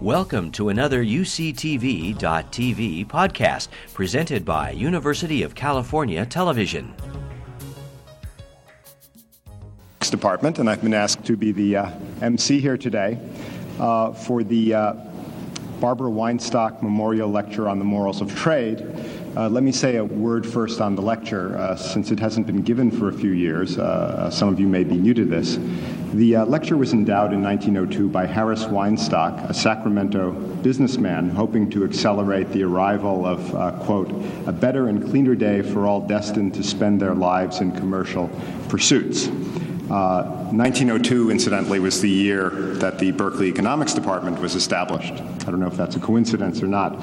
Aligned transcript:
Welcome 0.00 0.50
to 0.52 0.70
another 0.70 1.04
UCTV.tv 1.04 2.16
podcast 3.06 3.68
presented 3.92 4.46
by 4.46 4.70
University 4.70 5.42
of 5.42 5.54
California 5.54 6.24
Television. 6.24 6.94
Department, 10.10 10.58
and 10.58 10.70
I've 10.70 10.82
been 10.82 10.94
asked 10.94 11.26
to 11.26 11.36
be 11.36 11.52
the 11.52 11.76
uh, 11.76 11.90
MC 12.22 12.60
here 12.60 12.78
today 12.78 13.18
uh, 13.78 14.12
for 14.14 14.42
the 14.42 14.72
uh, 14.72 14.92
Barbara 15.80 16.10
Weinstock 16.10 16.82
Memorial 16.82 17.30
Lecture 17.30 17.68
on 17.68 17.78
the 17.78 17.84
Morals 17.84 18.22
of 18.22 18.34
Trade. 18.34 18.80
Uh, 19.36 19.48
let 19.50 19.62
me 19.62 19.70
say 19.70 19.96
a 19.96 20.04
word 20.04 20.46
first 20.46 20.80
on 20.80 20.96
the 20.96 21.02
lecture, 21.02 21.56
uh, 21.58 21.76
since 21.76 22.10
it 22.10 22.18
hasn't 22.18 22.46
been 22.46 22.62
given 22.62 22.90
for 22.90 23.08
a 23.08 23.12
few 23.12 23.32
years. 23.32 23.78
Uh, 23.78 24.30
some 24.30 24.48
of 24.48 24.58
you 24.58 24.66
may 24.66 24.82
be 24.82 24.96
new 24.96 25.12
to 25.12 25.26
this. 25.26 25.58
The 26.12 26.36
uh, 26.36 26.46
lecture 26.46 26.76
was 26.76 26.92
endowed 26.92 27.32
in 27.32 27.40
1902 27.40 28.08
by 28.08 28.26
Harris 28.26 28.64
Weinstock, 28.64 29.48
a 29.48 29.54
Sacramento 29.54 30.32
businessman 30.32 31.30
hoping 31.30 31.70
to 31.70 31.84
accelerate 31.84 32.50
the 32.50 32.64
arrival 32.64 33.24
of, 33.24 33.54
uh, 33.54 33.70
quote, 33.84 34.10
a 34.46 34.52
better 34.52 34.88
and 34.88 35.08
cleaner 35.08 35.36
day 35.36 35.62
for 35.62 35.86
all 35.86 36.00
destined 36.00 36.54
to 36.54 36.64
spend 36.64 37.00
their 37.00 37.14
lives 37.14 37.60
in 37.60 37.70
commercial 37.70 38.28
pursuits. 38.68 39.28
1902, 39.28 41.28
uh, 41.28 41.30
incidentally, 41.30 41.78
was 41.78 42.00
the 42.00 42.10
year 42.10 42.50
that 42.50 42.98
the 42.98 43.12
Berkeley 43.12 43.46
Economics 43.46 43.94
Department 43.94 44.40
was 44.40 44.56
established. 44.56 45.12
I 45.12 45.44
don't 45.44 45.60
know 45.60 45.68
if 45.68 45.76
that's 45.76 45.94
a 45.94 46.00
coincidence 46.00 46.60
or 46.60 46.66
not. 46.66 47.00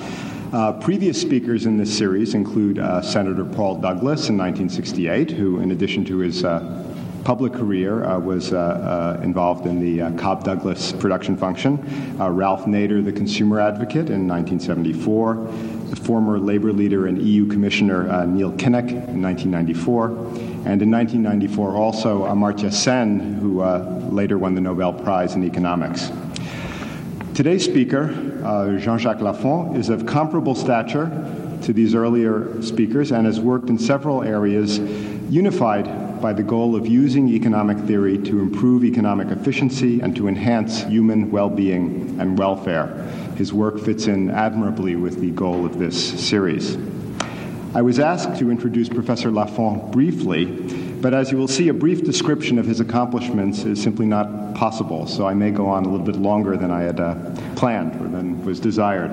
Uh, 0.51 0.73
previous 0.73 1.19
speakers 1.19 1.65
in 1.65 1.77
this 1.77 1.97
series 1.97 2.33
include 2.33 2.79
uh, 2.79 3.01
Senator 3.01 3.45
Paul 3.45 3.75
Douglas 3.75 4.27
in 4.27 4.37
1968, 4.37 5.31
who, 5.31 5.59
in 5.59 5.71
addition 5.71 6.03
to 6.05 6.17
his 6.17 6.43
uh, 6.43 6.83
public 7.27 7.51
career, 7.51 8.05
uh, 8.05 8.17
was 8.17 8.53
uh, 8.53 9.19
involved 9.21 9.65
in 9.65 9.81
the 9.81 10.17
Cobb 10.17 10.45
Douglas 10.45 10.93
production 10.93 11.35
function, 11.35 11.75
Ralph 12.17 12.63
Nader, 12.63 13.03
the 13.03 13.11
consumer 13.11 13.59
advocate, 13.59 14.09
in 14.09 14.25
1974, 14.25 15.35
the 15.89 15.95
former 15.97 16.39
labor 16.39 16.71
leader 16.71 17.07
and 17.07 17.21
EU 17.21 17.45
Commissioner 17.45 18.25
Neil 18.27 18.53
Kinnock 18.53 18.89
in 19.09 19.21
1994, 19.21 20.07
and 20.07 20.81
in 20.81 20.89
1994 20.89 21.75
also 21.75 22.23
Amartya 22.23 22.71
Sen, 22.71 23.33
who 23.33 23.61
later 24.09 24.37
won 24.37 24.55
the 24.55 24.61
Nobel 24.61 24.93
Prize 24.93 25.35
in 25.35 25.43
Economics. 25.43 26.09
Today's 27.33 27.65
speaker, 27.65 28.05
uh, 28.45 28.77
Jean 28.77 28.99
Jacques 28.99 29.19
Laffont, 29.19 29.75
is 29.75 29.89
of 29.89 30.05
comparable 30.05 30.55
stature 30.55 31.09
to 31.63 31.73
these 31.73 31.93
earlier 31.93 32.61
speakers 32.61 33.11
and 33.11 33.25
has 33.25 33.41
worked 33.41 33.67
in 33.67 33.77
several 33.77 34.23
areas 34.23 34.79
unified 35.29 36.06
by 36.21 36.33
the 36.33 36.43
goal 36.43 36.75
of 36.75 36.87
using 36.87 37.29
economic 37.29 37.77
theory 37.79 38.17
to 38.17 38.39
improve 38.39 38.83
economic 38.83 39.29
efficiency 39.29 40.01
and 40.01 40.15
to 40.15 40.27
enhance 40.27 40.83
human 40.83 41.31
well 41.31 41.49
being 41.49 42.19
and 42.19 42.37
welfare. 42.37 42.87
His 43.35 43.53
work 43.53 43.79
fits 43.79 44.07
in 44.07 44.31
admirably 44.31 44.95
with 44.95 45.19
the 45.19 45.31
goal 45.31 45.65
of 45.65 45.79
this 45.79 46.27
series. 46.27 46.77
I 47.75 47.81
was 47.81 47.99
asked 47.99 48.39
to 48.39 48.49
introduce 48.49 48.89
Professor 48.89 49.29
Laffont 49.29 49.91
briefly 49.91 50.45
but 51.01 51.13
as 51.13 51.31
you 51.31 51.37
will 51.37 51.47
see, 51.47 51.67
a 51.69 51.73
brief 51.73 52.03
description 52.03 52.57
of 52.57 52.65
his 52.65 52.79
accomplishments 52.79 53.63
is 53.65 53.81
simply 53.81 54.07
not 54.07 54.55
possible, 54.55 55.05
so 55.05 55.27
I 55.27 55.35
may 55.35 55.51
go 55.51 55.67
on 55.67 55.85
a 55.85 55.89
little 55.89 56.05
bit 56.05 56.15
longer 56.15 56.57
than 56.57 56.71
I 56.71 56.81
had 56.81 56.99
uh, 56.99 57.15
planned 57.55 58.01
or 58.01 58.07
than 58.07 58.43
was 58.43 58.59
desired. 58.59 59.11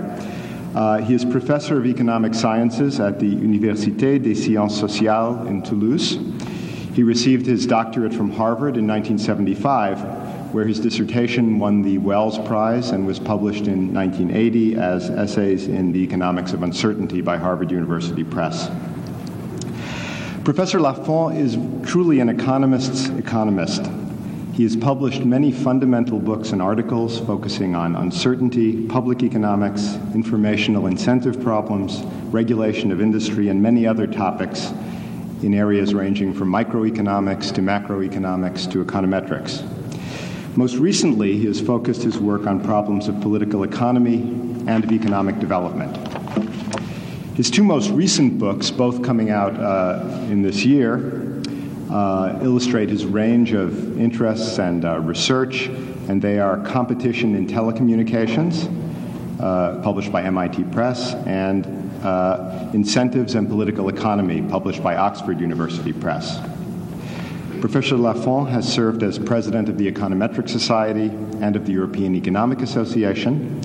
Uh, 0.75 0.99
he 0.99 1.15
is 1.15 1.25
professor 1.25 1.79
of 1.79 1.85
economic 1.85 2.33
sciences 2.33 3.01
at 3.01 3.21
the 3.21 3.31
Université 3.31 4.21
des 4.21 4.35
Sciences 4.35 4.81
Sociales 4.81 5.47
in 5.47 5.63
Toulouse. 5.63 6.17
He 6.95 7.03
received 7.03 7.45
his 7.45 7.67
doctorate 7.67 8.15
from 8.15 8.31
Harvard 8.31 8.77
in 8.77 8.87
1975, 8.87 10.55
where 10.55 10.65
his 10.65 10.79
dissertation 10.79 11.59
won 11.59 11.83
the 11.83 11.99
Wells 11.99 12.39
Prize 12.39 12.91
and 12.93 13.05
was 13.05 13.19
published 13.19 13.67
in 13.67 13.93
1980 13.93 14.77
as 14.77 15.11
Essays 15.11 15.67
in 15.67 15.91
the 15.91 15.99
Economics 15.99 16.53
of 16.53 16.63
Uncertainty 16.63 17.21
by 17.21 17.37
Harvard 17.37 17.73
University 17.73 18.23
Press. 18.23 18.71
Professor 20.45 20.79
Laffont 20.79 21.37
is 21.37 21.59
truly 21.85 22.21
an 22.21 22.29
economist's 22.29 23.09
economist. 23.09 23.91
He 24.53 24.63
has 24.63 24.77
published 24.77 25.25
many 25.25 25.51
fundamental 25.51 26.21
books 26.21 26.53
and 26.53 26.63
articles 26.63 27.19
focusing 27.19 27.75
on 27.75 27.97
uncertainty, 27.97 28.87
public 28.87 29.25
economics, 29.25 29.97
informational 30.15 30.87
incentive 30.87 31.43
problems, 31.43 32.05
regulation 32.31 32.93
of 32.93 33.01
industry, 33.01 33.49
and 33.49 33.61
many 33.61 33.85
other 33.85 34.07
topics 34.07 34.73
in 35.43 35.55
areas 35.55 35.95
ranging 35.95 36.33
from 36.33 36.51
microeconomics 36.51 37.53
to 37.55 37.61
macroeconomics 37.61 38.71
to 38.73 38.85
econometrics. 38.85 39.67
Most 40.57 40.77
recently, 40.77 41.37
he 41.37 41.47
has 41.47 41.61
focused 41.61 42.03
his 42.03 42.19
work 42.19 42.47
on 42.47 42.63
problems 42.63 43.09
of 43.09 43.21
political 43.21 43.65
economy 43.65 44.21
and 44.67 44.85
of 44.85 44.93
economic 44.93 45.41
development. 45.41 45.97
His 47.37 47.51
two 47.51 47.65
most 47.65 47.91
recent 47.91 48.39
books, 48.39 48.71
both 48.71 49.03
coming 49.03 49.31
out 49.31 49.59
uh, 49.59 50.27
in 50.31 50.43
this 50.43 50.65
year, 50.65 51.25
uh, 51.91 52.39
illustrate 52.43 52.89
his 52.89 53.05
range 53.05 53.53
of 53.53 54.01
interests 54.01 54.59
and 54.59 54.85
uh, 54.85 55.01
research, 55.01 55.67
and 56.09 56.23
they 56.23 56.39
are 56.39 56.59
Competition 56.59 57.35
in 57.35 57.49
Telecommunications, 57.49 58.71
uh, 59.41 59.83
published 59.83 60.13
by 60.13 60.23
MIT 60.23 60.63
Press, 60.65 61.15
and 61.27 61.74
uh, 62.05 62.71
Incentives 62.73 63.35
and 63.35 63.49
Political 63.49 63.89
Economy, 63.89 64.43
published 64.43 64.83
by 64.83 64.97
Oxford 64.97 65.41
University 65.41 65.93
Press. 65.93 66.41
Professor 67.61 67.97
Laffont 67.97 68.51
has 68.51 68.71
served 68.71 69.03
as 69.03 69.19
president 69.19 69.71
of 69.71 69.79
the 69.79 69.91
Econometric 69.91 70.49
Society 70.49 71.11
and 71.41 71.57
of 71.57 71.65
the 71.65 71.73
European 71.73 72.15
Economic 72.15 72.61
Association. 72.61 73.61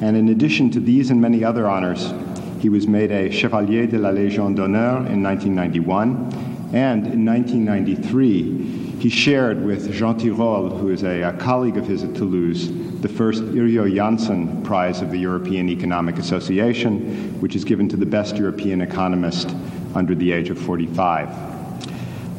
And 0.00 0.16
in 0.16 0.30
addition 0.30 0.70
to 0.70 0.80
these 0.80 1.10
and 1.10 1.20
many 1.20 1.44
other 1.44 1.68
honors, 1.68 2.12
he 2.60 2.68
was 2.70 2.86
made 2.86 3.12
a 3.12 3.30
Chevalier 3.30 3.86
de 3.86 3.98
la 3.98 4.10
Légion 4.10 4.54
d'honneur 4.54 5.06
in 5.06 5.22
1991, 5.22 6.70
and 6.72 7.06
in 7.06 7.24
1993, 7.24 8.85
he 9.06 9.10
shared 9.10 9.64
with 9.64 9.92
Jean 9.92 10.18
Tirole, 10.18 10.80
who 10.80 10.88
is 10.88 11.04
a, 11.04 11.22
a 11.22 11.32
colleague 11.34 11.76
of 11.76 11.86
his 11.86 12.02
at 12.02 12.12
Toulouse, 12.16 12.72
the 13.02 13.08
first 13.08 13.40
Yrjö 13.40 13.88
Jahnsson 13.88 14.64
Prize 14.64 15.00
of 15.00 15.12
the 15.12 15.16
European 15.16 15.68
Economic 15.68 16.18
Association, 16.18 17.40
which 17.40 17.54
is 17.54 17.64
given 17.64 17.88
to 17.88 17.96
the 17.96 18.04
best 18.04 18.34
European 18.34 18.80
economist 18.80 19.54
under 19.94 20.16
the 20.16 20.32
age 20.32 20.50
of 20.50 20.58
45. 20.58 21.28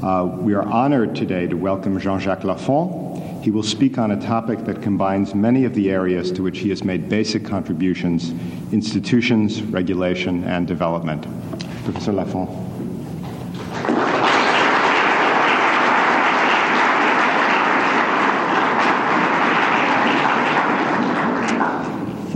Uh, 0.03 0.25
we 0.39 0.53
are 0.53 0.63
honored 0.63 1.15
today 1.15 1.47
to 1.47 1.55
welcome 1.55 1.97
Jean 2.01 2.19
Jacques 2.19 2.41
Laffont, 2.41 3.41
he 3.41 3.49
will 3.49 3.63
speak 3.63 3.97
on 3.97 4.11
a 4.11 4.21
topic 4.21 4.65
that 4.65 4.81
combines 4.81 5.33
many 5.33 5.63
of 5.63 5.73
the 5.73 5.89
areas 5.89 6.33
to 6.33 6.43
which 6.43 6.59
he 6.59 6.67
has 6.67 6.83
made 6.83 7.07
basic 7.07 7.45
contributions 7.45 8.33
institutions, 8.73 9.61
regulation, 9.61 10.43
and 10.43 10.67
development. 10.67 11.25
Professor 11.85 12.11
Laffont. 12.11 12.66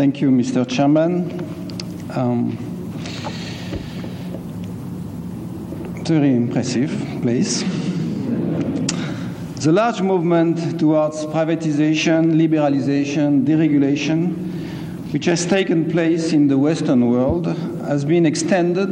Thank 0.02 0.20
you, 0.20 0.32
Mr. 0.32 0.68
Chairman. 0.68 1.30
Um, 2.16 2.58
very 6.04 6.34
impressive 6.34 6.90
place. 7.22 7.62
The 9.64 9.72
large 9.72 10.02
movement 10.02 10.80
towards 10.80 11.24
privatization, 11.26 12.34
liberalization, 12.34 13.46
deregulation, 13.46 15.14
which 15.14 15.26
has 15.26 15.46
taken 15.46 15.92
place 15.92 16.34
in 16.34 16.48
the 16.48 16.58
Western 16.58 17.12
world, 17.12 17.46
has 17.86 18.04
been 18.04 18.26
extended 18.26 18.90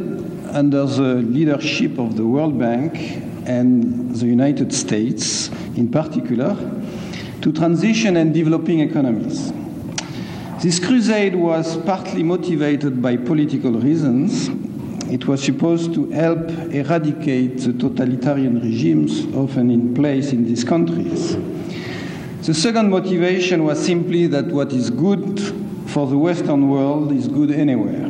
under 0.52 0.86
the 0.86 1.24
leadership 1.24 1.98
of 1.98 2.18
the 2.18 2.28
World 2.28 2.60
Bank 2.60 2.94
and 3.48 4.16
the 4.16 4.28
United 4.28 4.72
States 4.72 5.50
in 5.76 5.90
particular 5.90 6.56
to 7.42 7.52
transition 7.52 8.16
and 8.16 8.32
developing 8.32 8.82
economies. 8.82 9.52
This 10.62 10.80
crusade 10.80 11.36
was 11.36 11.78
partly 11.78 12.22
motivated 12.22 13.02
by 13.02 13.16
political 13.16 13.72
reasons 13.72 14.50
it 15.10 15.26
was 15.26 15.42
supposed 15.42 15.96
to 15.96 16.12
help 16.12 16.50
eradicate 16.72 17.58
the 17.60 17.74
totalitarian 17.74 18.62
regimes 18.62 19.26
often 19.36 19.72
in 19.72 19.96
place 19.96 20.34
in 20.34 20.46
these 20.46 20.64
countries. 20.64 21.36
The 22.46 22.54
second 22.54 22.92
motivation 22.92 23.64
was 23.64 23.84
simply 23.84 24.28
that 24.28 24.46
what 24.48 24.72
is 24.72 24.92
good 24.92 25.40
for 25.88 26.06
the 26.06 26.18
Western 26.18 26.70
world 26.70 27.12
is 27.12 27.28
good 27.28 27.50
anywhere. 27.52 28.06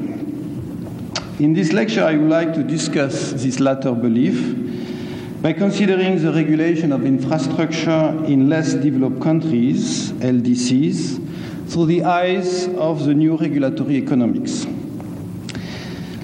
In 1.39 1.53
this 1.53 1.71
lecture, 1.71 2.03
I 2.03 2.17
would 2.17 2.29
like 2.29 2.53
to 2.55 2.63
discuss 2.63 3.31
this 3.31 3.61
latter 3.61 3.93
belief 3.93 5.41
by 5.41 5.53
considering 5.53 6.21
the 6.21 6.33
regulation 6.33 6.91
of 6.91 7.05
infrastructure 7.05 8.09
in 8.25 8.49
less 8.49 8.73
developed 8.73 9.21
countries, 9.21 10.11
LDCs, 10.13 11.28
through 11.69 11.85
the 11.85 12.03
eyes 12.03 12.67
of 12.75 13.05
the 13.05 13.13
new 13.13 13.37
regulatory 13.37 13.95
economics. 13.95 14.65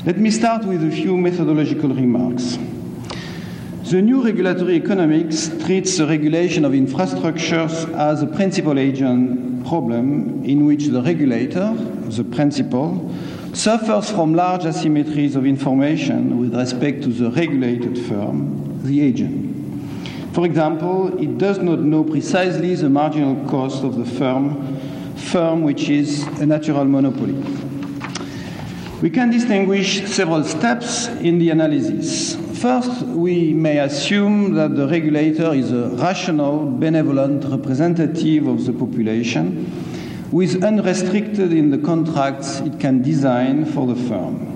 Let 0.03 0.17
me 0.17 0.31
start 0.31 0.65
with 0.65 0.83
a 0.83 0.89
few 0.89 1.15
methodological 1.17 1.89
remarks. 1.89 2.57
The 3.83 4.01
new 4.01 4.23
regulatory 4.23 4.73
economics 4.73 5.49
treats 5.63 5.97
the 5.97 6.07
regulation 6.07 6.65
of 6.65 6.71
infrastructures 6.71 7.93
as 7.95 8.23
a 8.23 8.27
principal 8.27 8.79
agent 8.79 9.67
problem 9.67 10.43
in 10.43 10.65
which 10.65 10.87
the 10.87 11.03
regulator, 11.03 11.73
the 12.09 12.23
principal, 12.23 13.13
suffers 13.53 14.09
from 14.09 14.33
large 14.33 14.63
asymmetries 14.63 15.35
of 15.35 15.45
information 15.45 16.39
with 16.39 16.55
respect 16.55 17.03
to 17.03 17.09
the 17.09 17.29
regulated 17.29 17.99
firm, 17.99 18.81
the 18.83 19.01
agent. 19.01 19.45
For 20.33 20.45
example, 20.45 21.17
it 21.21 21.37
does 21.37 21.59
not 21.59 21.79
know 21.79 22.03
precisely 22.03 22.75
the 22.75 22.89
marginal 22.89 23.47
cost 23.47 23.83
of 23.83 23.95
the 23.95 24.05
firm, 24.05 24.74
firm 25.15 25.63
which 25.63 25.89
is 25.89 26.23
a 26.39 26.45
natural 26.45 26.85
monopoly. 26.85 27.35
We 29.01 29.09
can 29.09 29.29
distinguish 29.29 30.05
several 30.07 30.43
steps 30.43 31.07
in 31.07 31.37
the 31.37 31.49
analysis. 31.49 32.35
First, 32.59 33.03
we 33.03 33.53
may 33.53 33.79
assume 33.79 34.53
that 34.53 34.75
the 34.75 34.87
regulator 34.87 35.53
is 35.53 35.71
a 35.71 35.89
rational, 35.89 36.65
benevolent 36.65 37.43
representative 37.43 38.47
of 38.47 38.65
the 38.65 38.73
population 38.73 39.65
who 40.31 40.41
is 40.41 40.63
unrestricted 40.63 41.53
in 41.53 41.69
the 41.69 41.77
contracts 41.77 42.61
it 42.61 42.79
can 42.79 43.01
design 43.01 43.65
for 43.65 43.85
the 43.85 43.95
firm. 44.09 44.55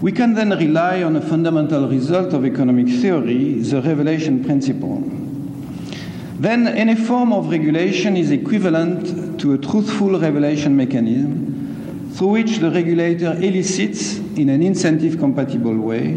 We 0.00 0.12
can 0.12 0.34
then 0.34 0.50
rely 0.50 1.02
on 1.02 1.16
a 1.16 1.20
fundamental 1.20 1.88
result 1.88 2.32
of 2.32 2.46
economic 2.46 2.88
theory, 2.88 3.54
the 3.60 3.82
revelation 3.82 4.44
principle. 4.44 5.02
Then, 6.38 6.68
any 6.68 6.94
form 6.94 7.34
of 7.34 7.50
regulation 7.50 8.16
is 8.16 8.30
equivalent 8.30 9.29
to 9.40 9.54
a 9.54 9.58
truthful 9.58 10.20
revelation 10.20 10.76
mechanism 10.76 12.12
through 12.12 12.28
which 12.28 12.58
the 12.58 12.70
regulator 12.70 13.32
elicits, 13.40 14.18
in 14.36 14.48
an 14.50 14.62
incentive 14.62 15.18
compatible 15.18 15.76
way, 15.76 16.14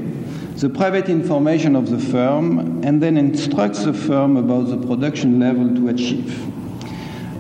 the 0.58 0.70
private 0.70 1.10
information 1.10 1.76
of 1.76 1.90
the 1.90 1.98
firm 1.98 2.84
and 2.84 3.02
then 3.02 3.18
instructs 3.18 3.86
the 3.86 3.94
firm 3.94 4.38
about 4.38 4.64
the 4.68 4.78
production 4.78 5.40
level 5.40 5.74
to 5.74 5.88
achieve. 5.88 6.50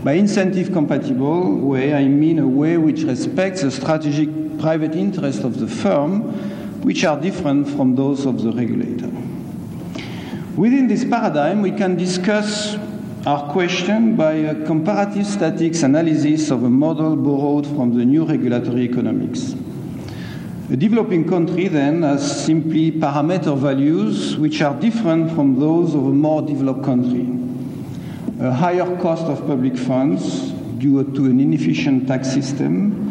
By 0.03 0.13
incentive 0.13 0.71
compatible 0.71 1.57
way, 1.57 1.93
I 1.93 2.05
mean 2.05 2.39
a 2.39 2.47
way 2.47 2.77
which 2.77 3.03
respects 3.03 3.61
the 3.61 3.71
strategic 3.71 4.59
private 4.59 4.95
interests 4.95 5.43
of 5.43 5.59
the 5.59 5.67
firm, 5.67 6.33
which 6.81 7.03
are 7.03 7.19
different 7.19 7.67
from 7.67 7.95
those 7.95 8.25
of 8.25 8.41
the 8.41 8.51
regulator. 8.51 9.11
Within 10.55 10.87
this 10.87 11.03
paradigm, 11.03 11.61
we 11.61 11.71
can 11.71 11.95
discuss 11.95 12.77
our 13.25 13.51
questioned 13.51 14.17
by 14.17 14.33
a 14.33 14.65
comparative 14.65 15.25
statics 15.25 15.83
analysis 15.83 16.51
of 16.51 16.63
a 16.63 16.69
model 16.69 17.15
borrowed 17.15 17.65
from 17.67 17.97
the 17.97 18.03
new 18.03 18.25
regulatory 18.25 18.81
economics. 18.81 19.55
A 20.71 20.75
developing 20.75 21.27
country 21.27 21.67
then 21.67 22.03
has 22.03 22.45
simply 22.45 22.91
parameter 22.91 23.57
values 23.57 24.37
which 24.37 24.61
are 24.61 24.73
different 24.79 25.31
from 25.31 25.59
those 25.59 25.95
of 25.95 26.05
a 26.05 26.11
more 26.11 26.41
developed 26.41 26.83
country 26.83 27.27
a 28.39 28.51
higher 28.51 28.97
cost 28.97 29.23
of 29.23 29.45
public 29.47 29.77
funds 29.77 30.51
due 30.79 31.03
to 31.13 31.25
an 31.25 31.39
inefficient 31.39 32.07
tax 32.07 32.31
system, 32.31 33.09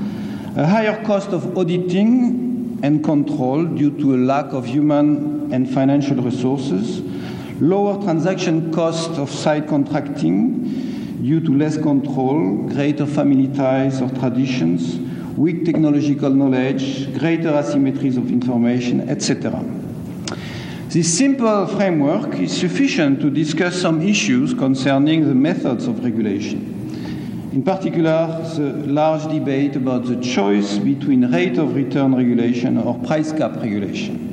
a 0.56 0.66
higher 0.66 1.02
cost 1.04 1.30
of 1.30 1.56
auditing 1.56 2.78
and 2.82 3.02
control 3.02 3.64
due 3.64 3.90
to 3.98 4.14
a 4.14 4.18
lack 4.18 4.52
of 4.52 4.66
human 4.66 5.52
and 5.54 5.70
financial 5.70 6.16
resources, 6.16 7.00
lower 7.62 8.02
transaction 8.02 8.72
cost 8.72 9.10
of 9.12 9.30
side 9.30 9.68
contracting 9.68 11.22
due 11.22 11.38
to 11.38 11.56
less 11.56 11.76
control, 11.76 12.56
greater 12.66 13.06
family 13.06 13.46
ties 13.54 14.02
or 14.02 14.08
traditions, 14.18 14.98
weak 15.38 15.64
technological 15.64 16.28
knowledge, 16.28 17.16
greater 17.20 17.52
asymmetries 17.52 18.16
of 18.16 18.32
information, 18.32 19.08
etc. 19.08 19.64
This 20.88 21.16
simple 21.16 21.68
framework 21.68 22.34
is 22.40 22.50
sufficient 22.50 23.20
to 23.20 23.30
discuss 23.30 23.80
some 23.80 24.02
issues 24.02 24.52
concerning 24.54 25.28
the 25.28 25.34
methods 25.34 25.86
of 25.86 26.02
regulation. 26.02 26.68
In 27.52 27.62
particular, 27.62 28.42
the 28.56 28.72
large 28.90 29.32
debate 29.32 29.76
about 29.76 30.06
the 30.06 30.16
choice 30.16 30.78
between 30.78 31.30
rate 31.30 31.58
of 31.58 31.76
return 31.76 32.16
regulation 32.16 32.76
or 32.76 32.98
price 33.06 33.30
cap 33.30 33.54
regulation. 33.54 34.31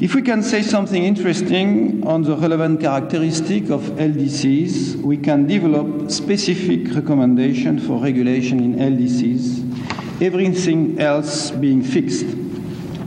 If 0.00 0.16
we 0.16 0.22
can 0.22 0.42
say 0.42 0.62
something 0.62 1.04
interesting 1.04 2.04
on 2.04 2.22
the 2.22 2.36
relevant 2.36 2.80
characteristic 2.80 3.70
of 3.70 3.80
LDCs, 3.92 4.96
we 4.96 5.16
can 5.16 5.46
develop 5.46 6.10
specific 6.10 6.92
recommendations 6.96 7.86
for 7.86 8.02
regulation 8.02 8.58
in 8.58 8.74
LDCs, 8.74 10.20
everything 10.20 10.98
else 10.98 11.52
being 11.52 11.80
fixed. 11.80 12.26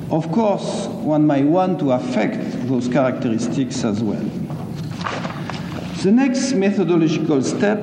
Of 0.10 0.32
course, 0.32 0.88
one 0.88 1.28
might 1.28 1.44
want 1.44 1.80
to 1.80 1.92
affect 1.92 2.68
those 2.70 2.88
characteristics 2.88 3.84
as 3.84 4.02
well. 4.02 4.24
The 6.04 6.12
next 6.14 6.54
methodological 6.54 7.44
step 7.44 7.80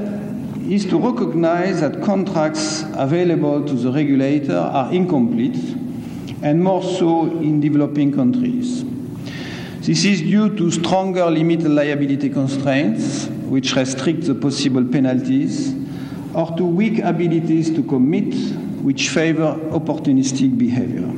is 0.67 0.87
to 0.87 0.99
recognize 0.99 1.83
that 1.83 2.03
contracts 2.03 2.85
available 2.95 3.67
to 3.67 3.75
the 3.75 3.93
regulator 3.93 4.56
are 4.56 4.91
incomplete, 4.91 5.77
and 6.43 6.65
more 6.65 6.83
so 6.83 7.25
in 7.25 7.61
developing 7.61 8.11
countries. 8.11 8.84
This 9.85 10.07
is 10.07 10.23
due 10.23 10.49
to 10.57 10.71
stronger 10.71 11.27
limited 11.27 11.69
liability 11.69 12.31
constraints, 12.31 13.27
which 13.27 13.77
restrict 13.77 14.23
the 14.23 14.35
possible 14.35 14.83
penalties, 14.83 15.75
or 16.33 16.57
to 16.57 16.65
weak 16.65 17.01
abilities 17.01 17.71
to 17.75 17.83
commit, 17.83 18.33
which 18.83 19.11
favor 19.11 19.59
opportunistic 19.73 20.57
behavior. 20.57 21.13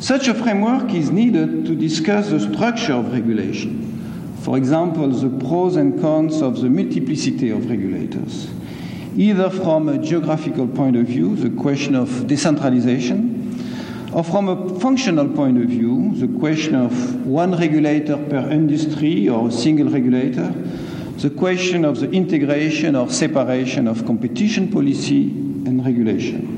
Such 0.00 0.26
a 0.26 0.34
framework 0.34 0.92
is 0.94 1.12
needed 1.12 1.64
to 1.66 1.76
discuss 1.76 2.30
the 2.30 2.40
structure 2.40 2.94
of 2.94 3.12
regulation. 3.12 4.34
For 4.40 4.56
example, 4.56 5.08
the 5.10 5.30
pros 5.46 5.76
and 5.76 6.00
cons 6.00 6.42
of 6.42 6.60
the 6.60 6.68
multiplicity 6.68 7.50
of 7.50 7.70
regulators, 7.70 8.50
either 9.16 9.48
from 9.48 9.88
a 9.88 9.98
geographical 9.98 10.66
point 10.66 10.96
of 10.96 11.06
view, 11.06 11.36
the 11.36 11.50
question 11.50 11.94
of 11.94 12.26
decentralization, 12.26 13.43
or 14.14 14.22
from 14.22 14.48
a 14.48 14.78
functional 14.78 15.28
point 15.28 15.58
of 15.58 15.68
view, 15.68 16.12
the 16.14 16.28
question 16.38 16.76
of 16.76 17.26
one 17.26 17.50
regulator 17.58 18.16
per 18.16 18.48
industry 18.48 19.28
or 19.28 19.48
a 19.48 19.50
single 19.50 19.88
regulator, 19.88 20.50
the 21.18 21.30
question 21.30 21.84
of 21.84 21.98
the 21.98 22.08
integration 22.12 22.94
or 22.94 23.10
separation 23.10 23.88
of 23.88 24.06
competition 24.06 24.70
policy 24.70 25.30
and 25.66 25.84
regulation. 25.84 26.54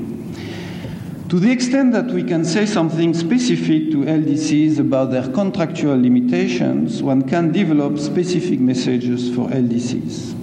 To 1.29 1.39
the 1.39 1.49
extent 1.49 1.93
that 1.93 2.05
we 2.05 2.23
can 2.23 2.45
say 2.45 2.67
something 2.67 3.15
specific 3.15 3.91
to 3.91 4.05
LDCs 4.05 4.77
about 4.77 5.09
their 5.09 5.27
contractual 5.33 5.99
limitations, 5.99 7.01
one 7.01 7.27
can 7.27 7.51
develop 7.51 7.97
specific 7.97 8.59
messages 8.59 9.33
for 9.35 9.49
LDCs. 9.49 10.35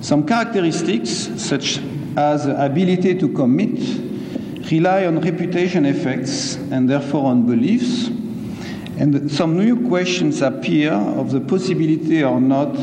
Some 0.00 0.24
characteristics, 0.24 1.10
such 1.36 1.80
as 2.16 2.46
the 2.46 2.64
ability 2.64 3.18
to 3.18 3.28
commit, 3.30 4.03
rely 4.74 5.06
on 5.06 5.20
reputation 5.20 5.86
effects 5.86 6.56
and 6.72 6.90
therefore 6.90 7.26
on 7.26 7.46
beliefs, 7.46 8.08
and 8.98 9.30
some 9.30 9.56
new 9.56 9.88
questions 9.88 10.42
appear 10.42 10.92
of 10.92 11.30
the 11.30 11.40
possibility 11.40 12.24
or 12.24 12.40
not 12.40 12.74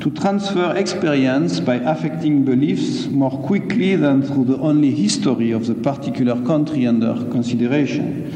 to 0.00 0.10
transfer 0.10 0.76
experience 0.76 1.60
by 1.60 1.76
affecting 1.76 2.44
beliefs 2.44 3.06
more 3.06 3.30
quickly 3.30 3.96
than 3.96 4.22
through 4.22 4.44
the 4.44 4.58
only 4.58 4.90
history 4.90 5.50
of 5.50 5.66
the 5.66 5.74
particular 5.74 6.34
country 6.44 6.86
under 6.86 7.14
consideration, 7.30 8.30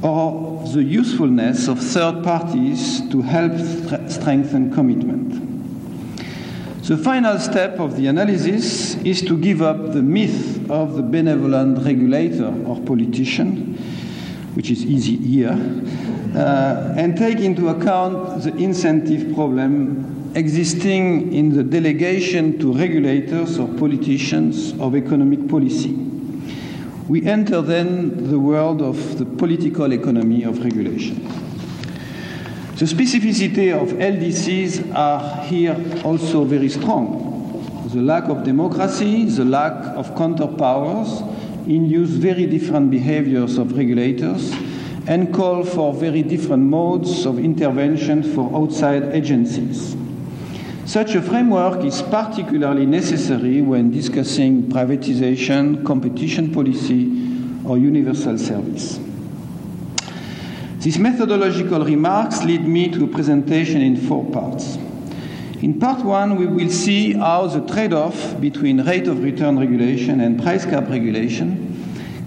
or 0.00 0.66
the 0.72 0.82
usefulness 0.82 1.68
of 1.68 1.78
third 1.78 2.24
parties 2.24 3.06
to 3.10 3.20
help 3.20 3.52
strengthen 4.08 4.72
commitment. 4.72 5.51
The 6.82 6.98
final 6.98 7.38
step 7.38 7.78
of 7.78 7.96
the 7.96 8.08
analysis 8.08 8.96
is 9.04 9.22
to 9.22 9.38
give 9.38 9.62
up 9.62 9.92
the 9.92 10.02
myth 10.02 10.68
of 10.68 10.96
the 10.96 11.02
benevolent 11.02 11.86
regulator 11.86 12.52
or 12.66 12.80
politician, 12.80 13.74
which 14.54 14.68
is 14.68 14.84
easy 14.84 15.16
here, 15.16 15.56
uh, 16.34 16.94
and 16.96 17.16
take 17.16 17.38
into 17.38 17.68
account 17.68 18.42
the 18.42 18.52
incentive 18.56 19.32
problem 19.32 20.32
existing 20.34 21.32
in 21.32 21.54
the 21.54 21.62
delegation 21.62 22.58
to 22.58 22.72
regulators 22.72 23.60
or 23.60 23.68
politicians 23.74 24.72
of 24.80 24.96
economic 24.96 25.48
policy. 25.48 25.92
We 27.06 27.24
enter 27.24 27.62
then 27.62 28.28
the 28.28 28.40
world 28.40 28.82
of 28.82 29.18
the 29.18 29.24
political 29.24 29.92
economy 29.92 30.42
of 30.42 30.64
regulation. 30.64 31.41
The 32.82 32.88
specificity 32.88 33.72
of 33.72 33.90
LDCs 33.90 34.92
are 34.92 35.44
here 35.44 35.76
also 36.02 36.42
very 36.42 36.68
strong. 36.68 37.86
The 37.94 38.02
lack 38.02 38.24
of 38.24 38.42
democracy, 38.42 39.24
the 39.26 39.44
lack 39.44 39.94
of 39.94 40.16
counterpowers 40.16 41.22
induce 41.68 42.10
very 42.10 42.44
different 42.46 42.90
behaviors 42.90 43.56
of 43.56 43.76
regulators 43.76 44.52
and 45.06 45.32
call 45.32 45.62
for 45.62 45.94
very 45.94 46.24
different 46.24 46.64
modes 46.64 47.24
of 47.24 47.38
intervention 47.38 48.24
for 48.24 48.52
outside 48.52 49.04
agencies. 49.14 49.94
Such 50.84 51.14
a 51.14 51.22
framework 51.22 51.84
is 51.84 52.02
particularly 52.02 52.84
necessary 52.84 53.62
when 53.62 53.92
discussing 53.92 54.64
privatization, 54.64 55.86
competition 55.86 56.52
policy, 56.52 57.04
or 57.64 57.78
universal 57.78 58.36
service. 58.38 58.98
These 60.82 60.98
methodological 60.98 61.84
remarks 61.84 62.42
lead 62.42 62.66
me 62.66 62.88
to 62.88 63.04
a 63.04 63.06
presentation 63.06 63.80
in 63.80 63.96
four 63.96 64.24
parts. 64.32 64.76
In 65.62 65.78
part 65.78 66.04
one, 66.04 66.34
we 66.34 66.46
will 66.46 66.70
see 66.70 67.12
how 67.12 67.46
the 67.46 67.60
trade 67.72 67.92
off 67.92 68.40
between 68.40 68.84
rate 68.84 69.06
of 69.06 69.22
return 69.22 69.60
regulation 69.60 70.20
and 70.20 70.42
price 70.42 70.64
cap 70.64 70.88
regulation 70.88 71.68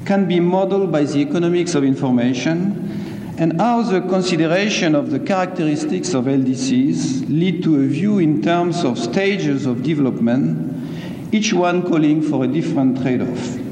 can 0.05 0.25
be 0.25 0.39
modeled 0.39 0.89
by 0.89 1.03
the 1.03 1.19
economics 1.19 1.75
of 1.75 1.83
information 1.83 3.35
and 3.37 3.59
how 3.59 3.81
the 3.81 3.99
consideration 3.99 4.95
of 4.95 5.11
the 5.11 5.19
characteristics 5.19 6.13
of 6.13 6.23
LDCs 6.23 7.27
lead 7.27 7.61
to 7.61 7.81
a 7.81 7.87
view 7.87 8.19
in 8.19 8.41
terms 8.41 8.85
of 8.85 8.97
stages 8.97 9.65
of 9.65 9.83
development, 9.83 11.33
each 11.33 11.51
one 11.51 11.81
calling 11.81 12.21
for 12.21 12.45
a 12.45 12.47
different 12.47 13.01
trade 13.01 13.21
off. 13.21 13.64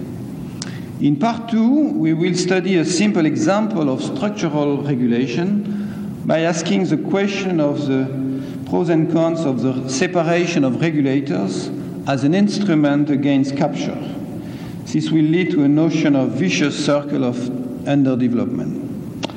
In 1.03 1.17
part 1.17 1.49
two, 1.49 1.89
we 1.89 2.13
will 2.13 2.33
study 2.33 2.77
a 2.77 2.85
simple 2.85 3.25
example 3.25 3.89
of 3.89 4.01
structural 4.01 4.77
regulation 4.83 6.21
by 6.25 6.43
asking 6.43 6.85
the 6.85 6.95
question 6.95 7.59
of 7.59 7.87
the 7.87 8.07
pros 8.69 8.87
and 8.87 9.11
cons 9.11 9.41
of 9.41 9.61
the 9.61 9.89
separation 9.89 10.63
of 10.63 10.79
regulators 10.79 11.69
as 12.07 12.23
an 12.23 12.33
instrument 12.33 13.09
against 13.09 13.57
capture. 13.57 13.97
This 14.85 15.11
will 15.11 15.25
lead 15.25 15.51
to 15.51 15.65
a 15.65 15.67
notion 15.67 16.15
of 16.15 16.29
vicious 16.29 16.85
circle 16.85 17.25
of 17.25 17.35
underdevelopment. 17.35 19.27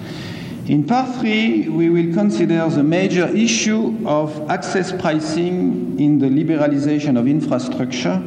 In 0.71 0.85
part 0.85 1.17
three, 1.17 1.69
we 1.69 1.91
will 1.91 2.15
consider 2.15 2.69
the 2.69 2.85
major 2.85 3.27
issue 3.27 4.07
of 4.07 4.49
access 4.49 4.93
pricing 4.93 5.99
in 5.99 6.21
the 6.21 6.29
liberalization 6.29 7.19
of 7.19 7.27
infrastructure 7.27 8.23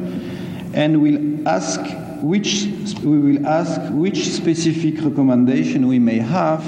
and 0.74 1.00
will 1.00 1.48
ask 1.48 1.80
which, 2.22 2.66
we 3.02 3.18
will 3.18 3.46
ask 3.46 3.80
which 3.92 4.28
specific 4.28 5.02
recommendation 5.02 5.86
we 5.86 5.98
may 5.98 6.18
have 6.18 6.62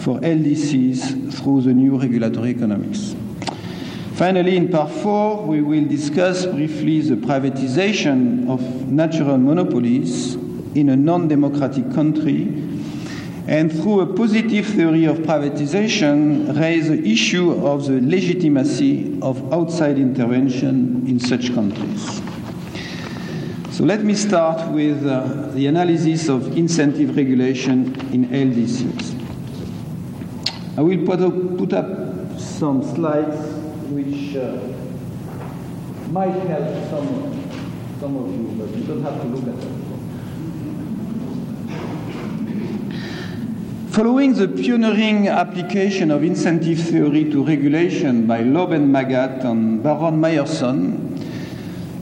for 0.00 0.18
LDCs 0.20 1.32
through 1.34 1.62
the 1.62 1.72
new 1.72 1.98
regulatory 1.98 2.50
economics. 2.50 3.14
Finally, 4.14 4.56
in 4.56 4.68
part 4.68 4.90
four, 4.90 5.42
we 5.44 5.60
will 5.60 5.84
discuss 5.86 6.46
briefly 6.46 7.00
the 7.00 7.16
privatization 7.16 8.48
of 8.48 8.60
natural 8.88 9.38
monopolies 9.38 10.34
in 10.76 10.88
a 10.90 10.96
non 10.96 11.26
democratic 11.26 11.92
country 11.92 12.44
and 13.46 13.70
through 13.72 14.00
a 14.00 14.06
positive 14.06 14.66
theory 14.66 15.04
of 15.04 15.18
privatization 15.18 16.58
raise 16.58 16.88
the 16.88 17.10
issue 17.10 17.52
of 17.66 17.86
the 17.86 18.00
legitimacy 18.00 19.18
of 19.20 19.52
outside 19.52 19.98
intervention 19.98 21.04
in 21.06 21.20
such 21.20 21.52
countries. 21.52 22.22
So 23.74 23.82
let 23.82 24.04
me 24.04 24.14
start 24.14 24.70
with 24.70 25.04
uh, 25.04 25.48
the 25.48 25.66
analysis 25.66 26.28
of 26.28 26.56
incentive 26.56 27.16
regulation 27.16 27.92
in 28.12 28.28
LDCs. 28.28 29.18
I 30.78 30.80
will 30.80 31.04
put 31.04 31.20
up, 31.20 31.58
put 31.58 31.72
up 31.72 32.38
some 32.38 32.84
slides 32.84 33.34
which 33.90 34.36
uh, 34.36 34.60
might 36.12 36.38
help 36.46 36.88
some, 36.88 37.34
some 37.98 38.16
of 38.16 38.30
you, 38.30 38.54
but 38.56 38.68
you 38.78 38.84
don't 38.84 39.02
have 39.02 39.20
to 39.20 39.26
look 39.26 39.42
at 39.52 39.60
them. 39.60 39.80
Following 43.90 44.34
the 44.34 44.46
pioneering 44.46 45.26
application 45.26 46.12
of 46.12 46.22
incentive 46.22 46.78
theory 46.78 47.28
to 47.28 47.44
regulation 47.44 48.28
by 48.28 48.42
Loeb 48.42 48.70
and 48.70 48.94
Magat 48.94 49.44
and 49.44 49.82
Baron 49.82 50.20
Myerson, 50.20 51.13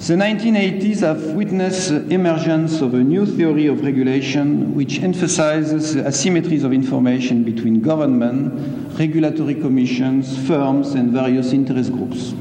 the 0.08 0.14
1980s 0.14 0.98
have 1.00 1.22
witnessed 1.34 1.90
the 1.90 2.08
emergence 2.08 2.80
of 2.80 2.92
a 2.92 3.04
new 3.04 3.24
theory 3.24 3.68
of 3.68 3.84
regulation 3.84 4.74
which 4.74 5.00
emphasizes 5.00 5.94
the 5.94 6.02
asymmetries 6.02 6.64
of 6.64 6.72
information 6.72 7.44
between 7.44 7.80
government, 7.80 8.98
regulatory 8.98 9.54
commissions, 9.54 10.36
firms, 10.48 10.94
and 10.94 11.12
various 11.12 11.52
interest 11.52 11.92
groups. 11.92 12.34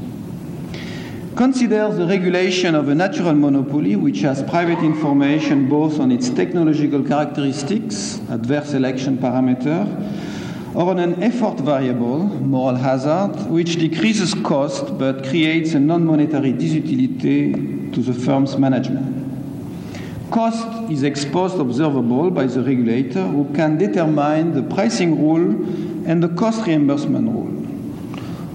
Consider 1.36 1.88
the 1.92 2.04
regulation 2.04 2.74
of 2.74 2.88
a 2.88 2.96
natural 2.96 3.32
monopoly 3.32 3.94
which 3.94 4.22
has 4.22 4.42
private 4.42 4.80
information 4.80 5.68
both 5.68 6.00
on 6.00 6.10
its 6.10 6.30
technological 6.30 7.04
characteristics, 7.04 8.20
adverse 8.28 8.70
selection 8.70 9.18
parameter, 9.18 9.86
or 10.74 10.90
on 10.90 10.98
an 10.98 11.22
effort 11.22 11.58
variable, 11.60 12.18
moral 12.18 12.76
hazard, 12.76 13.50
which 13.50 13.76
decreases 13.76 14.34
cost 14.34 14.96
but 14.98 15.24
creates 15.24 15.74
a 15.74 15.80
non 15.80 16.04
monetary 16.06 16.52
disutility 16.52 17.92
to 17.92 18.00
the 18.00 18.14
firm's 18.14 18.56
management. 18.56 19.22
Cost 20.30 20.90
is 20.90 21.04
ex 21.04 21.26
post 21.26 21.58
observable 21.58 22.30
by 22.30 22.46
the 22.46 22.62
regulator 22.62 23.22
who 23.26 23.44
can 23.54 23.76
determine 23.76 24.54
the 24.54 24.62
pricing 24.74 25.20
rule 25.20 26.08
and 26.08 26.22
the 26.22 26.28
cost 26.30 26.66
reimbursement 26.66 27.28
rule. 27.28 27.52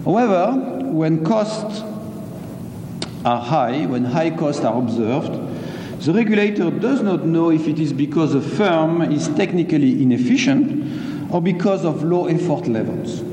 However, 0.04 0.54
when 0.92 1.24
costs 1.24 1.84
are 3.24 3.40
high, 3.40 3.86
when 3.86 4.06
high 4.06 4.32
costs 4.32 4.64
are 4.64 4.76
observed, 4.76 5.34
the 6.04 6.14
regulator 6.14 6.72
does 6.72 7.04
not 7.04 7.26
know 7.26 7.52
if 7.52 7.68
it 7.68 7.78
is 7.78 7.94
because 7.94 8.34
a 8.34 8.42
firm 8.42 9.02
is 9.02 9.28
technically 9.30 10.02
inefficient 10.02 10.87
or 11.32 11.42
because 11.42 11.86
of 11.86 12.04
low 12.04 12.28
effort 12.28 12.68
levels. 12.68 13.24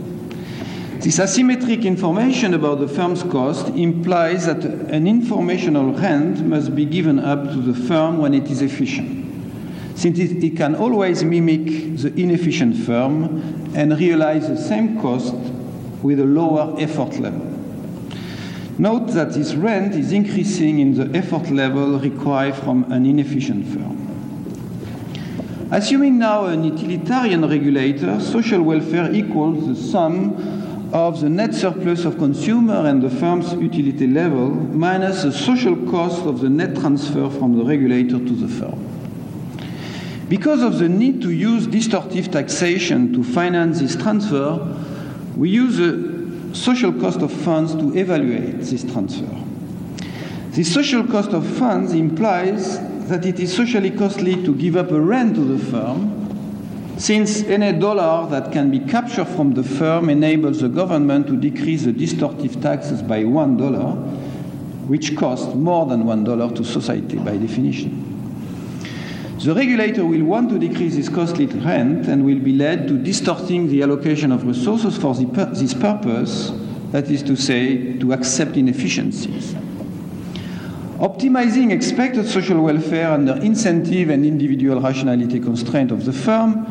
This 1.01 1.19
asymmetric 1.19 1.85
information 1.85 2.55
about 2.55 2.81
the 2.81 2.89
firm's 2.89 3.23
cost 3.25 3.69
implies 3.69 4.47
that 4.47 4.65
an 4.65 5.07
informational 5.07 5.93
rent 5.93 6.41
must 6.47 6.75
be 6.75 6.87
given 6.87 7.19
up 7.19 7.45
to 7.51 7.57
the 7.59 7.75
firm 7.75 8.19
when 8.19 8.33
it 8.33 8.51
is 8.51 8.63
efficient, 8.63 9.27
since 9.99 10.19
it, 10.19 10.43
it 10.43 10.57
can 10.57 10.75
always 10.75 11.23
mimic 11.23 11.99
the 11.99 12.13
inefficient 12.17 12.77
firm 12.77 13.71
and 13.75 13.99
realize 13.99 14.49
the 14.49 14.57
same 14.57 14.99
cost 15.03 15.35
with 16.03 16.21
a 16.21 16.25
lower 16.25 16.75
effort 16.81 17.19
level. 17.19 17.55
Note 18.79 19.09
that 19.09 19.35
this 19.35 19.55
rent 19.55 19.95
is 19.95 20.11
increasing 20.11 20.79
in 20.79 20.95
the 20.95 21.17
effort 21.17 21.51
level 21.51 21.99
required 21.99 22.55
from 22.55 22.91
an 22.91 23.05
inefficient 23.07 23.67
firm. 23.69 24.04
Assuming 25.75 26.19
now 26.19 26.45
an 26.45 26.63
utilitarian 26.63 27.45
regulator, 27.45 28.21
social 28.21 28.63
welfare 28.63 29.13
equals 29.13 29.67
the 29.67 29.75
sum 29.75 30.93
of 30.95 31.21
the 31.21 31.29
net 31.29 31.53
surplus 31.53 32.05
of 32.05 32.17
consumer 32.17 32.87
and 32.87 33.03
the 33.03 33.11
firm's 33.11 33.53
utility 33.55 34.07
level 34.07 34.51
minus 34.51 35.25
the 35.25 35.33
social 35.33 35.75
cost 35.91 36.27
of 36.27 36.41
the 36.41 36.49
net 36.49 36.77
transfer 36.77 37.29
from 37.29 37.59
the 37.59 37.65
regulator 37.65 38.19
to 38.21 38.37
the 38.37 38.47
firm. 38.47 38.79
Because 40.29 40.63
of 40.63 40.79
the 40.79 40.89
need 40.89 41.21
to 41.23 41.33
use 41.33 41.67
distortive 41.67 42.31
taxation 42.31 43.13
to 43.13 43.25
finance 43.25 43.81
this 43.81 43.97
transfer, 43.97 44.81
we 45.37 45.51
use 45.51 45.79
the 45.79 46.55
social 46.55 46.93
cost 46.93 47.21
of 47.21 47.33
funds 47.33 47.75
to 47.75 47.99
evaluate 47.99 48.61
this 48.61 48.85
transfer. 48.85 49.27
The 50.53 50.63
social 50.63 51.05
cost 51.05 51.31
of 51.31 51.45
funds 51.45 51.95
implies 51.95 52.79
that 53.09 53.27
it 53.27 53.39
is 53.39 53.55
socially 53.55 53.91
costly 53.91 54.43
to 54.45 54.55
give 54.55 54.77
up 54.77 54.91
a 54.91 55.01
rent 55.01 55.35
to 55.35 55.43
the 55.43 55.59
firm, 55.71 56.21
since 56.99 57.43
any 57.45 57.79
dollar 57.79 58.29
that 58.31 58.53
can 58.53 58.71
be 58.71 58.79
captured 58.79 59.27
from 59.27 59.55
the 59.55 59.63
firm 59.63 60.09
enables 60.09 60.61
the 60.61 60.69
government 60.69 61.27
to 61.27 61.37
decrease 61.37 61.85
the 61.85 61.93
distortive 61.93 62.63
taxes 62.63 63.03
by 63.03 63.25
one 63.25 63.57
dollar, 63.57 63.93
which 64.87 65.17
costs 65.17 65.55
more 65.55 65.87
than 65.87 66.05
one 66.05 66.25
dollar 66.25 66.55
to 66.55 66.65
society 66.65 67.17
by 67.19 67.37
definition. 67.37 68.01
The 69.45 69.55
regulator 69.55 70.07
will 70.07 70.25
want 70.25 70.49
to 70.51 70.59
decrease 70.59 70.97
this 70.97 71.11
costly 71.11 71.47
rent 71.47 72.07
and 72.09 72.25
will 72.25 72.39
be 72.39 72.55
led 72.55 72.89
to 72.89 72.97
distorting 72.97 73.69
the 73.69 73.83
allocation 73.83 74.33
of 74.33 74.47
resources 74.47 74.97
for 74.97 75.15
this 75.15 75.75
purpose, 75.75 76.51
that 76.93 77.11
is 77.11 77.23
to 77.25 77.37
say, 77.37 77.99
to 77.99 78.13
accept 78.15 78.57
inefficiencies. 78.57 79.55
Optimizing 81.05 81.71
expected 81.71 82.27
social 82.27 82.63
welfare 82.63 83.11
under 83.11 83.35
incentive 83.43 84.09
and 84.09 84.25
individual 84.25 84.81
rationality 84.81 85.39
constraint 85.39 85.91
of 85.91 86.07
the 86.07 86.15
firm, 86.15 86.65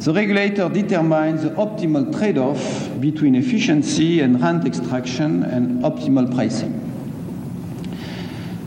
the 0.00 0.12
regulator 0.12 0.68
determines 0.68 1.44
the 1.44 1.50
optimal 1.50 2.12
trade 2.18 2.38
off 2.38 2.90
between 3.00 3.36
efficiency 3.36 4.18
and 4.18 4.42
rent 4.42 4.66
extraction 4.66 5.44
and 5.44 5.84
optimal 5.84 6.28
pricing. 6.34 6.74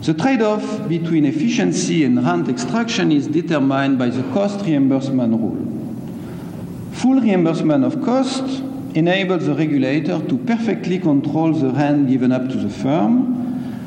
The 0.00 0.14
trade 0.14 0.40
off 0.40 0.88
between 0.88 1.26
efficiency 1.26 2.04
and 2.04 2.24
rent 2.24 2.48
extraction 2.48 3.12
is 3.12 3.26
determined 3.26 3.98
by 3.98 4.08
the 4.08 4.22
cost 4.32 4.64
reimbursement 4.64 5.38
rule. 5.38 6.92
Full 6.92 7.20
reimbursement 7.20 7.84
of 7.84 8.02
cost 8.02 8.62
enables 8.94 9.44
the 9.44 9.54
regulator 9.54 10.26
to 10.26 10.38
perfectly 10.38 10.98
control 10.98 11.52
the 11.52 11.68
rent 11.68 12.08
given 12.08 12.32
up 12.32 12.48
to 12.48 12.56
the 12.56 12.70
firm 12.70 13.41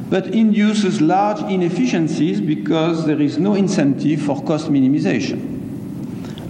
but 0.09 0.27
induces 0.27 1.01
large 1.01 1.39
inefficiencies 1.51 2.39
because 2.39 3.05
there 3.05 3.21
is 3.21 3.37
no 3.37 3.55
incentive 3.55 4.21
for 4.21 4.41
cost 4.43 4.69
minimization. 4.69 5.53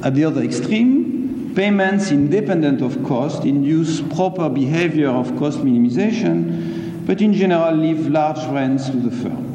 At 0.03 0.15
the 0.15 0.25
other 0.25 0.41
extreme, 0.43 1.53
payments 1.55 2.11
independent 2.11 2.81
of 2.81 3.01
cost 3.05 3.45
induce 3.45 4.01
proper 4.01 4.49
behavior 4.49 5.09
of 5.09 5.37
cost 5.37 5.59
minimization, 5.59 7.05
but 7.05 7.21
in 7.21 7.33
general 7.33 7.73
leave 7.75 8.07
large 8.07 8.43
rents 8.51 8.89
to 8.89 8.97
the 8.97 9.11
firm. 9.11 9.45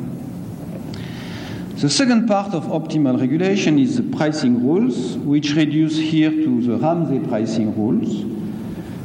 The 1.76 1.90
second 1.90 2.26
part 2.26 2.54
of 2.54 2.64
optimal 2.64 3.18
regulation 3.18 3.78
is 3.78 3.96
the 3.96 4.02
pricing 4.16 4.66
rules, 4.66 5.16
which 5.18 5.54
reduce 5.54 5.96
here 5.96 6.30
to 6.30 6.60
the 6.62 6.76
Ramsey 6.76 7.20
pricing 7.20 7.74
rules. 7.74 8.24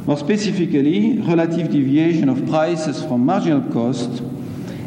More 0.06 0.18
specifically, 0.18 1.18
relative 1.18 1.70
deviation 1.70 2.28
of 2.28 2.46
prices 2.48 3.02
from 3.02 3.24
marginal 3.24 3.62
cost 3.72 4.22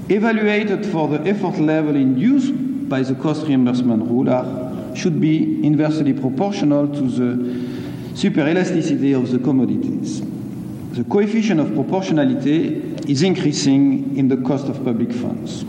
evaluated 0.09 0.85
for 0.85 1.07
the 1.07 1.21
effort 1.27 1.59
level 1.59 1.95
induced 1.95 2.53
by 2.89 3.01
the 3.01 3.15
cost 3.15 3.45
reimbursement 3.45 4.03
rule 4.03 4.29
are, 4.29 4.95
should 4.95 5.21
be 5.21 5.65
inversely 5.65 6.13
proportional 6.13 6.87
to 6.87 7.01
the 7.01 7.69
superelasticity 8.13 9.15
of 9.15 9.31
the 9.31 9.39
commodities. 9.39 10.21
The 10.91 11.03
coefficient 11.03 11.59
of 11.59 11.73
proportionality 11.73 12.77
is 13.07 13.21
increasing 13.21 14.17
in 14.17 14.27
the 14.27 14.37
cost 14.37 14.67
of 14.67 14.83
public 14.83 15.13
funds. 15.13 15.63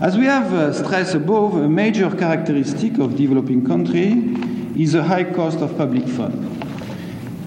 As 0.00 0.18
we 0.18 0.24
have 0.24 0.52
uh, 0.52 0.72
stressed 0.72 1.14
above, 1.14 1.54
a 1.54 1.68
major 1.68 2.10
characteristic 2.10 2.98
of 2.98 3.16
developing 3.16 3.64
country 3.64 4.10
is 4.76 4.92
the 4.92 5.04
high 5.04 5.24
cost 5.24 5.60
of 5.60 5.78
public 5.78 6.06
fund. 6.08 6.50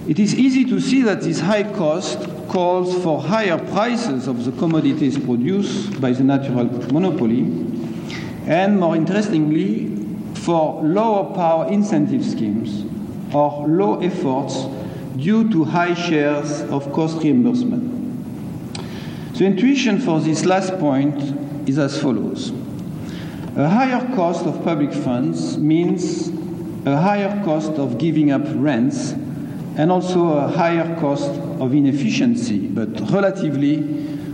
It 0.07 0.17
is 0.17 0.33
easy 0.33 0.63
to 0.65 0.79
see 0.79 1.01
that 1.01 1.21
this 1.21 1.41
high 1.41 1.63
cost 1.63 2.17
calls 2.57 3.03
for 3.03 3.21
higher 3.21 3.59
prices 3.69 4.25
of 4.25 4.43
the 4.43 4.51
commodities 4.53 5.15
produced 5.15 6.01
by 6.01 6.11
the 6.11 6.23
natural 6.23 6.65
monopoly, 6.91 7.41
and 8.47 8.79
more 8.79 8.95
interestingly, 8.95 9.95
for 10.33 10.81
lower 10.81 11.35
power 11.35 11.71
incentive 11.71 12.25
schemes 12.25 12.83
or 13.31 13.67
low 13.67 13.99
efforts 13.99 14.65
due 15.17 15.47
to 15.51 15.65
high 15.65 15.93
shares 15.93 16.61
of 16.71 16.91
cost 16.93 17.21
reimbursement. 17.21 17.85
The 19.35 19.45
intuition 19.45 19.99
for 19.99 20.19
this 20.19 20.43
last 20.43 20.79
point 20.79 21.69
is 21.69 21.77
as 21.77 22.01
follows. 22.01 22.49
A 23.55 23.69
higher 23.69 24.03
cost 24.15 24.47
of 24.47 24.63
public 24.63 24.91
funds 24.93 25.59
means 25.59 26.29
a 26.87 26.97
higher 26.97 27.39
cost 27.45 27.73
of 27.73 27.99
giving 27.99 28.31
up 28.31 28.41
rents 28.55 29.11
and 29.77 29.91
also 29.91 30.29
a 30.29 30.47
higher 30.47 30.99
cost 30.99 31.46
of 31.59 31.73
inefficiency, 31.73 32.67
but 32.67 32.89
relatively, 33.11 33.77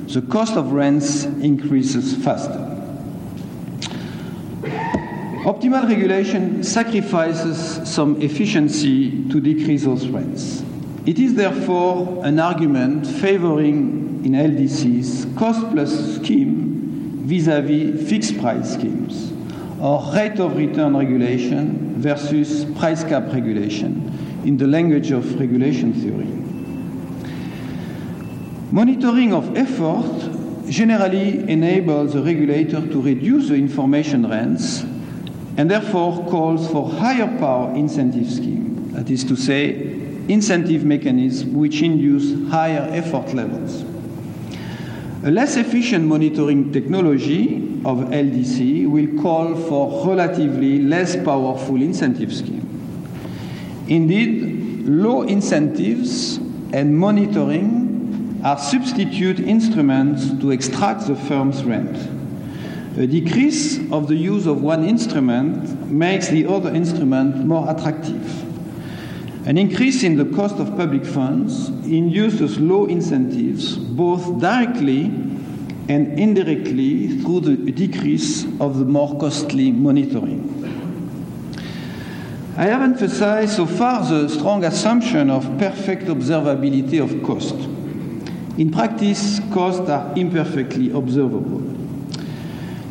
the 0.08 0.22
cost 0.22 0.56
of 0.56 0.72
rents 0.72 1.25
increases 1.25 2.15
faster. 2.24 2.70
Optimal 5.44 5.88
regulation 5.89 6.63
sacrifices 6.63 7.82
some 7.89 8.22
efficiency 8.22 9.27
to 9.30 9.42
decrease 9.42 9.84
those 9.84 10.08
rents. 10.08 10.63
It 11.06 11.20
is 11.20 11.36
therefore 11.36 12.22
an 12.24 12.39
argument 12.39 13.06
favoring 13.06 14.24
in 14.24 14.32
LDCs 14.32 15.38
cost 15.38 15.60
plus 15.72 16.15
scheme 16.15 17.24
vis-à-vis 17.25 18.10
fixed 18.10 18.39
price 18.39 18.74
schemes 18.74 19.34
or 19.82 20.01
rate 20.13 20.39
of 20.39 20.56
return 20.56 20.96
regulation 20.96 21.96
versus 22.01 22.63
price 22.80 23.03
cap 23.03 23.24
regulation 23.34 24.42
in 24.46 24.56
the 24.56 24.68
language 24.68 25.12
of 25.12 25.39
regulation 25.39 25.94
theory. 25.94 26.43
Monitoring 28.74 29.34
of 29.34 29.56
effort 29.56 30.68
generally 30.68 31.48
enables 31.48 32.13
the 32.13 32.24
regulator 32.24 32.82
to 32.82 33.01
reduce 33.03 33.50
the 33.50 33.53
information 33.53 34.27
rents 34.27 34.82
and 35.58 35.70
therefore 35.70 36.27
calls 36.27 36.68
for 36.72 36.89
higher 36.89 37.27
power 37.38 37.72
incentive 37.75 38.27
scheme, 38.27 38.92
that 38.94 39.12
is 39.12 39.24
to 39.25 39.36
say, 39.36 39.75
incentive 40.27 40.86
mechanisms 40.86 41.53
which 41.53 41.84
induce 41.84 42.50
higher 42.50 42.88
effort 42.92 43.32
levels. 43.36 43.84
A 45.24 45.30
less 45.30 45.56
efficient 45.56 46.06
monitoring 46.06 46.74
technology 46.74 47.58
of 47.86 48.00
LDC 48.10 48.89
will 48.89 49.22
call 49.22 49.53
for 49.53 50.08
relatively 50.08 50.80
less 50.80 51.15
powerful 51.15 51.75
incentive 51.75 52.34
scheme. 52.34 52.68
Indeed, 53.88 54.88
low 54.88 55.22
incentives 55.22 56.38
and 56.74 56.98
monitoring 56.98 57.83
are 58.44 58.58
substitute 58.58 59.40
instruments 59.40 60.30
to 60.42 60.52
extract 60.52 61.08
the 61.08 61.16
firm's 61.16 61.64
rent. 61.64 61.96
A 62.98 63.08
decrease 63.08 63.80
of 63.92 64.08
the 64.08 64.16
use 64.16 64.46
of 64.46 64.62
one 64.62 64.84
instrument 64.84 65.90
makes 65.90 66.28
the 66.28 66.46
other 66.46 66.70
instrument 66.70 67.46
more 67.46 67.70
attractive. 67.72 69.48
An 69.48 69.58
increase 69.58 70.03
in 70.03 70.18
the 70.18 70.25
cost 70.25 70.58
of 70.58 70.75
public 70.77 71.06
funds 71.06 71.70
induces 71.86 72.60
low 72.60 72.86
incentives, 72.86 73.77
both 73.77 74.40
directly 74.40 75.06
and 75.90 76.20
indirectly 76.20 77.20
through 77.20 77.40
the 77.42 77.72
decrease 77.72 78.46
of 78.60 78.77
the 78.77 78.86
more 78.86 79.18
costly 79.20 79.72
monitoring. 79.72 80.50
I 82.56 82.66
have 82.66 82.82
emphasized 82.82 83.53
so 83.56 83.66
far 83.66 84.06
the 84.06 84.27
strong 84.29 84.64
assumption 84.64 85.29
of 85.29 85.44
perfect 85.58 86.03
observability 86.03 87.01
of 87.01 87.24
cost. 87.24 87.56
In 88.57 88.70
practice, 88.72 89.39
costs 89.51 89.89
are 89.89 90.13
imperfectly 90.16 90.92
observable. 90.92 91.61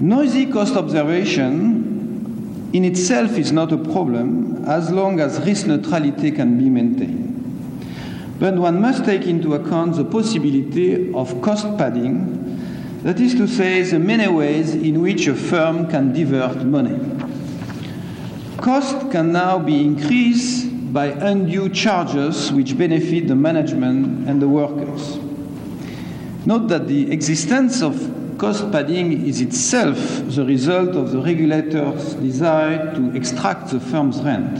Noisy 0.00 0.46
cost 0.46 0.74
observation 0.74 2.70
in 2.72 2.84
itself 2.84 3.38
is 3.38 3.52
not 3.52 3.70
a 3.70 3.76
problem 3.76 4.64
as 4.64 4.90
long 4.90 5.20
as 5.20 5.38
risk 5.46 5.68
neutrality 5.68 6.32
can 6.32 6.58
be 6.58 6.68
maintained. 6.68 7.28
But 8.40 8.54
one 8.56 8.80
must 8.80 9.04
take 9.04 9.22
into 9.22 9.54
account 9.54 9.94
the 9.94 10.04
possibility 10.04 11.12
of 11.14 11.40
cost 11.42 11.78
padding, 11.78 12.98
that 13.04 13.20
is 13.20 13.34
to 13.36 13.46
say, 13.46 13.82
the 13.82 14.00
many 14.00 14.26
ways 14.26 14.74
in 14.74 15.00
which 15.00 15.28
a 15.28 15.34
firm 15.34 15.88
can 15.88 16.12
divert 16.12 16.64
money. 16.64 16.98
Cost 18.56 19.12
can 19.12 19.30
now 19.30 19.60
be 19.60 19.80
increased 19.80 20.66
by 20.92 21.06
undue 21.06 21.68
charges 21.68 22.50
which 22.52 22.76
benefit 22.76 23.28
the 23.28 23.36
management 23.36 24.28
and 24.28 24.42
the 24.42 24.48
workers. 24.48 25.18
Note 26.44 26.66
that 26.68 26.88
the 26.88 27.12
existence 27.12 27.82
of 27.82 28.34
cost 28.36 28.72
padding 28.72 29.26
is 29.26 29.40
itself 29.40 29.96
the 30.26 30.44
result 30.44 30.96
of 30.96 31.12
the 31.12 31.20
regulator's 31.20 32.14
desire 32.14 32.92
to 32.96 33.14
extract 33.14 33.70
the 33.70 33.78
firm's 33.78 34.20
rent. 34.22 34.58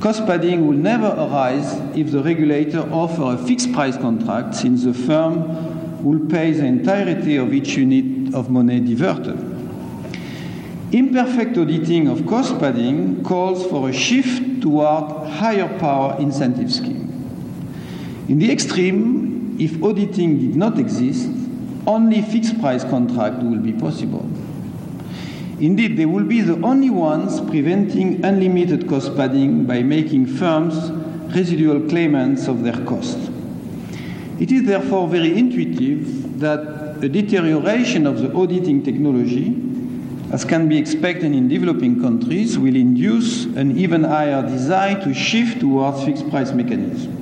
Cost 0.00 0.24
padding 0.26 0.66
will 0.66 0.76
never 0.76 1.08
arise 1.08 1.74
if 1.96 2.12
the 2.12 2.22
regulator 2.22 2.80
offers 2.92 3.40
a 3.40 3.46
fixed 3.46 3.72
price 3.72 3.96
contract, 3.96 4.54
since 4.54 4.84
the 4.84 4.94
firm 4.94 6.04
will 6.04 6.24
pay 6.28 6.52
the 6.52 6.64
entirety 6.64 7.36
of 7.36 7.52
each 7.52 7.76
unit 7.76 8.32
of 8.32 8.48
money 8.50 8.78
diverted. 8.78 9.38
Imperfect 10.92 11.58
auditing 11.58 12.06
of 12.06 12.24
cost 12.26 12.58
padding 12.60 13.24
calls 13.24 13.66
for 13.66 13.88
a 13.88 13.92
shift 13.92 14.62
toward 14.62 15.28
higher 15.28 15.68
power 15.80 16.16
incentive 16.20 16.72
scheme. 16.72 17.08
In 18.28 18.38
the 18.38 18.52
extreme, 18.52 19.32
if 19.62 19.82
auditing 19.82 20.38
did 20.38 20.56
not 20.56 20.78
exist, 20.78 21.30
only 21.86 22.22
fixed 22.22 22.60
price 22.60 22.84
contract 22.84 23.42
will 23.42 23.58
be 23.58 23.72
possible. 23.72 24.28
Indeed, 25.60 25.96
they 25.96 26.06
will 26.06 26.24
be 26.24 26.40
the 26.40 26.60
only 26.64 26.90
ones 26.90 27.40
preventing 27.40 28.24
unlimited 28.24 28.88
cost 28.88 29.14
padding 29.16 29.64
by 29.64 29.82
making 29.82 30.26
firms 30.26 30.90
residual 31.34 31.88
claimants 31.88 32.48
of 32.48 32.62
their 32.64 32.84
cost. 32.84 33.18
It 34.40 34.50
is 34.50 34.64
therefore 34.64 35.06
very 35.06 35.38
intuitive 35.38 36.40
that 36.40 36.98
a 37.02 37.08
deterioration 37.08 38.06
of 38.06 38.20
the 38.20 38.32
auditing 38.34 38.82
technology 38.82 39.72
as 40.32 40.46
can 40.46 40.66
be 40.66 40.78
expected 40.78 41.34
in 41.34 41.46
developing 41.46 42.00
countries, 42.00 42.58
will 42.58 42.74
induce 42.74 43.44
an 43.44 43.76
even 43.78 44.02
higher 44.02 44.40
desire 44.40 44.98
to 45.02 45.12
shift 45.12 45.60
towards 45.60 46.02
fixed 46.04 46.28
price 46.30 46.52
mechanisms. 46.52 47.21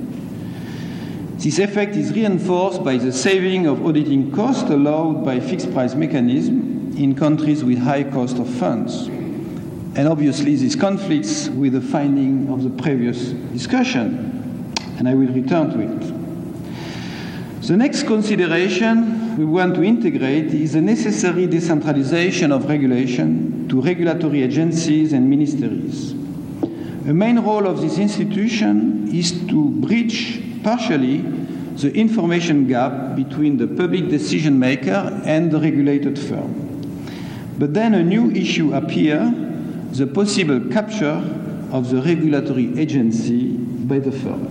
This 1.41 1.57
effect 1.57 1.95
is 1.95 2.13
reinforced 2.13 2.83
by 2.83 2.97
the 2.97 3.11
saving 3.11 3.65
of 3.65 3.83
auditing 3.83 4.31
costs 4.31 4.69
allowed 4.69 5.25
by 5.25 5.39
fixed 5.39 5.73
price 5.73 5.95
mechanism 5.95 6.95
in 6.95 7.15
countries 7.15 7.63
with 7.63 7.79
high 7.79 8.03
cost 8.03 8.37
of 8.37 8.47
funds. 8.47 9.07
And 9.07 10.07
obviously, 10.07 10.55
this 10.55 10.75
conflicts 10.75 11.49
with 11.49 11.73
the 11.73 11.81
finding 11.81 12.47
of 12.53 12.61
the 12.61 12.69
previous 12.69 13.29
discussion, 13.53 14.71
and 14.99 15.09
I 15.09 15.15
will 15.15 15.33
return 15.33 15.71
to 15.71 15.79
it. 15.79 17.61
The 17.63 17.75
next 17.75 18.03
consideration 18.03 19.35
we 19.35 19.45
want 19.45 19.73
to 19.75 19.83
integrate 19.83 20.53
is 20.53 20.73
the 20.73 20.81
necessary 20.81 21.47
decentralization 21.47 22.51
of 22.51 22.69
regulation 22.69 23.67
to 23.69 23.81
regulatory 23.81 24.43
agencies 24.43 25.11
and 25.11 25.27
ministries. 25.27 26.11
A 26.11 27.13
main 27.15 27.39
role 27.39 27.65
of 27.65 27.81
this 27.81 27.97
institution 27.97 29.07
is 29.11 29.31
to 29.47 29.71
bridge 29.71 30.50
partially 30.63 31.17
the 31.77 31.91
information 31.93 32.67
gap 32.67 33.15
between 33.15 33.57
the 33.57 33.67
public 33.67 34.09
decision 34.09 34.59
maker 34.59 35.21
and 35.25 35.51
the 35.51 35.59
regulated 35.59 36.17
firm. 36.17 36.61
But 37.57 37.73
then 37.73 37.93
a 37.93 38.03
new 38.03 38.31
issue 38.31 38.73
appears 38.73 39.33
the 39.97 40.07
possible 40.07 40.59
capture 40.71 41.21
of 41.71 41.89
the 41.89 42.01
regulatory 42.01 42.77
agency 42.79 43.51
by 43.51 43.99
the 43.99 44.11
firm. 44.11 44.47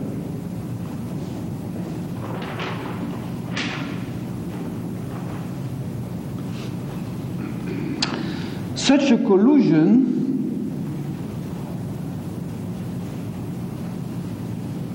Such 8.77 9.11
a 9.12 9.18
collusion 9.18 10.19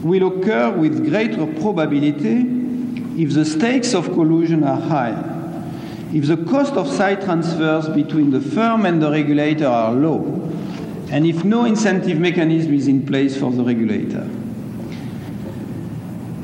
will 0.06 0.28
occur 0.28 0.70
with 0.70 1.10
greater 1.10 1.48
probability 1.60 2.42
if 3.18 3.34
the 3.34 3.44
stakes 3.44 3.96
of 3.96 4.06
collusion 4.14 4.64
are 4.64 4.80
high, 4.80 5.18
if 6.14 6.28
the 6.28 6.38
cost 6.46 6.74
of 6.74 6.88
side 6.88 7.24
transfers 7.24 7.90
between 7.90 8.30
the 8.30 8.40
firm 8.40 8.86
and 8.86 9.02
the 9.02 9.10
regulator 9.10 9.66
are 9.66 9.94
low, 9.94 10.22
and 11.10 11.26
if 11.26 11.44
no 11.44 11.66
incentive 11.66 12.20
mechanism 12.20 12.74
is 12.76 12.88
in 12.88 13.04
place 13.04 13.36
for 13.36 13.52
the 13.52 13.64
regulator. 13.64 14.30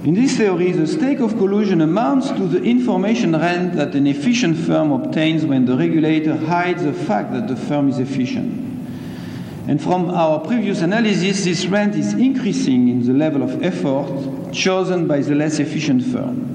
In 0.04 0.16
this 0.16 0.36
theory, 0.38 0.72
the 0.72 0.88
stake 0.88 1.20
of 1.20 1.38
collusion 1.38 1.82
amounts 1.82 2.30
to 2.30 2.48
the 2.48 2.64
information 2.64 3.34
rent 3.34 3.74
that 3.74 3.94
an 3.94 4.08
efficient 4.08 4.58
firm 4.58 4.92
obtains 4.92 5.46
when 5.46 5.66
the 5.66 5.78
regulator 5.78 6.36
hides 6.36 6.84
the 6.84 6.94
fact 6.94 7.32
that 7.34 7.48
the 7.48 7.56
firm 7.56 7.90
is 7.90 8.00
efficient. 8.00 8.61
And 9.68 9.82
from 9.82 10.10
our 10.10 10.40
previous 10.40 10.82
analysis, 10.82 11.46
this 11.46 11.66
rent 11.68 11.96
is 11.96 12.14
increasing 12.14 12.88
in 12.88 13.06
the 13.06 13.14
level 13.14 13.44
of 13.44 13.64
effort 13.64 14.52
chosen 14.52 15.08
by 15.08 15.20
the 15.20 15.36
less 15.36 15.60
efficient 15.60 16.04
firm. 16.04 16.48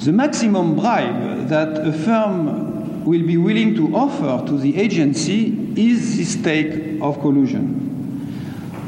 The 0.00 0.12
maximum 0.12 0.76
bribe 0.76 1.48
that 1.48 1.86
a 1.86 1.92
firm 1.92 3.04
will 3.04 3.24
be 3.26 3.36
willing 3.36 3.74
to 3.76 3.94
offer 3.94 4.44
to 4.46 4.58
the 4.58 4.76
agency 4.76 5.56
is 5.76 6.16
the 6.16 6.24
stake 6.24 7.00
of 7.00 7.20
collusion. 7.20 7.84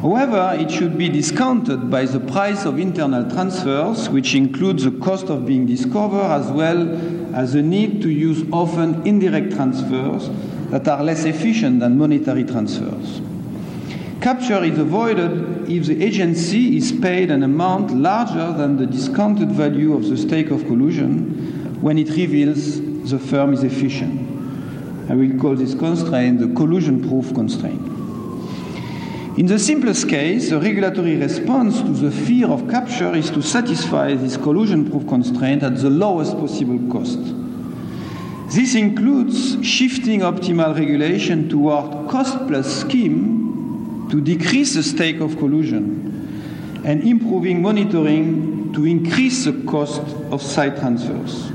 However, 0.02 0.56
it 0.60 0.70
should 0.70 0.98
be 0.98 1.08
discounted 1.08 1.90
by 1.90 2.04
the 2.04 2.20
price 2.20 2.64
of 2.64 2.78
internal 2.78 3.30
transfers, 3.30 4.08
which 4.08 4.34
includes 4.34 4.84
the 4.84 4.90
cost 4.90 5.30
of 5.30 5.46
being 5.46 5.64
discovered 5.64 6.22
as 6.22 6.50
well 6.50 7.34
as 7.34 7.54
the 7.54 7.62
need 7.62 8.02
to 8.02 8.10
use 8.10 8.44
often 8.52 9.06
indirect 9.06 9.52
transfers 9.52 10.28
that 10.70 10.88
are 10.88 11.02
less 11.02 11.24
efficient 11.24 11.80
than 11.80 11.96
monetary 11.98 12.44
transfers. 12.44 13.20
Capture 14.20 14.64
is 14.64 14.78
avoided 14.78 15.70
if 15.70 15.86
the 15.86 16.02
agency 16.02 16.76
is 16.76 16.90
paid 16.90 17.30
an 17.30 17.42
amount 17.42 17.92
larger 17.92 18.52
than 18.52 18.76
the 18.76 18.86
discounted 18.86 19.50
value 19.50 19.94
of 19.94 20.08
the 20.08 20.16
stake 20.16 20.50
of 20.50 20.64
collusion 20.66 21.80
when 21.80 21.98
it 21.98 22.08
reveals 22.10 22.80
the 23.10 23.18
firm 23.18 23.52
is 23.52 23.62
efficient. 23.62 25.10
I 25.10 25.14
will 25.14 25.38
call 25.38 25.54
this 25.54 25.74
constraint 25.74 26.40
the 26.40 26.48
collusion 26.48 27.08
proof 27.08 27.32
constraint. 27.34 27.80
In 29.38 29.46
the 29.46 29.58
simplest 29.58 30.08
case, 30.08 30.48
the 30.48 30.58
regulatory 30.58 31.16
response 31.16 31.82
to 31.82 31.90
the 31.90 32.10
fear 32.10 32.48
of 32.48 32.68
capture 32.68 33.14
is 33.14 33.30
to 33.30 33.42
satisfy 33.42 34.14
this 34.14 34.36
collusion 34.36 34.90
proof 34.90 35.06
constraint 35.06 35.62
at 35.62 35.76
the 35.76 35.90
lowest 35.90 36.32
possible 36.38 36.80
cost. 36.90 37.18
This 38.48 38.74
includes 38.74 39.64
shifting 39.66 40.20
optimal 40.20 40.78
regulation 40.78 41.48
toward 41.48 42.08
cost 42.08 42.46
plus 42.46 42.80
scheme 42.80 44.08
to 44.10 44.20
decrease 44.20 44.74
the 44.74 44.82
stake 44.82 45.20
of 45.20 45.36
collusion 45.36 46.82
and 46.84 47.02
improving 47.02 47.60
monitoring 47.60 48.72
to 48.72 48.84
increase 48.84 49.44
the 49.44 49.52
cost 49.64 50.00
of 50.30 50.40
side 50.40 50.76
transfers. 50.76 51.50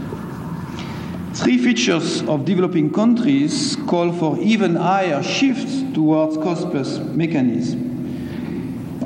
Three 1.34 1.58
features 1.58 2.24
of 2.24 2.44
developing 2.44 2.92
countries 2.92 3.78
call 3.88 4.12
for 4.12 4.38
even 4.40 4.76
higher 4.76 5.24
shifts 5.24 5.82
towards 5.94 6.36
cost 6.38 6.70
plus 6.72 7.00
mechanism. 7.00 7.88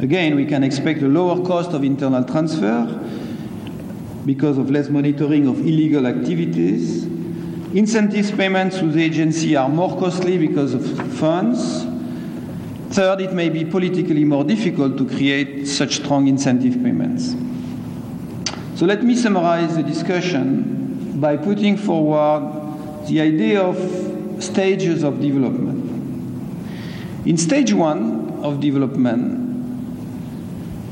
Again, 0.01 0.35
we 0.35 0.45
can 0.45 0.63
expect 0.63 1.03
a 1.03 1.07
lower 1.07 1.45
cost 1.45 1.71
of 1.71 1.83
internal 1.83 2.23
transfer 2.23 2.85
because 4.25 4.57
of 4.57 4.71
less 4.71 4.89
monitoring 4.89 5.47
of 5.47 5.59
illegal 5.59 6.07
activities. 6.07 7.04
Incentives 7.75 8.31
payments 8.31 8.79
to 8.79 8.89
the 8.89 9.03
agency 9.03 9.53
are 9.57 9.67
more 9.67 9.99
costly 9.99 10.37
because 10.37 10.73
of 10.73 11.13
funds. 11.15 11.83
Third, 12.95 13.19
it 13.19 13.33
may 13.33 13.49
be 13.49 13.65
politically 13.65 14.23
more 14.23 14.45
difficult 14.45 14.97
to 14.97 15.05
create 15.05 15.67
such 15.67 15.97
strong 15.97 16.29
incentive 16.29 16.81
payments. 16.81 17.35
So 18.79 18.85
let 18.85 19.03
me 19.03 19.13
summarize 19.13 19.75
the 19.75 19.83
discussion 19.83 21.19
by 21.19 21.35
putting 21.35 21.75
forward 21.75 23.07
the 23.09 23.19
idea 23.19 23.61
of 23.61 23.75
stages 24.41 25.03
of 25.03 25.19
development. 25.19 25.83
In 27.27 27.35
stage 27.35 27.73
one 27.73 28.39
of 28.41 28.61
development, 28.61 29.43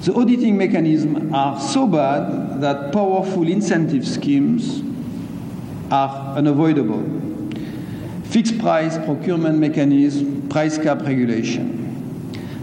the 0.04 0.14
auditing 0.16 0.58
mechanisms 0.58 1.32
are 1.34 1.58
so 1.62 1.88
bad 1.88 2.60
that 2.60 2.92
powerful 2.92 3.48
incentive 3.48 4.06
schemes 4.06 4.84
are 5.94 6.38
unavoidable. 6.38 7.04
Fixed 8.24 8.58
price 8.58 8.98
procurement 9.06 9.60
mechanism, 9.60 10.50
price 10.50 10.78
cap 10.80 11.02
regulation. 11.02 11.80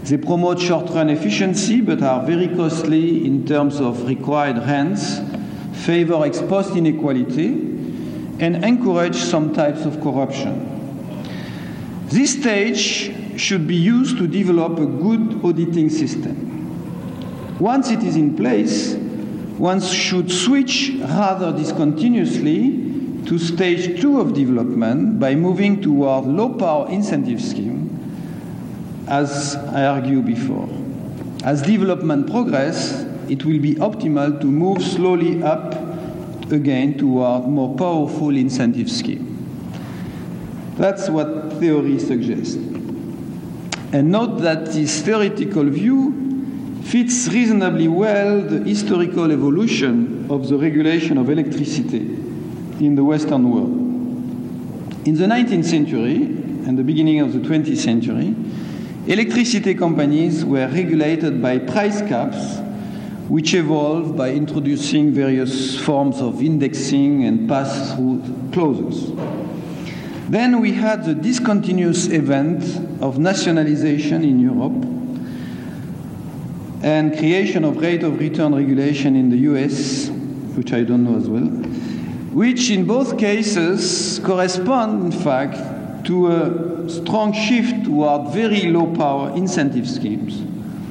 They 0.03 0.17
promote 0.17 0.59
short 0.59 0.89
run 0.89 1.09
efficiency 1.09 1.79
but 1.79 2.01
are 2.01 2.25
very 2.25 2.49
costly 2.49 3.25
in 3.25 3.45
terms 3.45 3.79
of 3.79 4.05
required 4.05 4.57
rents 4.57 5.21
favor 5.81 6.23
ex 6.25 6.41
post 6.41 6.75
inequality, 6.75 7.47
and 8.39 8.63
encourage 8.63 9.15
some 9.15 9.53
types 9.53 9.85
of 9.85 9.99
corruption. 10.01 10.67
This 12.07 12.39
stage 12.39 13.39
should 13.39 13.67
be 13.67 13.75
used 13.75 14.17
to 14.17 14.27
develop 14.27 14.77
a 14.77 14.85
good 14.85 15.43
auditing 15.43 15.89
system. 15.89 16.49
Once 17.59 17.89
it 17.91 18.03
is 18.03 18.15
in 18.15 18.35
place, 18.35 18.95
one 19.57 19.79
should 19.79 20.31
switch 20.31 20.91
rather 20.99 21.51
discontinuously 21.51 22.90
to 23.31 23.39
stage 23.39 24.01
two 24.01 24.19
of 24.19 24.33
development 24.33 25.17
by 25.17 25.33
moving 25.33 25.81
toward 25.81 26.25
low 26.25 26.49
power 26.49 26.89
incentive 26.89 27.41
scheme, 27.41 27.87
as 29.07 29.55
I 29.55 29.85
argued 29.85 30.25
before. 30.25 30.67
As 31.45 31.61
development 31.61 32.29
progresses, 32.29 33.03
it 33.31 33.45
will 33.45 33.59
be 33.59 33.75
optimal 33.75 34.41
to 34.41 34.47
move 34.47 34.83
slowly 34.83 35.41
up 35.43 35.73
again 36.51 36.97
toward 36.97 37.47
more 37.47 37.73
powerful 37.77 38.35
incentive 38.35 38.91
scheme. 38.91 39.25
That's 40.75 41.09
what 41.09 41.53
theory 41.53 41.99
suggests. 41.99 42.55
And 43.93 44.11
note 44.11 44.41
that 44.41 44.65
this 44.65 45.01
theoretical 45.03 45.63
view 45.63 46.81
fits 46.83 47.29
reasonably 47.29 47.87
well 47.87 48.41
the 48.41 48.59
historical 48.59 49.31
evolution 49.31 50.29
of 50.29 50.49
the 50.49 50.57
regulation 50.57 51.17
of 51.17 51.29
electricity 51.29 52.30
in 52.81 52.95
the 52.95 53.03
Western 53.03 53.49
world. 53.51 53.71
In 55.07 55.15
the 55.15 55.25
19th 55.25 55.65
century 55.65 56.15
and 56.15 56.77
the 56.77 56.83
beginning 56.83 57.19
of 57.19 57.33
the 57.33 57.39
20th 57.39 57.77
century, 57.77 58.35
electricity 59.07 59.75
companies 59.75 60.43
were 60.43 60.67
regulated 60.67 61.41
by 61.41 61.59
price 61.59 62.01
caps 62.01 62.59
which 63.27 63.53
evolved 63.53 64.17
by 64.17 64.31
introducing 64.31 65.13
various 65.13 65.79
forms 65.79 66.19
of 66.19 66.41
indexing 66.41 67.23
and 67.23 67.47
pass 67.47 67.95
through 67.95 68.21
clauses. 68.51 69.13
Then 70.29 70.59
we 70.59 70.73
had 70.73 71.05
the 71.05 71.13
discontinuous 71.13 72.07
event 72.07 72.63
of 73.01 73.19
nationalization 73.19 74.23
in 74.23 74.39
Europe 74.39 74.85
and 76.83 77.17
creation 77.17 77.63
of 77.63 77.77
rate 77.77 78.03
of 78.03 78.19
return 78.19 78.53
regulation 78.55 79.15
in 79.15 79.29
the 79.29 79.37
US, 79.51 80.09
which 80.55 80.73
I 80.73 80.83
don't 80.83 81.03
know 81.03 81.15
as 81.15 81.29
well, 81.29 81.47
which 82.33 82.69
in 82.69 82.85
both 82.85 83.17
cases 83.17 84.19
correspond, 84.23 85.13
in 85.13 85.21
fact, 85.21 86.05
to 86.05 86.27
a 86.27 86.89
strong 86.89 87.33
shift 87.33 87.85
toward 87.85 88.33
very 88.33 88.71
low 88.71 88.87
power 88.95 89.35
incentive 89.35 89.87
schemes 89.87 90.41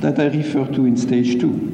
that 0.01 0.19
I 0.19 0.27
refer 0.27 0.67
to 0.67 0.87
in 0.87 0.97
stage 0.97 1.41
two. 1.41 1.69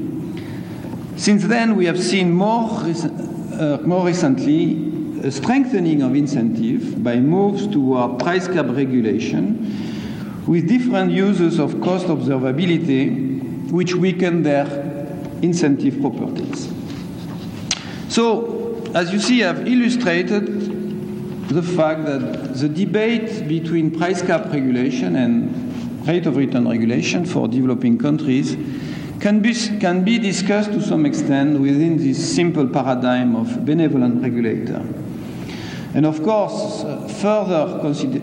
Since 1.16 1.46
then, 1.46 1.76
we 1.76 1.86
have 1.86 2.00
seen 2.00 2.32
more, 2.32 2.70
uh, 2.70 3.78
more 3.82 4.06
recently 4.06 4.86
a 5.24 5.30
strengthening 5.30 6.02
of 6.02 6.14
incentive 6.14 7.02
by 7.02 7.16
moves 7.16 7.66
toward 7.66 8.18
price 8.18 8.46
cap 8.46 8.66
regulation 8.68 10.44
with 10.46 10.68
different 10.68 11.10
uses 11.10 11.58
of 11.58 11.80
cost 11.80 12.06
observability, 12.06 13.70
which 13.72 13.94
weaken 13.94 14.42
their 14.42 14.66
incentive 15.42 16.00
properties. 16.00 16.72
So, 18.08 18.55
as 18.96 19.12
you 19.12 19.20
see, 19.20 19.44
I've 19.44 19.68
illustrated 19.68 20.46
the 21.50 21.62
fact 21.62 22.06
that 22.06 22.54
the 22.54 22.66
debate 22.66 23.46
between 23.46 23.90
price 23.90 24.22
cap 24.22 24.46
regulation 24.46 25.16
and 25.16 26.08
rate 26.08 26.24
of 26.24 26.38
return 26.38 26.66
regulation 26.66 27.26
for 27.26 27.46
developing 27.46 27.98
countries 27.98 28.56
can 29.20 29.40
be, 29.40 29.52
can 29.80 30.02
be 30.02 30.18
discussed 30.18 30.72
to 30.72 30.80
some 30.80 31.04
extent 31.04 31.60
within 31.60 31.98
this 31.98 32.34
simple 32.34 32.66
paradigm 32.66 33.36
of 33.36 33.66
benevolent 33.66 34.22
regulator. 34.22 34.82
And 35.92 36.06
of 36.06 36.22
course, 36.22 36.80
further 37.20 37.78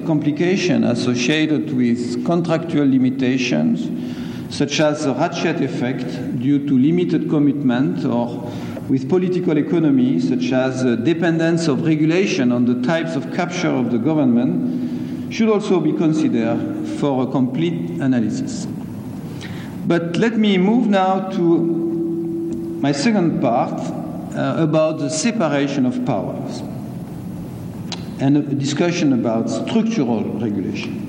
complication 0.08 0.86
associated 0.86 1.72
with 1.78 2.26
contractual 2.26 2.88
limitations, 2.88 4.56
such 4.56 4.80
as 4.80 5.06
the 5.06 5.14
ratchet 5.14 5.62
effect 5.62 6.40
due 6.40 6.68
to 6.68 6.80
limited 6.80 7.30
commitment, 7.30 8.06
or 8.06 8.52
with 8.90 9.10
political 9.10 9.58
economy, 9.58 10.20
such 10.20 10.52
as 10.52 10.84
the 10.84 10.96
dependence 10.98 11.68
of 11.68 11.86
regulation 11.86 12.52
on 12.52 12.66
the 12.66 12.86
types 12.86 13.16
of 13.16 13.34
capture 13.34 13.70
of 13.70 13.92
the 13.92 13.98
government, 13.98 15.34
should 15.34 15.50
also 15.50 15.80
be 15.80 15.94
considered 15.94 16.88
for 17.00 17.24
a 17.24 17.32
complete 17.32 17.92
analysis. 18.02 18.68
But 19.86 20.18
let 20.18 20.38
me 20.38 20.58
move 20.58 20.88
now 20.88 21.30
to 21.32 21.40
my 22.82 22.92
second 22.92 23.42
part 23.42 23.80
uh, 24.36 24.56
about 24.58 25.00
the 25.00 25.10
separation 25.10 25.86
of 25.86 26.06
powers 26.06 26.62
and 28.20 28.38
a 28.38 28.42
discussion 28.42 29.14
about 29.14 29.50
structural 29.50 30.24
regulation. 30.40 31.00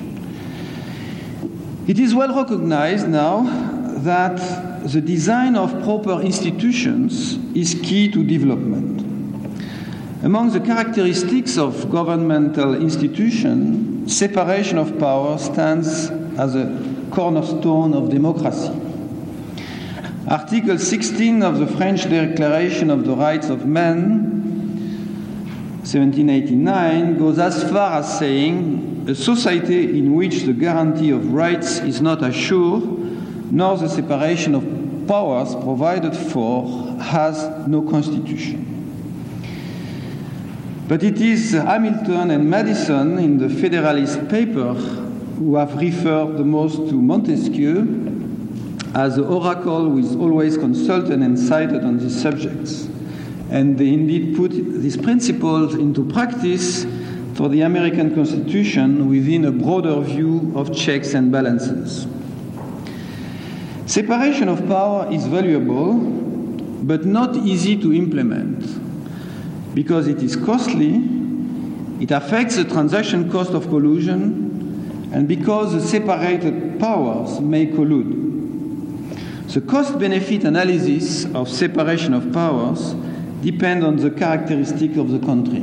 It 1.86 1.98
is 1.98 2.14
well 2.14 2.34
recognized 2.34 3.08
now 3.08 3.73
that 4.04 4.36
the 4.84 5.00
design 5.00 5.56
of 5.56 5.82
proper 5.82 6.20
institutions 6.20 7.36
is 7.56 7.74
key 7.82 8.10
to 8.10 8.22
development. 8.22 9.00
Among 10.22 10.52
the 10.52 10.60
characteristics 10.60 11.58
of 11.58 11.90
governmental 11.90 12.74
institutions, 12.74 14.16
separation 14.16 14.78
of 14.78 14.98
power 14.98 15.36
stands 15.38 16.10
as 16.38 16.54
a 16.54 17.08
cornerstone 17.10 17.94
of 17.94 18.10
democracy. 18.10 18.72
Article 20.28 20.78
16 20.78 21.42
of 21.42 21.58
the 21.58 21.66
French 21.66 22.08
Declaration 22.08 22.90
of 22.90 23.04
the 23.04 23.14
Rights 23.14 23.50
of 23.50 23.66
Man, 23.66 24.34
1789, 25.80 27.18
goes 27.18 27.38
as 27.38 27.70
far 27.70 27.98
as 27.98 28.18
saying 28.18 29.04
a 29.06 29.14
society 29.14 29.98
in 29.98 30.14
which 30.14 30.44
the 30.44 30.54
guarantee 30.54 31.10
of 31.10 31.32
rights 31.34 31.80
is 31.80 32.00
not 32.00 32.24
assured, 32.24 33.03
nor 33.54 33.78
the 33.78 33.88
separation 33.88 34.52
of 34.56 35.06
powers 35.06 35.54
provided 35.54 36.16
for, 36.16 36.66
has 37.00 37.68
no 37.68 37.82
constitution. 37.82 38.70
But 40.88 41.04
it 41.04 41.20
is 41.20 41.52
Hamilton 41.52 42.32
and 42.32 42.50
Madison 42.50 43.16
in 43.20 43.38
the 43.38 43.48
Federalist 43.48 44.28
paper 44.28 44.74
who 44.74 45.54
have 45.54 45.76
referred 45.76 46.36
the 46.36 46.44
most 46.44 46.76
to 46.88 46.94
Montesquieu 46.94 48.10
as 48.96 49.14
the 49.14 49.24
oracle 49.24 49.88
who 49.88 49.98
is 49.98 50.16
always 50.16 50.58
consulted 50.58 51.20
and 51.20 51.38
cited 51.38 51.84
on 51.84 51.98
these 51.98 52.20
subjects. 52.20 52.88
And 53.50 53.78
they 53.78 53.92
indeed 53.92 54.36
put 54.36 54.50
these 54.50 54.96
principles 54.96 55.74
into 55.74 56.04
practice 56.12 56.86
for 57.34 57.48
the 57.48 57.60
American 57.60 58.16
Constitution 58.16 59.08
within 59.08 59.44
a 59.44 59.52
broader 59.52 60.00
view 60.00 60.52
of 60.56 60.74
checks 60.76 61.14
and 61.14 61.30
balances. 61.30 62.08
Separation 63.86 64.48
of 64.48 64.66
power 64.66 65.12
is 65.12 65.26
valuable, 65.26 65.94
but 66.84 67.04
not 67.04 67.36
easy 67.36 67.76
to 67.80 67.92
implement 67.92 68.64
because 69.74 70.06
it 70.06 70.22
is 70.22 70.36
costly, 70.36 71.02
it 72.00 72.10
affects 72.10 72.56
the 72.56 72.64
transaction 72.64 73.30
cost 73.30 73.50
of 73.50 73.68
collusion, 73.68 75.10
and 75.12 75.28
because 75.28 75.72
the 75.72 75.80
separated 75.80 76.78
powers 76.80 77.40
may 77.40 77.66
collude. 77.66 78.22
The 79.52 79.60
cost 79.60 79.98
benefit 79.98 80.44
analysis 80.44 81.26
of 81.34 81.48
separation 81.48 82.14
of 82.14 82.32
powers 82.32 82.94
depend 83.42 83.84
on 83.84 83.96
the 83.96 84.10
characteristic 84.10 84.96
of 84.96 85.10
the 85.10 85.18
country. 85.18 85.62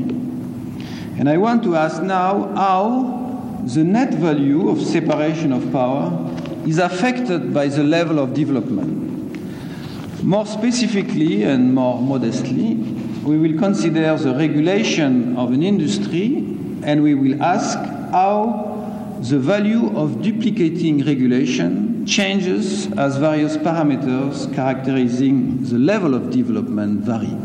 And 1.17 1.27
I 1.27 1.37
want 1.37 1.63
to 1.63 1.75
ask 1.75 2.01
now 2.01 2.53
how 2.55 3.61
the 3.65 3.83
net 3.83 4.13
value 4.13 4.69
of 4.69 4.81
separation 4.81 5.51
of 5.51 5.71
power 5.71 6.30
is 6.65 6.77
affected 6.77 7.53
by 7.53 7.67
the 7.67 7.83
level 7.83 8.19
of 8.19 8.33
development. 8.33 10.23
More 10.23 10.45
specifically 10.45 11.43
and 11.43 11.73
more 11.73 12.01
modestly, 12.01 12.75
we 13.23 13.37
will 13.37 13.57
consider 13.57 14.15
the 14.17 14.35
regulation 14.35 15.35
of 15.37 15.51
an 15.51 15.63
industry 15.63 16.37
and 16.83 17.03
we 17.03 17.15
will 17.15 17.41
ask 17.41 17.77
how 18.11 18.69
the 19.21 19.37
value 19.37 19.95
of 19.95 20.21
duplicating 20.21 21.05
regulation 21.05 22.05
changes 22.05 22.91
as 22.93 23.17
various 23.17 23.57
parameters 23.57 24.51
characterizing 24.55 25.63
the 25.63 25.77
level 25.77 26.15
of 26.15 26.31
development 26.31 27.01
vary. 27.01 27.37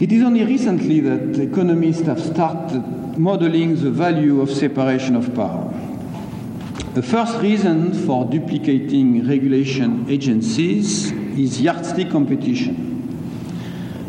It 0.00 0.10
is 0.12 0.22
only 0.22 0.44
recently 0.44 1.00
that 1.00 1.38
economists 1.38 2.06
have 2.06 2.20
started 2.20 2.82
modeling 3.18 3.76
the 3.76 3.90
value 3.90 4.40
of 4.40 4.50
separation 4.50 5.14
of 5.14 5.32
power. 5.34 5.69
The 7.00 7.06
first 7.06 7.38
reason 7.38 7.94
for 8.04 8.26
duplicating 8.26 9.26
regulation 9.26 10.04
agencies 10.10 11.10
is 11.10 11.58
yardstick 11.58 12.10
competition. 12.10 13.08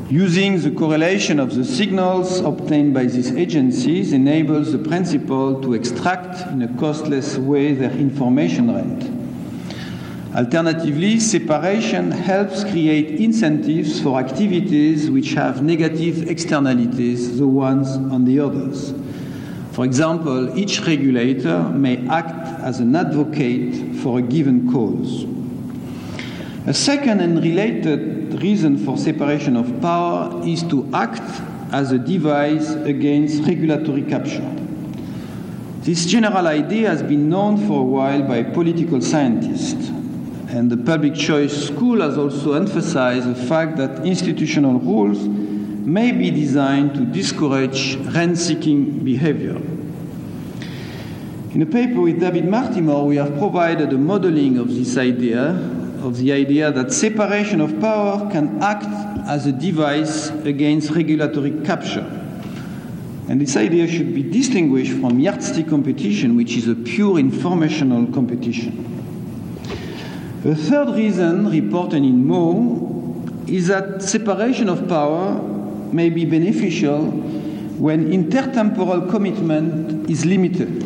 Using 0.10 0.60
the 0.60 0.72
correlation 0.72 1.40
of 1.40 1.56
the 1.56 1.64
signals 1.64 2.42
obtained 2.42 2.94
by 2.94 3.06
these 3.06 3.32
agencies 3.32 4.12
enables 4.12 4.74
the 4.74 4.78
principal 4.78 5.62
to 5.62 5.74
extract 5.74 6.46
in 6.52 6.64
a 6.64 6.68
costless 6.78 7.38
way 7.38 7.72
their 7.74 7.92
information 7.92 8.76
rent. 8.76 10.36
Alternatively, 10.36 11.18
separation 11.22 12.12
helps 12.12 12.66
create 12.66 13.22
incentives 13.22 14.02
for 14.02 14.20
activities 14.20 15.10
which 15.10 15.32
have 15.32 15.64
negative 15.64 16.30
externalities, 16.30 17.38
the 17.38 17.48
ones 17.48 17.88
on 18.12 18.26
the 18.26 18.38
others. 18.38 18.94
For 19.72 19.86
example, 19.86 20.58
each 20.58 20.82
regulator 20.82 21.64
may 21.64 22.06
act 22.08 22.62
as 22.62 22.80
an 22.80 22.96
advocate 22.96 23.96
for 24.02 24.20
a 24.20 24.22
given 24.22 24.72
cause. 24.72 25.26
A 26.68 26.74
second 26.74 27.22
and 27.22 27.42
related 27.42 28.42
reason 28.42 28.78
for 28.78 28.98
separation 28.98 29.56
of 29.56 29.82
power 29.82 30.46
is 30.46 30.64
to 30.64 30.90
act 30.94 31.22
as 31.72 31.94
a 31.94 31.98
device 31.98 32.72
against 32.72 33.44
regulatory 33.44 34.04
capture. 34.04 34.48
This 35.82 36.06
general 36.06 36.48
idea 36.48 36.90
has 36.90 37.02
been 37.02 37.30
known 37.30 37.66
for 37.66 37.80
a 37.80 37.84
while 37.84 38.22
by 38.24 38.44
political 38.44 39.02
scientists, 39.02 39.88
and 40.50 40.70
the 40.70 40.78
public 40.78 41.16
choice 41.16 41.68
school 41.68 42.02
has 42.02 42.18
also 42.18 42.54
emphasized 42.54 43.28
the 43.28 43.48
fact 43.48 43.78
that 43.78 44.06
institutional 44.06 44.80
rules 44.80 45.18
may 45.86 46.12
be 46.12 46.32
designed 46.32 46.94
to 46.96 47.06
discourage 47.06 47.96
rent 48.14 48.38
seeking 48.38 49.04
behavior. 49.04 49.56
In 51.54 51.62
a 51.62 51.66
paper 51.66 52.00
with 52.00 52.20
David 52.20 52.46
Martimort, 52.46 53.08
we 53.08 53.18
have 53.18 53.38
provided 53.38 53.92
a 53.92 53.98
modeling 53.98 54.58
of 54.58 54.70
this 54.70 54.98
idea 54.98 55.50
of 56.02 56.18
the 56.18 56.32
idea 56.32 56.72
that 56.72 56.92
separation 56.92 57.62
of 57.62 57.80
power 57.80 58.30
can 58.32 58.62
act 58.62 58.86
as 59.28 59.46
a 59.46 59.52
device 59.52 60.30
against 60.46 60.92
regulatory 60.92 61.52
capture. 61.66 62.06
And 63.28 63.40
this 63.40 63.56
idea 63.56 63.88
should 63.88 64.14
be 64.16 64.24
distinguished 64.24 64.94
from 64.94 65.20
yardstick 65.20 65.68
competition, 65.70 66.36
which 66.36 66.58
is 66.58 66.68
a 66.68 66.76
pure 66.76 67.20
informational 67.20 68.08
competition. 68.08 68.88
The 70.44 70.56
third 70.56 70.96
reason 70.96 71.50
reported 71.50 72.04
in 72.04 72.26
Mo 72.26 73.24
is 73.48 73.68
that 73.68 74.02
separation 74.02 74.70
of 74.70 74.88
power 74.88 75.40
may 75.94 76.10
be 76.10 76.26
beneficial 76.26 77.06
when 77.80 78.12
intertemporal 78.12 79.10
commitment 79.10 80.10
is 80.10 80.26
limited. 80.26 80.84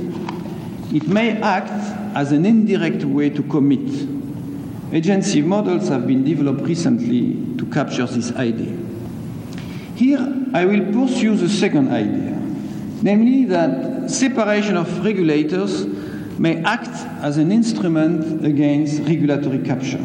It 0.94 1.08
may 1.08 1.42
act 1.42 1.72
as 2.16 2.32
an 2.32 2.46
indirect 2.46 3.04
way 3.04 3.30
to 3.30 3.44
commit 3.44 4.16
Agency 4.96 5.42
models 5.42 5.90
have 5.90 6.06
been 6.08 6.24
developed 6.24 6.62
recently 6.62 7.34
to 7.58 7.66
capture 7.66 8.06
this 8.06 8.32
idea. 8.34 8.78
Here, 9.96 10.46
I 10.54 10.64
will 10.64 10.94
pursue 10.94 11.36
the 11.36 11.50
second 11.50 11.90
idea, 11.92 12.40
namely 13.02 13.46
that 13.46 14.12
separation 14.12 14.78
of 14.78 15.04
regulators 15.04 15.86
may 16.38 16.64
act 16.64 16.96
as 17.24 17.38
an 17.38 17.52
instrument 17.52 18.46
against 18.46 19.02
regulatory 19.02 19.60
capture. 19.60 20.00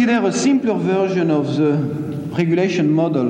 Consider 0.00 0.26
a 0.28 0.32
simpler 0.32 0.74
version 0.76 1.30
of 1.30 1.56
the 1.58 1.72
regulation 2.34 2.90
model 2.90 3.26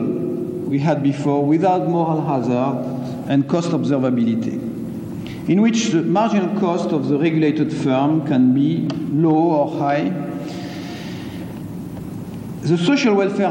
we 0.68 0.78
had 0.78 1.02
before 1.02 1.44
without 1.44 1.88
moral 1.88 2.24
hazard 2.24 3.28
and 3.28 3.48
cost 3.48 3.70
observability, 3.70 5.48
in 5.48 5.62
which 5.62 5.88
the 5.88 6.02
marginal 6.02 6.60
cost 6.60 6.90
of 6.90 7.08
the 7.08 7.18
regulated 7.18 7.72
firm 7.72 8.24
can 8.24 8.54
be 8.54 8.86
low 9.10 9.34
or 9.34 9.80
high. 9.80 10.10
The 12.60 12.78
social 12.78 13.16
welfare 13.16 13.50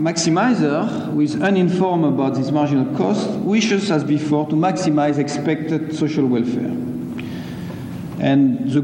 maximizer, 0.00 1.12
who 1.12 1.20
is 1.20 1.40
uninformed 1.40 2.06
about 2.06 2.34
this 2.34 2.50
marginal 2.50 2.96
cost, 2.96 3.30
wishes, 3.30 3.92
as 3.92 4.02
before, 4.02 4.44
to 4.48 4.56
maximize 4.56 5.18
expected 5.18 5.94
social 5.94 6.26
welfare. 6.26 6.95
And 8.18 8.70
the, 8.70 8.80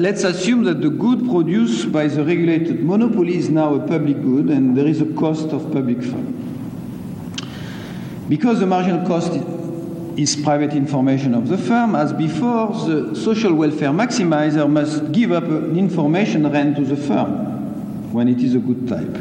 let's 0.00 0.24
assume 0.24 0.64
that 0.64 0.80
the 0.80 0.88
good 0.88 1.28
produced 1.28 1.92
by 1.92 2.06
the 2.06 2.24
regulated 2.24 2.82
monopoly 2.82 3.36
is 3.36 3.50
now 3.50 3.74
a 3.74 3.86
public 3.86 4.22
good 4.22 4.48
and 4.48 4.76
there 4.76 4.86
is 4.86 5.02
a 5.02 5.12
cost 5.14 5.48
of 5.48 5.70
public 5.70 6.02
fund. 6.02 6.36
Because 8.28 8.60
the 8.60 8.66
marginal 8.66 9.06
cost 9.06 9.32
is 10.16 10.34
private 10.36 10.72
information 10.72 11.34
of 11.34 11.48
the 11.48 11.58
firm. 11.58 11.94
As 11.94 12.12
before, 12.14 12.68
the 12.88 13.14
social 13.14 13.52
welfare 13.52 13.90
maximizer 13.90 14.70
must 14.70 15.12
give 15.12 15.32
up 15.32 15.44
an 15.44 15.76
information 15.76 16.50
rent 16.50 16.76
to 16.76 16.84
the 16.84 16.96
firm 16.96 18.12
when 18.12 18.28
it 18.28 18.40
is 18.40 18.54
a 18.54 18.58
good 18.58 18.88
type. 18.88 19.14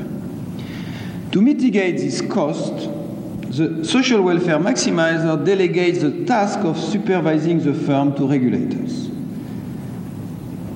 To 1.31 1.41
mitigate 1.41 1.97
this 1.97 2.21
cost, 2.21 2.89
the 3.57 3.83
social 3.83 4.21
welfare 4.21 4.57
maximizer 4.57 5.43
delegates 5.43 6.01
the 6.01 6.23
task 6.25 6.59
of 6.59 6.77
supervising 6.77 7.61
the 7.61 7.73
firm 7.73 8.15
to 8.15 8.27
regulators 8.27 9.09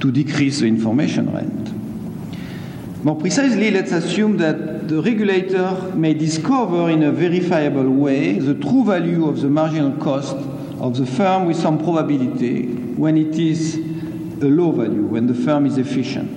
to 0.04 0.12
decrease 0.12 0.60
the 0.60 0.66
information 0.68 1.34
rent. 1.34 3.06
More 3.06 3.16
precisely, 3.16 3.72
let's 3.72 3.94
assume 3.94 4.36
that 4.36 4.90
the 4.90 5.02
regulator 5.02 5.94
may 5.96 6.14
discover 6.14 6.90
in 6.90 7.04
a 7.04 7.12
verifiable 7.14 7.90
way 7.90 8.38
the 8.38 8.54
true 8.54 8.84
value 8.84 9.30
of 9.30 9.40
the 9.40 9.48
marginal 9.48 9.94
cost 10.04 10.36
of 10.82 10.98
the 10.98 11.06
firm 11.06 11.46
with 11.46 11.56
some 11.56 11.82
probability 11.82 12.66
when 12.96 13.18
it 13.18 13.40
is 13.40 13.78
a 13.78 14.46
low 14.46 14.74
value, 14.74 15.04
when 15.04 15.26
the 15.26 15.34
firm 15.34 15.66
is 15.66 15.78
efficient. 15.78 16.30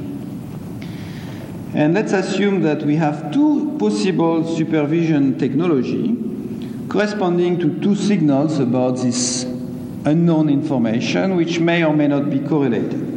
And 1.75 1.93
let's 1.93 2.13
assume 2.13 2.63
that 2.63 2.85
we 2.85 2.95
have 2.95 3.33
two 3.33 3.77
possible 3.81 4.47
supervision 4.57 5.41
technology 5.41 6.17
corresponding 6.89 7.59
to 7.59 7.81
two 7.81 7.97
signals 7.97 8.61
about 8.61 8.99
this 8.99 9.43
unknown 10.05 10.51
information 10.51 11.35
which 11.35 11.59
may 11.59 11.85
or 11.85 11.93
may 11.93 12.07
not 12.07 12.31
be 12.31 12.39
correlated. 12.39 13.16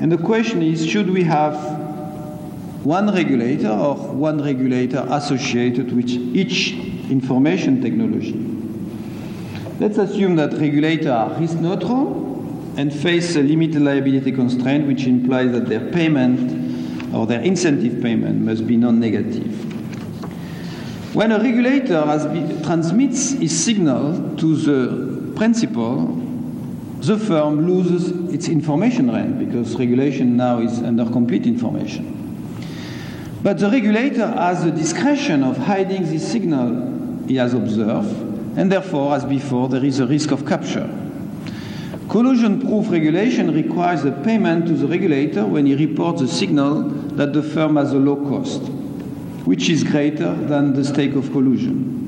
And 0.00 0.10
the 0.10 0.18
question 0.18 0.62
is 0.62 0.86
should 0.86 1.10
we 1.10 1.22
have 1.24 1.54
one 2.84 3.12
regulator 3.12 3.68
or 3.68 3.94
one 3.94 4.42
regulator 4.42 5.06
associated 5.10 5.92
with 5.94 6.08
each 6.08 6.72
information 7.10 7.82
technology. 7.82 8.32
Let's 9.78 9.98
assume 9.98 10.36
that 10.36 10.54
regulators 10.54 11.06
are 11.06 11.38
risk 11.38 11.58
neutral 11.58 12.72
and 12.76 12.92
face 12.92 13.36
a 13.36 13.42
limited 13.42 13.82
liability 13.82 14.32
constraint, 14.32 14.86
which 14.86 15.06
implies 15.06 15.52
that 15.52 15.68
their 15.68 15.90
payment 15.90 17.14
or 17.14 17.26
their 17.26 17.40
incentive 17.40 18.02
payment 18.02 18.40
must 18.40 18.66
be 18.66 18.76
non 18.76 19.00
negative. 19.00 19.56
When 21.14 21.32
a 21.32 21.38
regulator 21.38 22.02
transmits 22.64 23.32
his 23.32 23.64
signal 23.64 24.36
to 24.36 24.56
the 24.56 25.32
principal, 25.36 26.29
the 27.06 27.18
firm 27.18 27.66
loses 27.66 28.32
its 28.32 28.48
information 28.48 29.10
rent 29.10 29.38
because 29.38 29.76
regulation 29.76 30.36
now 30.36 30.58
is 30.58 30.82
under 30.82 31.04
complete 31.04 31.46
information. 31.46 32.16
But 33.42 33.58
the 33.58 33.70
regulator 33.70 34.26
has 34.26 34.64
the 34.64 34.70
discretion 34.70 35.42
of 35.42 35.56
hiding 35.56 36.04
this 36.04 36.30
signal 36.30 37.26
he 37.26 37.36
has 37.36 37.54
observed, 37.54 38.58
and 38.58 38.70
therefore, 38.70 39.14
as 39.14 39.24
before, 39.24 39.68
there 39.68 39.84
is 39.84 39.98
a 39.98 40.06
risk 40.06 40.30
of 40.30 40.46
capture. 40.46 40.88
Collusion 42.08 42.60
proof 42.60 42.90
regulation 42.90 43.54
requires 43.54 44.04
a 44.04 44.10
payment 44.10 44.66
to 44.66 44.74
the 44.74 44.86
regulator 44.86 45.46
when 45.46 45.64
he 45.64 45.74
reports 45.76 46.20
a 46.22 46.28
signal 46.28 46.82
that 46.82 47.32
the 47.32 47.42
firm 47.42 47.76
has 47.76 47.92
a 47.92 47.98
low 47.98 48.16
cost, 48.16 48.62
which 49.46 49.70
is 49.70 49.84
greater 49.84 50.34
than 50.34 50.74
the 50.74 50.84
stake 50.84 51.14
of 51.14 51.30
collusion, 51.30 51.99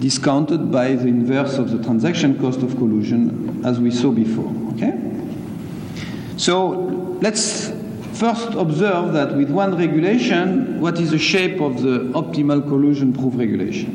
discounted 0.00 0.70
by 0.70 0.94
the 0.94 1.08
inverse 1.08 1.58
of 1.58 1.70
the 1.70 1.82
transaction 1.82 2.38
cost 2.38 2.62
of 2.62 2.76
collusion, 2.76 3.64
as 3.64 3.80
we 3.80 3.90
saw 3.90 4.10
before. 4.10 4.52
Okay? 4.74 4.94
So 6.36 6.70
let's 7.20 7.72
First, 8.18 8.54
observe 8.54 9.12
that 9.12 9.36
with 9.36 9.48
one 9.48 9.78
regulation, 9.78 10.80
what 10.80 10.98
is 10.98 11.12
the 11.12 11.18
shape 11.18 11.60
of 11.60 11.82
the 11.82 12.10
optimal 12.14 12.66
collusion 12.66 13.12
proof 13.12 13.32
regulation? 13.36 13.94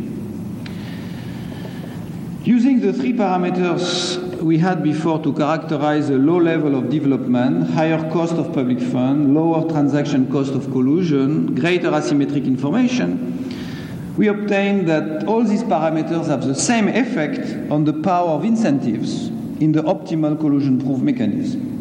Using 2.45 2.79
the 2.79 2.93
three 2.93 3.11
parameters 3.11 4.17
we 4.41 4.57
had 4.59 4.81
before 4.81 5.21
to 5.23 5.33
characterize 5.33 6.09
a 6.09 6.17
low 6.17 6.37
level 6.37 6.73
of 6.73 6.89
development, 6.89 7.69
higher 7.71 7.99
cost 8.13 8.35
of 8.35 8.53
public 8.53 8.79
fund, 8.79 9.33
lower 9.33 9.69
transaction 9.69 10.31
cost 10.31 10.53
of 10.53 10.71
collusion, 10.71 11.53
greater 11.55 11.91
asymmetric 11.91 12.45
information, 12.45 13.42
we 14.17 14.27
obtain 14.27 14.85
that 14.85 15.25
all 15.25 15.43
these 15.43 15.63
parameters 15.63 16.27
have 16.27 16.45
the 16.45 16.53
same 16.55 16.87
effect 16.87 17.71
on 17.71 17.83
the 17.83 17.93
power 17.93 18.29
of 18.29 18.45
incentives 18.45 19.27
in 19.59 19.71
the 19.71 19.81
optimal 19.83 20.39
collusion 20.39 20.79
proof 20.79 20.99
mechanism. 20.99 21.73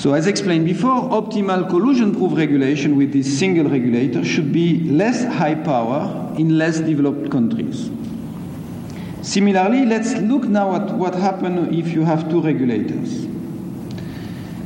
So 0.00 0.14
as 0.14 0.26
explained 0.26 0.64
before, 0.64 1.10
optimal 1.10 1.68
collusion-proof 1.68 2.34
regulation 2.34 2.96
with 2.96 3.12
this 3.12 3.38
single 3.38 3.68
regulator 3.68 4.24
should 4.24 4.50
be 4.50 4.80
less 4.88 5.24
high 5.24 5.56
power 5.56 6.34
in 6.38 6.56
less 6.56 6.80
developed 6.80 7.30
countries. 7.30 7.90
Similarly, 9.20 9.84
let's 9.84 10.14
look 10.14 10.44
now 10.44 10.74
at 10.74 10.94
what 10.94 11.14
happens 11.14 11.76
if 11.76 11.92
you 11.92 12.02
have 12.02 12.30
two 12.30 12.40
regulators. 12.40 13.26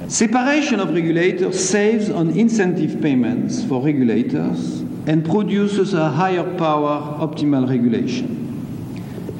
Separation 0.06 0.78
of 0.78 0.94
regulators 0.94 1.68
saves 1.68 2.10
on 2.10 2.30
incentive 2.38 3.02
payments 3.02 3.64
for 3.64 3.82
regulators 3.82 4.82
and 5.06 5.24
produces 5.24 5.94
a 5.94 6.10
higher 6.10 6.44
power 6.56 7.18
optimal 7.20 7.68
regulation. 7.68 8.40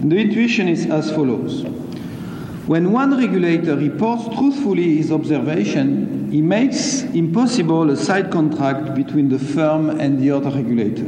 And 0.01 0.13
the 0.13 0.19
intuition 0.19 0.69
is 0.69 0.87
as 0.87 1.11
follows. 1.11 1.65
When 2.67 2.93
one 2.93 3.17
regulator 3.17 3.77
reports 3.77 4.25
truthfully 4.37 4.97
his 4.97 5.13
observation, 5.13 6.31
he 6.31 6.41
makes 6.41 7.03
impossible 7.03 7.91
a 7.91 7.97
side 7.97 8.31
contract 8.31 8.95
between 8.95 9.29
the 9.29 9.39
firm 9.39 10.01
and 10.01 10.21
the 10.21 10.31
other 10.31 10.51
regulator. 10.51 11.05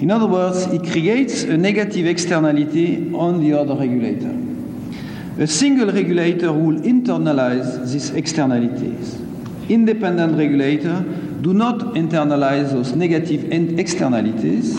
In 0.00 0.10
other 0.10 0.26
words, 0.26 0.64
he 0.66 0.78
creates 0.78 1.42
a 1.42 1.56
negative 1.56 2.06
externality 2.06 3.12
on 3.14 3.40
the 3.40 3.52
other 3.52 3.74
regulator. 3.74 4.36
A 5.40 5.46
single 5.46 5.92
regulator 5.92 6.52
will 6.52 6.80
internalize 6.80 7.90
these 7.92 8.10
externalities. 8.10 9.20
Independent 9.68 10.36
regulators 10.36 11.27
do 11.40 11.54
not 11.54 11.78
internalize 11.94 12.72
those 12.72 12.94
negative 12.94 13.52
externalities, 13.78 14.76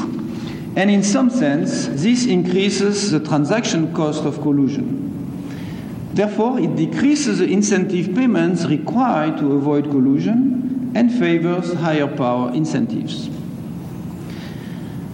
and 0.76 0.91
in 0.91 1.04
some 1.04 1.30
sense, 1.30 1.88
this 1.88 2.26
increases 2.26 3.12
the 3.12 3.19
transaction 3.19 3.93
cost 3.93 4.24
of 4.24 4.41
collusion. 4.41 5.08
Therefore, 6.13 6.60
it 6.60 6.76
decreases 6.76 7.39
the 7.39 7.45
incentive 7.45 8.13
payments 8.13 8.65
required 8.65 9.38
to 9.38 9.54
avoid 9.54 9.86
collusion 9.86 10.91
and 10.95 11.12
favors 11.12 11.74
higher 11.74 12.08
power 12.08 12.52
incentives. 12.54 13.30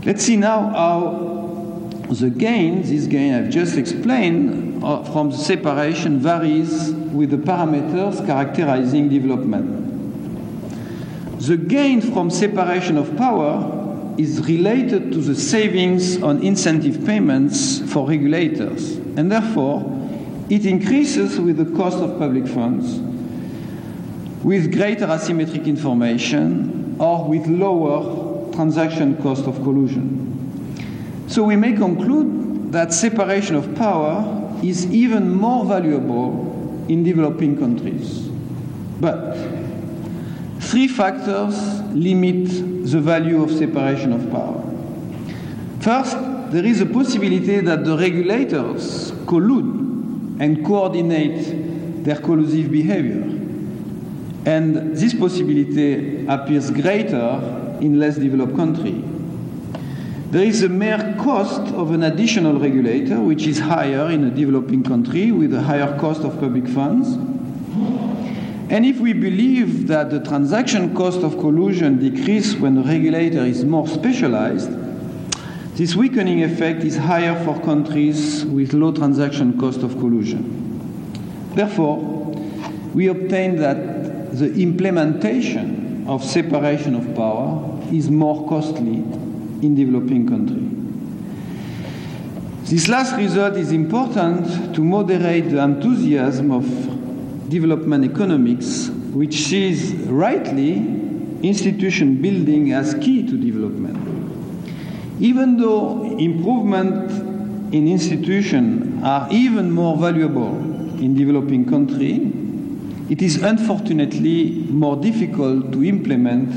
Let's 0.04 0.24
see 0.24 0.38
now 0.38 0.70
how 0.70 1.90
the 2.10 2.30
gain, 2.30 2.82
this 2.82 3.08
gain 3.08 3.34
I've 3.34 3.50
just 3.50 3.78
explained, 3.78 4.84
uh, 4.84 5.04
from 5.04 5.32
the 5.32 5.38
separation 5.38 6.20
varies 6.20 6.92
with 6.92 7.32
the 7.32 7.38
parameters 7.38 8.26
characterizing 8.26 9.10
development. 9.10 9.85
The 11.40 11.58
gain 11.58 12.02
from 12.02 12.30
separation 12.30 12.98
of 12.98 13.16
power 13.18 14.16
is 14.18 14.40
related 14.48 15.12
to 15.12 15.20
the 15.20 15.36
savings 15.36 16.22
on 16.24 16.42
incentive 16.42 17.06
payments 17.06 17.80
for 17.92 18.08
regulators, 18.08 18.96
and 19.18 19.32
therefore 19.32 19.84
it 20.50 20.66
increases 20.66 21.40
with 21.40 21.58
the 21.58 21.78
cost 21.78 21.98
of 21.98 22.18
public 22.18 22.48
funds, 22.48 23.00
with 24.44 24.72
greater 24.72 25.08
asymmetric 25.08 25.66
information, 25.66 26.96
or 27.00 27.28
with 27.28 27.46
lower 27.48 28.52
transaction 28.54 29.22
cost 29.22 29.46
of 29.46 29.56
collusion. 29.64 30.32
So 31.28 31.44
we 31.44 31.56
may 31.56 31.74
conclude 31.74 32.72
that 32.72 32.94
separation 32.94 33.56
of 33.56 33.76
power 33.76 34.60
is 34.64 34.86
even 34.94 35.30
more 35.30 35.66
valuable 35.66 36.86
in 36.88 37.04
developing 37.04 37.58
countries. 37.58 38.30
But 39.00 39.36
three 40.76 40.90
factors 40.90 41.80
limit 41.94 42.50
the 42.92 43.00
value 43.00 43.42
of 43.42 43.50
separation 43.50 44.12
of 44.12 44.30
power. 44.30 44.62
First, 45.80 46.18
there 46.52 46.66
is 46.66 46.82
a 46.82 46.86
possibility 46.86 47.62
that 47.62 47.86
the 47.86 47.98
regulators 47.98 49.14
collude 49.26 50.42
and 50.42 50.66
coordinate 50.66 52.04
their 52.04 52.18
collusive 52.18 52.70
behavior. 52.70 53.24
And 54.46 54.98
this 54.98 55.14
possibility 55.14 56.28
appears 56.28 56.72
greater 56.72 57.78
in 57.80 57.98
less 57.98 58.18
developed 58.18 58.58
countries. 58.58 59.02
There 60.32 60.44
is 60.44 60.62
a 60.64 60.68
mere 60.68 61.16
cost 61.22 61.74
of 61.74 61.92
an 61.92 62.04
additional 62.04 62.60
regulator, 62.60 63.22
which 63.22 63.48
is 63.48 63.60
higher 63.60 64.12
in 64.12 64.26
a 64.26 64.30
developing 64.30 64.84
country 64.84 65.32
with 65.32 65.54
a 65.54 65.62
higher 65.62 65.98
cost 65.98 66.24
of 66.24 66.38
public 66.38 66.68
funds. 66.68 67.16
And 68.70 68.86
if 68.86 69.00
we 69.00 69.14
believe 69.14 69.88
that 69.88 70.10
the 70.10 70.20
transaction 70.22 70.96
cost 70.96 71.20
of 71.20 71.38
collusion 71.38 72.00
decreases 72.00 72.56
when 72.58 72.76
the 72.76 72.82
regulator 72.82 73.46
is 73.46 73.64
more 73.64 73.88
specialized, 73.88 74.72
this 75.76 75.96
weakening 75.96 76.42
effect 76.44 76.84
is 76.84 76.98
higher 76.98 77.36
for 77.46 77.60
countries 77.62 78.44
with 78.46 78.74
low 78.74 78.92
transaction 78.92 79.60
cost 79.60 79.84
of 79.84 79.92
collusion. 80.00 81.52
Therefore, 81.54 81.98
we 82.94 83.08
obtain 83.08 83.58
that 83.58 84.38
the 84.38 84.54
implementation 84.54 86.08
of 86.08 86.24
separation 86.24 86.96
of 86.96 87.16
power 87.16 87.80
is 87.92 88.10
more 88.10 88.48
costly 88.50 88.96
in 89.62 89.76
developing 89.76 90.28
countries. 90.28 90.72
This 92.70 92.88
last 92.88 93.16
result 93.16 93.58
is 93.58 93.72
important 93.72 94.74
to 94.74 94.82
moderate 94.82 95.52
the 95.52 95.60
enthusiasm 95.60 96.52
of 96.52 96.64
development 97.50 98.04
economics, 98.06 98.90
which 99.14 99.36
sees 99.36 99.94
rightly 100.08 100.78
institution 101.42 102.22
building 102.22 102.72
as 102.72 102.94
key 102.96 103.26
to 103.26 103.38
development. 103.38 103.98
Even 105.20 105.58
though 105.58 106.18
improvement 106.18 107.12
in 107.74 107.88
institutions 107.88 109.04
are 109.04 109.28
even 109.32 109.72
more 109.72 109.98
valuable 109.98 110.56
in 111.00 111.16
developing 111.16 111.66
countries, 111.66 112.22
it 113.10 113.22
is 113.22 113.42
unfortunately 113.44 114.66
more 114.70 114.96
difficult 114.96 115.72
to 115.72 115.84
implement 115.84 116.50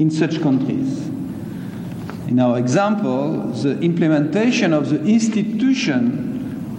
in 0.00 0.10
such 0.10 0.40
countries. 0.40 1.08
In 2.28 2.38
our 2.38 2.58
example, 2.58 3.48
the 3.48 3.80
implementation 3.80 4.72
of 4.72 4.90
the 4.90 5.02
institution 5.04 6.28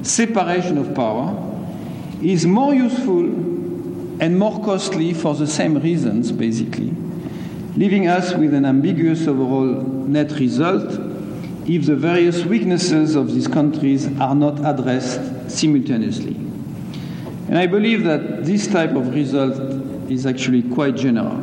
separation 0.03 0.77
of 0.77 0.95
power 0.95 1.50
is 2.21 2.45
more 2.45 2.73
useful 2.73 3.25
and 4.21 4.37
more 4.37 4.63
costly 4.63 5.13
for 5.13 5.33
the 5.33 5.47
same 5.47 5.77
reasons, 5.79 6.31
basically, 6.31 6.93
leaving 7.75 8.07
us 8.07 8.33
with 8.33 8.53
an 8.53 8.65
ambiguous 8.65 9.27
overall 9.27 9.81
net 10.07 10.31
result 10.33 10.91
if 11.67 11.85
the 11.85 11.95
various 11.95 12.43
weaknesses 12.45 13.15
of 13.15 13.33
these 13.33 13.47
countries 13.47 14.07
are 14.19 14.35
not 14.35 14.59
addressed 14.65 15.49
simultaneously. 15.49 16.35
And 17.47 17.57
I 17.57 17.67
believe 17.67 18.03
that 18.03 18.45
this 18.45 18.67
type 18.67 18.91
of 18.91 19.13
result 19.13 19.59
is 20.09 20.25
actually 20.25 20.63
quite 20.63 20.95
general. 20.95 21.37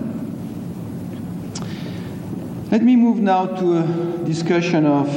Let 2.70 2.82
me 2.82 2.96
move 2.96 3.18
now 3.18 3.46
to 3.46 3.78
a 3.78 4.24
discussion 4.24 4.86
of 4.86 5.08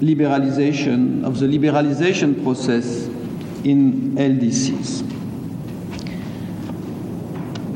liberalization, 0.00 1.24
of 1.24 1.38
the 1.38 1.46
liberalization 1.46 2.42
process 2.42 3.07
in 3.68 4.16
LDCs. 4.16 5.04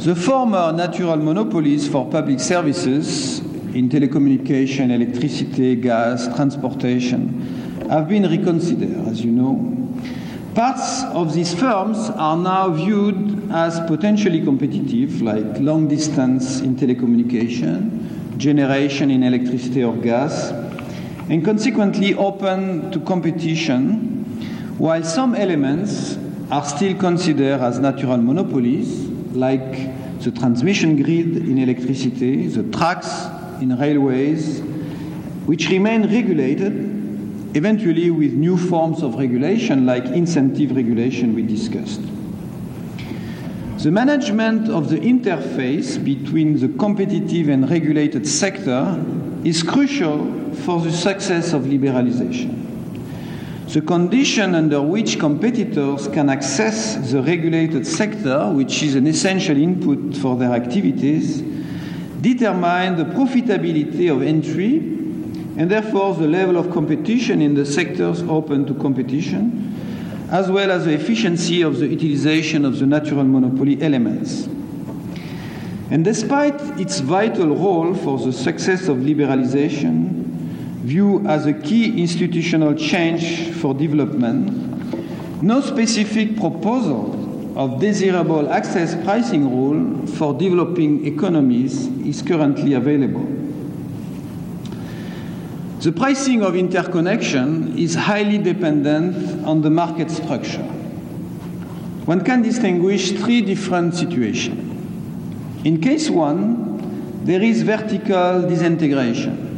The 0.05 0.16
former 0.16 0.72
natural 0.72 1.16
monopolies 1.16 1.86
for 1.86 2.09
public 2.11 2.40
services 2.40 3.38
in 3.74 3.88
telecommunication, 3.88 4.90
electricity, 4.90 5.76
gas, 5.76 6.26
transportation 6.34 7.86
have 7.88 8.09
been 8.09 8.28
reconsidered, 8.28 9.07
as 9.07 9.24
you 9.24 9.30
know. 9.30 9.78
Parts 10.55 11.05
of 11.14 11.32
these 11.32 11.55
firms 11.55 12.11
are 12.11 12.36
now 12.36 12.70
viewed 12.70 13.51
as 13.53 13.80
potentially 13.86 14.43
competitive, 14.43 15.22
like 15.22 15.61
long 15.61 15.88
distance 15.88 16.61
in 16.61 16.76
telecommunication, 16.76 18.36
generation 18.36 19.11
in 19.11 19.22
electricity 19.22 19.84
or 19.84 19.97
gas, 19.97 20.51
and 21.30 21.45
consequently 21.45 22.14
open 22.14 22.90
to 22.90 23.01
competition, 23.01 24.12
while 24.83 25.05
some 25.05 25.37
elements 25.37 26.18
are 26.51 26.64
still 26.64 26.93
considered 26.97 27.61
as 27.61 27.78
natural 27.78 28.16
monopolies, 28.16 29.05
like 29.33 30.18
the 30.22 30.33
transmission 30.33 31.01
grid 31.01 31.37
in 31.37 31.57
electricity, 31.59 32.49
the 32.49 32.64
tracks 32.76 33.26
in 33.61 33.78
railways, 33.78 34.59
which 35.47 35.68
remain 35.68 36.03
regulated, 36.12 36.72
eventually 37.55 38.11
with 38.11 38.33
new 38.33 38.57
forms 38.57 39.05
of 39.05 39.14
regulation 39.14 39.87
like 39.87 40.05
incentive 40.07 40.74
regulation 40.74 41.33
we 41.33 41.43
discussed. 41.43 42.03
The 43.85 43.93
management 43.93 44.68
of 44.68 44.89
the 44.91 44.99
interface 44.99 46.05
between 46.05 46.59
the 46.59 46.76
competitive 46.76 47.49
and 47.51 47.70
regulated 47.70 48.26
sector 48.26 49.01
is 49.45 49.62
crucial 49.62 50.53
for 50.66 50.80
the 50.80 50.91
success 50.91 51.53
of 51.53 51.62
liberalization. 51.66 52.62
The 53.69 53.81
condition 53.81 54.55
under 54.55 54.83
which 54.83 55.19
competitors 55.19 56.09
can 56.09 56.29
access 56.29 56.97
the 57.11 57.23
regulated 57.23 57.87
sector, 57.87 58.51
which 58.53 58.83
is 58.83 58.95
an 58.97 59.07
essential 59.07 59.57
input 59.57 60.17
for 60.17 60.37
their 60.37 60.53
activities, 60.53 61.41
determine 62.21 62.97
the 62.97 63.05
profitability 63.05 64.15
of 64.15 64.23
entry 64.23 64.77
and 65.57 65.71
therefore 65.71 66.15
the 66.15 66.27
level 66.27 66.57
of 66.57 66.71
competition 66.73 67.43
in 67.43 67.55
the 67.55 67.67
sectors 67.67 68.23
open 68.23 68.65
to 68.67 68.75
competition, 68.75 69.75
as 70.31 70.51
well 70.51 70.71
as 70.71 70.85
the 70.85 70.93
efficiency 70.93 71.63
of 71.63 71.79
the 71.79 71.87
utilization 71.87 72.65
of 72.65 72.79
the 72.79 72.87
natural 72.87 73.25
monopoly 73.25 73.81
elements. 73.83 74.47
And 75.91 76.05
despite 76.05 76.59
its 76.81 77.01
vital 77.01 77.55
role 77.55 77.95
for 77.95 78.19
the 78.19 78.33
success 78.33 78.89
of 78.89 78.99
liberalization, 78.99 80.22
viewed 80.83 81.26
as 81.26 81.47
a 81.47 81.53
key 81.53 82.01
institutional 82.01 82.74
change 82.74 83.51
for 83.53 83.72
development, 83.72 85.43
no 85.43 85.61
specific 85.61 86.37
proposal 86.37 87.18
of 87.57 87.80
desirable 87.80 88.51
access 88.53 88.95
pricing 89.05 89.49
rule 89.49 90.07
for 90.07 90.35
developing 90.35 91.07
economies 91.07 91.87
is 92.07 92.22
currently 92.22 92.74
available. 92.74 93.26
The 95.80 95.93
pricing 95.93 96.43
of 96.43 96.57
interconnection 96.57 97.76
is 97.76 97.95
highly 97.95 98.39
dependent 98.39 99.45
on 99.45 99.62
the 99.62 99.70
market 99.70 100.11
structure. 100.11 100.62
One 102.07 102.24
can 102.24 102.43
distinguish 102.43 103.12
three 103.12 103.43
different 103.43 103.95
situations. 103.95 104.59
In 105.64 105.80
case 105.80 106.11
one, 106.11 107.24
there 107.24 107.43
is 107.43 107.62
vertical 107.62 108.43
disintegration. 108.49 109.52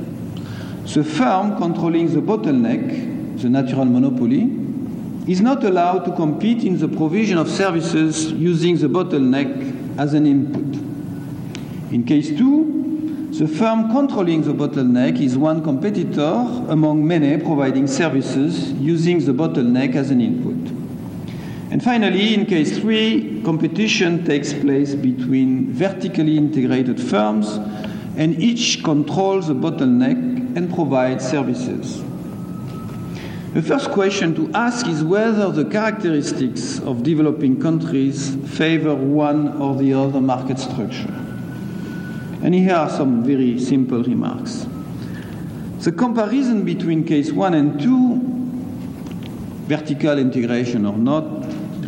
The 0.93 1.03
firm 1.03 1.57
controlling 1.57 2.13
the 2.13 2.21
bottleneck, 2.21 3.41
the 3.41 3.49
natural 3.49 3.87
monopoly, 3.87 4.43
is 5.27 5.41
not 5.41 5.65
allowed 5.65 6.05
to 6.05 6.13
compete 6.13 6.63
in 6.63 6.79
the 6.79 6.89
provision 6.89 7.39
of 7.39 7.49
services 7.49 8.31
using 8.33 8.77
the 8.77 8.87
bottleneck 8.87 9.99
as 9.99 10.13
an 10.13 10.27
input. 10.27 10.81
In 11.91 12.05
case 12.05 12.29
two, 12.29 13.31
the 13.33 13.49
firm 13.49 13.91
controlling 13.91 14.43
the 14.43 14.53
bottleneck 14.53 15.19
is 15.21 15.39
one 15.39 15.65
competitor 15.65 16.47
among 16.69 17.05
many 17.05 17.43
providing 17.43 17.87
services 17.87 18.71
using 18.73 19.25
the 19.25 19.33
bottleneck 19.33 19.95
as 19.95 20.11
an 20.11 20.21
input. 20.21 20.71
And 21.73 21.83
finally, 21.83 22.35
in 22.35 22.45
case 22.45 22.79
three, 22.79 23.43
competition 23.43 24.25
takes 24.25 24.53
place 24.53 24.95
between 24.95 25.73
vertically 25.73 26.37
integrated 26.37 27.01
firms 27.01 27.57
and 28.17 28.39
each 28.39 28.85
controls 28.85 29.49
the 29.49 29.55
bottleneck 29.55 30.34
and 30.57 30.73
provide 30.75 31.21
services. 31.21 32.03
The 33.55 33.63
first 33.63 33.91
question 33.91 34.35
to 34.35 34.51
ask 34.53 34.87
is 34.89 35.05
whether 35.05 35.53
the 35.53 35.65
characteristics 35.65 36.81
of 36.81 37.05
developing 37.05 37.61
countries 37.61 38.35
favor 38.49 38.95
one 38.95 39.61
or 39.63 39.77
the 39.77 39.95
other 39.95 40.21
market 40.21 40.59
structure. 40.59 41.15
And 42.43 42.53
here 42.53 42.75
are 42.75 42.91
some 42.91 43.23
very 43.23 43.61
simple 43.61 44.03
remarks. 44.03 44.67
The 45.81 45.93
comparison 45.93 46.65
between 46.65 47.05
case 47.05 47.31
one 47.31 47.55
and 47.55 47.81
two, 47.81 48.19
vertical 49.69 50.19
integration 50.19 50.85
or 50.85 50.97
not, 50.97 51.25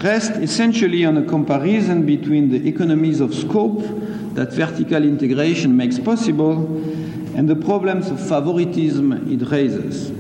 rests 0.05 0.37
essentially 0.39 1.05
on 1.05 1.17
a 1.17 1.25
comparison 1.25 2.07
between 2.07 2.51
the 2.51 2.69
economies 2.69 3.21
of 3.21 3.35
scope 3.35 3.81
that 4.35 4.53
vertical 4.53 5.03
integration 5.03 5.77
makes 5.77 5.99
possible 5.99 6.65
and 7.37 7.47
the 7.47 7.55
problems 7.55 8.09
of 8.09 8.19
favoritism 8.19 9.13
it 9.31 9.51
raises. 9.51 10.11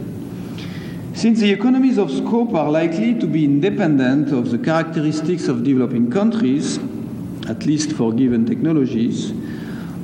Since 1.18 1.40
the 1.40 1.50
economies 1.50 1.96
of 1.96 2.10
scope 2.10 2.54
are 2.54 2.70
likely 2.70 3.18
to 3.18 3.26
be 3.26 3.42
independent 3.42 4.32
of 4.32 4.50
the 4.50 4.58
characteristics 4.58 5.48
of 5.48 5.64
developing 5.64 6.10
countries, 6.10 6.78
at 7.48 7.64
least 7.64 7.92
for 7.92 8.12
given 8.12 8.44
technologies, 8.44 9.32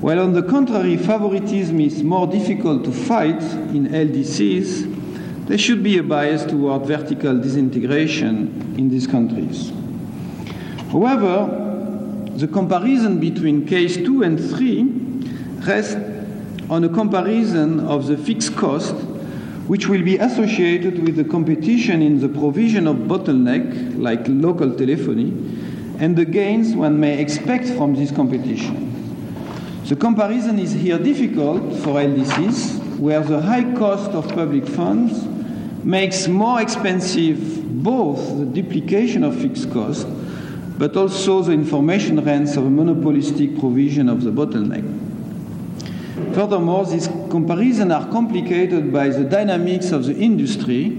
while 0.01 0.21
on 0.21 0.33
the 0.33 0.43
contrary, 0.43 0.97
favoritism 0.97 1.79
is 1.81 2.03
more 2.03 2.27
difficult 2.27 2.83
to 2.85 2.93
fight 2.93 3.43
in 3.75 3.89
LDCs, 3.89 5.47
there 5.49 5.59
should 5.59 5.83
be 5.83 5.99
a 5.99 6.03
bias 6.03 6.47
toward 6.47 6.87
vertical 6.87 7.39
disintegration 7.39 8.75
in 8.79 8.89
these 8.89 9.07
countries. 9.07 9.71
However, 10.91 11.59
the 12.37 12.49
comparison 12.49 13.21
between 13.21 13.67
case 13.67 13.99
2 13.99 14.23
and 14.23 14.41
3 14.41 14.83
rests 15.67 16.12
on 16.73 16.85
a 16.85 16.89
comparison 16.89 17.81
of 17.81 18.07
the 18.07 18.17
fixed 18.17 18.57
cost 18.57 18.95
which 19.69 19.89
will 19.89 20.03
be 20.03 20.17
associated 20.17 21.05
with 21.05 21.17
the 21.17 21.25
competition 21.25 22.01
in 22.01 22.19
the 22.19 22.29
provision 22.31 22.87
of 22.87 22.97
bottleneck, 22.97 24.01
like 24.01 24.21
local 24.27 24.75
telephony, 24.75 25.29
and 25.99 26.17
the 26.17 26.25
gains 26.25 26.75
one 26.75 26.99
may 26.99 27.21
expect 27.21 27.69
from 27.69 27.95
this 27.95 28.11
competition. 28.11 28.89
The 29.85 29.97
comparison 29.97 30.59
is 30.59 30.73
here 30.73 30.99
difficult 30.99 31.61
for 31.81 32.01
LDCs, 32.01 32.99
where 32.99 33.21
the 33.21 33.43
high 33.43 33.71
cost 33.75 34.13
of 34.13 34.27
public 34.29 34.67
funds 34.67 35.27
makes 35.85 36.27
more 36.27 36.63
expensive 36.63 37.83
both 37.85 38.39
the 38.39 38.47
duplication 38.47 39.25
of 39.25 39.39
fixed 39.39 39.71
cost, 39.75 40.07
but 40.79 40.97
also 40.97 41.43
the 41.43 41.53
information 41.53 42.25
rents 42.25 42.57
of 42.57 42.65
a 42.65 42.71
monopolistic 42.71 43.59
provision 43.59 44.09
of 44.09 44.23
the 44.23 44.31
bottleneck. 44.31 45.12
Furthermore, 46.35 46.87
these 46.87 47.09
comparisons 47.29 47.93
are 47.93 48.09
complicated 48.11 48.93
by 48.93 49.09
the 49.09 49.25
dynamics 49.25 49.93
of 49.93 50.07
the 50.07 50.17
industry, 50.17 50.91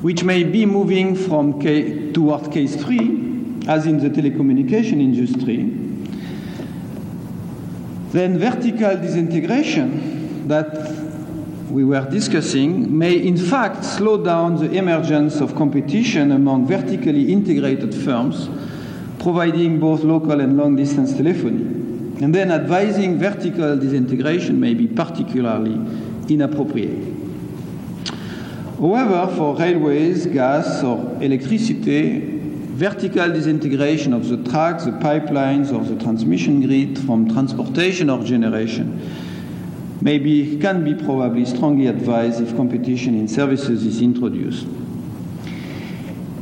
which 0.00 0.22
may 0.22 0.44
be 0.44 0.64
moving 0.64 1.16
from 1.16 1.60
K 1.60 2.12
toward 2.12 2.52
case 2.52 2.76
three, 2.76 3.30
as 3.66 3.86
in 3.86 3.98
the 3.98 4.08
telecommunication 4.08 5.00
industry, 5.00 5.62
then 8.12 8.38
vertical 8.38 8.96
disintegration 8.96 10.48
that 10.48 11.00
we 11.70 11.84
were 11.84 12.08
discussing 12.10 12.98
may 12.98 13.14
in 13.14 13.36
fact 13.36 13.84
slow 13.84 14.22
down 14.22 14.56
the 14.56 14.72
emergence 14.72 15.40
of 15.40 15.54
competition 15.54 16.32
among 16.32 16.66
vertically 16.66 17.32
integrated 17.32 17.94
firms 17.94 18.48
providing 19.20 19.78
both 19.78 20.02
local 20.02 20.40
and 20.40 20.56
long 20.56 20.74
distance 20.74 21.12
telephony. 21.14 21.79
And 22.20 22.34
then 22.34 22.50
advising 22.50 23.18
vertical 23.18 23.76
disintegration 23.78 24.60
may 24.60 24.74
be 24.74 24.86
particularly 24.86 25.74
inappropriate. 26.28 27.16
However, 28.78 29.34
for 29.36 29.56
railways, 29.56 30.26
gas, 30.26 30.82
or 30.82 31.16
electricity, 31.22 32.20
vertical 32.80 33.28
disintegration 33.30 34.12
of 34.12 34.28
the 34.28 34.50
tracks, 34.50 34.84
the 34.84 34.92
pipelines, 34.92 35.72
or 35.72 35.84
the 35.84 36.02
transmission 36.02 36.66
grid 36.66 36.98
from 36.98 37.28
transportation 37.30 38.08
or 38.08 38.22
generation 38.24 39.00
maybe 40.02 40.58
can 40.58 40.82
be 40.82 40.94
probably 40.94 41.44
strongly 41.44 41.86
advised 41.86 42.40
if 42.40 42.56
competition 42.56 43.14
in 43.14 43.28
services 43.28 43.84
is 43.84 44.00
introduced. 44.00 44.66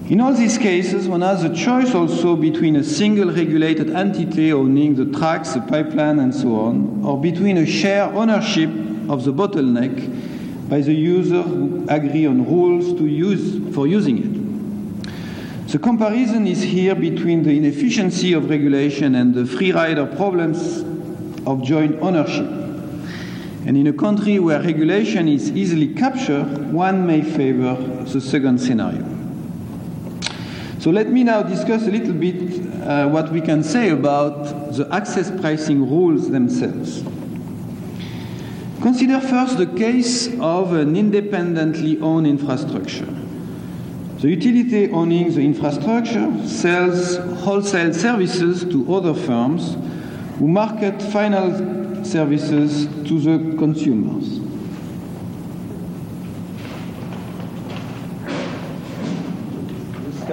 In 0.09 0.23
all 0.23 0.33
these 0.33 0.57
cases, 0.57 1.07
one 1.07 1.21
has 1.21 1.45
a 1.45 1.55
choice 1.55 1.95
also 1.95 2.35
between 2.35 2.77
a 2.77 2.83
single 2.83 3.31
regulated 3.31 3.91
entity 3.91 4.51
owning 4.55 4.95
the 4.95 5.05
tracks, 5.19 5.53
the 5.53 5.61
pipeline, 5.61 6.19
and 6.19 6.35
so 6.35 6.61
on, 6.61 7.05
or 7.05 7.21
between 7.21 7.59
a 7.59 7.67
shared 7.67 8.15
ownership 8.15 8.71
of 9.11 9.25
the 9.25 9.35
bottleneck 9.35 10.71
by 10.71 10.81
the 10.81 10.95
user 10.95 11.43
who 11.43 11.85
agree 11.91 12.25
on 12.25 12.47
rules 12.47 12.99
to 12.99 13.07
use 13.07 13.75
for 13.75 13.87
using 13.87 14.17
it. 14.17 15.69
The 15.73 15.79
comparison 15.79 16.47
is 16.47 16.63
here 16.63 16.95
between 16.95 17.43
the 17.43 17.55
inefficiency 17.55 18.33
of 18.33 18.49
regulation 18.49 19.15
and 19.15 19.35
the 19.35 19.45
free 19.45 19.73
rider 19.73 20.07
problems 20.07 20.79
of 21.47 21.63
joint 21.63 22.01
ownership. 22.01 22.47
And 23.67 23.77
in 23.77 23.87
a 23.87 23.93
country 23.93 24.39
where 24.39 24.63
regulation 24.63 25.29
is 25.29 25.51
easily 25.51 25.89
captured, 25.89 26.73
one 26.73 27.07
may 27.07 27.21
favor 27.21 27.75
the 28.05 28.23
second 28.23 28.59
scenario. 28.59 29.18
So 30.79 30.91
let 30.91 31.09
me 31.09 31.25
now 31.25 31.43
discuss 31.43 31.83
a 31.89 31.91
little 31.91 32.15
bit 32.15 32.61
uh, 32.83 33.09
what 33.09 33.33
we 33.33 33.41
can 33.41 33.65
say 33.65 33.91
about 33.91 34.75
the 34.75 34.89
access 34.93 35.29
pricing 35.41 35.91
rules 35.91 36.31
themselves. 36.31 37.03
Consider 38.81 39.19
first 39.21 39.59
the 39.59 39.67
case 39.67 40.29
of 40.39 40.73
an 40.73 40.95
independently 40.95 41.99
owned 41.99 42.29
infrastructure. 42.29 43.13
The 44.19 44.31
utility 44.31 44.89
owning 44.93 45.35
the 45.35 45.41
infrastructure 45.41 46.33
sells 46.47 47.17
wholesale 47.43 47.93
services 47.93 48.65
to 48.67 48.95
other 48.95 49.15
firms 49.15 49.77
who 50.39 50.47
market 50.47 51.03
final 51.03 52.05
services 52.05 52.87
to 53.09 53.21
the 53.21 53.57
consumers. 53.57 54.38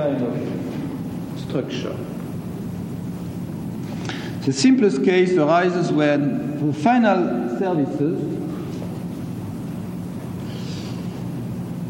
Kind 0.05 0.21
of 0.21 1.39
structure. 1.39 1.95
The 4.45 4.53
simplest 4.53 5.03
case 5.03 5.35
arises 5.35 5.91
when 5.91 6.67
the 6.67 6.73
final 6.73 7.57
services 7.57 8.41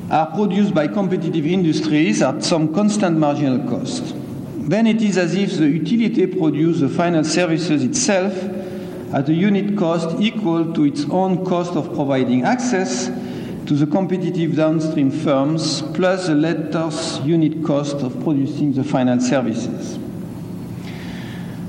are 0.09 0.27
produced 0.27 0.73
by 0.73 0.87
competitive 0.87 1.45
industries 1.45 2.21
at 2.21 2.43
some 2.43 2.73
constant 2.73 3.17
marginal 3.17 3.67
cost. 3.67 4.15
Then 4.69 4.87
it 4.87 5.01
is 5.01 5.17
as 5.17 5.35
if 5.35 5.57
the 5.57 5.67
utility 5.67 6.27
produces 6.27 6.81
the 6.81 6.89
final 6.89 7.23
services 7.23 7.83
itself 7.83 8.33
at 9.13 9.27
a 9.27 9.33
unit 9.33 9.77
cost 9.77 10.21
equal 10.21 10.73
to 10.73 10.85
its 10.85 11.05
own 11.09 11.45
cost 11.45 11.73
of 11.73 11.93
providing 11.93 12.43
access 12.43 13.09
to 13.65 13.73
the 13.73 13.87
competitive 13.87 14.55
downstream 14.55 15.09
firms, 15.09 15.81
plus 15.93 16.27
the 16.27 16.35
latter's 16.35 17.19
unit 17.19 17.63
cost 17.65 17.97
of 17.97 18.13
producing 18.23 18.73
the 18.73 18.83
final 18.83 19.19
services. 19.19 19.97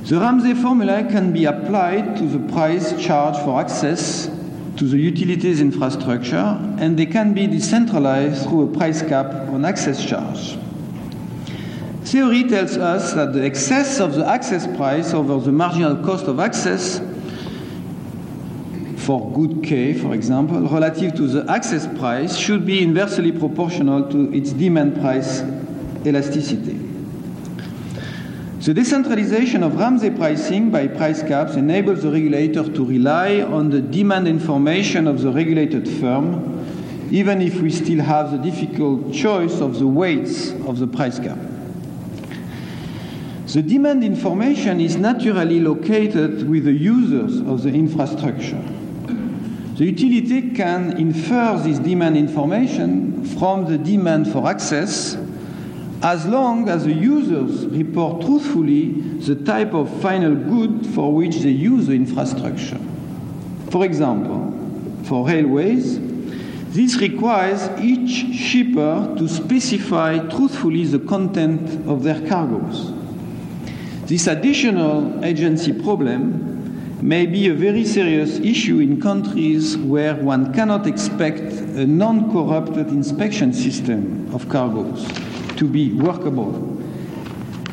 The 0.08 0.20
Ramsey 0.20 0.54
formula 0.54 1.04
can 1.04 1.32
be 1.32 1.46
applied 1.46 2.16
to 2.18 2.24
the 2.28 2.52
price 2.52 2.92
charged 3.02 3.40
for 3.40 3.60
access 3.60 4.30
to 4.76 4.84
the 4.84 4.98
utilities 4.98 5.60
infrastructure, 5.60 6.60
and 6.78 6.98
they 6.98 7.06
can 7.06 7.32
be 7.32 7.46
decentralized 7.46 8.46
through 8.46 8.70
a 8.70 8.76
price 8.76 9.02
cap 9.02 9.26
on 9.48 9.64
access 9.64 10.04
charge. 10.04 10.58
Theory 12.04 12.44
tells 12.44 12.76
us 12.76 13.14
that 13.14 13.32
the 13.32 13.42
excess 13.42 13.98
of 13.98 14.14
the 14.14 14.24
access 14.24 14.66
price 14.76 15.12
over 15.12 15.40
the 15.40 15.50
marginal 15.50 15.96
cost 16.04 16.26
of 16.26 16.38
access 16.38 17.00
for 19.06 19.30
good 19.30 19.62
K, 19.62 19.94
for 19.94 20.14
example, 20.14 20.62
relative 20.62 21.14
to 21.14 21.28
the 21.28 21.48
access 21.48 21.86
price 21.96 22.36
should 22.36 22.66
be 22.66 22.82
inversely 22.82 23.30
proportional 23.30 24.10
to 24.10 24.34
its 24.34 24.52
demand 24.52 25.00
price 25.00 25.42
elasticity. 26.04 26.76
The 28.62 28.74
decentralization 28.74 29.62
of 29.62 29.76
Ramsey 29.76 30.10
pricing 30.10 30.72
by 30.72 30.88
price 30.88 31.22
caps 31.22 31.54
enables 31.54 32.02
the 32.02 32.10
regulator 32.10 32.64
to 32.64 32.84
rely 32.84 33.42
on 33.42 33.70
the 33.70 33.80
demand 33.80 34.26
information 34.26 35.06
of 35.06 35.22
the 35.22 35.30
regulated 35.30 35.88
firm, 35.88 36.66
even 37.12 37.40
if 37.40 37.60
we 37.60 37.70
still 37.70 38.02
have 38.02 38.32
the 38.32 38.38
difficult 38.38 39.14
choice 39.14 39.60
of 39.60 39.78
the 39.78 39.86
weights 39.86 40.50
of 40.66 40.80
the 40.80 40.86
price 40.88 41.20
cap. 41.20 41.38
The 43.52 43.62
demand 43.62 44.02
information 44.02 44.80
is 44.80 44.96
naturally 44.96 45.60
located 45.60 46.50
with 46.50 46.64
the 46.64 46.72
users 46.72 47.38
of 47.42 47.62
the 47.62 47.68
infrastructure. 47.68 48.60
The 49.76 49.84
utility 49.84 50.52
can 50.52 50.96
infer 50.96 51.58
this 51.58 51.78
demand 51.78 52.16
information 52.16 53.26
from 53.38 53.66
the 53.66 53.76
demand 53.76 54.32
for 54.32 54.48
access 54.48 55.18
as 56.02 56.24
long 56.24 56.70
as 56.70 56.84
the 56.84 56.94
users 56.94 57.66
report 57.66 58.22
truthfully 58.22 58.92
the 59.20 59.34
type 59.34 59.74
of 59.74 59.90
final 60.00 60.34
good 60.34 60.86
for 60.94 61.12
which 61.12 61.36
they 61.40 61.50
use 61.50 61.88
the 61.88 61.92
infrastructure. 61.92 62.78
For 63.70 63.84
example, 63.84 64.50
for 65.04 65.26
railways, 65.26 66.00
this 66.72 66.96
requires 66.96 67.68
each 67.78 68.34
shipper 68.34 69.14
to 69.18 69.28
specify 69.28 70.18
truthfully 70.28 70.86
the 70.86 71.00
content 71.00 71.86
of 71.86 72.02
their 72.02 72.26
cargoes. 72.26 72.92
This 74.06 74.26
additional 74.26 75.22
agency 75.22 75.74
problem 75.74 76.55
may 77.02 77.26
be 77.26 77.48
a 77.48 77.54
very 77.54 77.84
serious 77.84 78.38
issue 78.38 78.78
in 78.78 79.00
countries 79.00 79.76
where 79.76 80.14
one 80.14 80.52
cannot 80.54 80.86
expect 80.86 81.40
a 81.40 81.86
non 81.86 82.32
corrupted 82.32 82.88
inspection 82.88 83.52
system 83.52 84.32
of 84.34 84.48
cargoes 84.48 85.06
to 85.56 85.68
be 85.68 85.92
workable. 85.92 86.52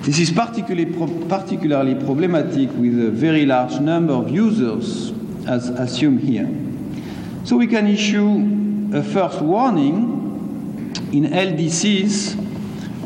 This 0.02 0.20
is 0.20 0.32
particularly, 0.32 0.86
pro 0.86 1.08
particularly 1.28 1.96
problematic 1.96 2.70
with 2.72 3.00
a 3.00 3.12
very 3.12 3.46
large 3.46 3.80
number 3.80 4.14
of 4.14 4.30
users, 4.30 5.14
as 5.48 5.70
assumed 5.70 6.20
here. 6.20 6.50
So 7.46 7.56
we 7.56 7.68
can 7.68 7.88
issue 7.88 8.94
a 8.94 9.02
first 9.02 9.42
warning 9.42 10.94
in 11.14 11.26
LDCs 11.26 12.40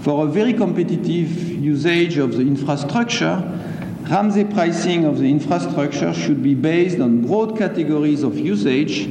for 0.01 0.26
a 0.26 0.28
very 0.28 0.53
competitive 0.53 1.49
usage 1.49 2.18
of 2.18 2.34
the 2.34 2.41
infrastructure 2.41 3.57
Ramsey 4.10 4.45
pricing 4.45 5.03
of 5.03 5.18
the 5.18 5.30
infrastructure 5.30 6.14
should 6.14 6.41
be 6.41 6.55
based 6.55 6.99
on 6.99 7.28
broad 7.28 7.58
categories 7.58 8.24
of 8.24 8.38
usage 8.38 9.05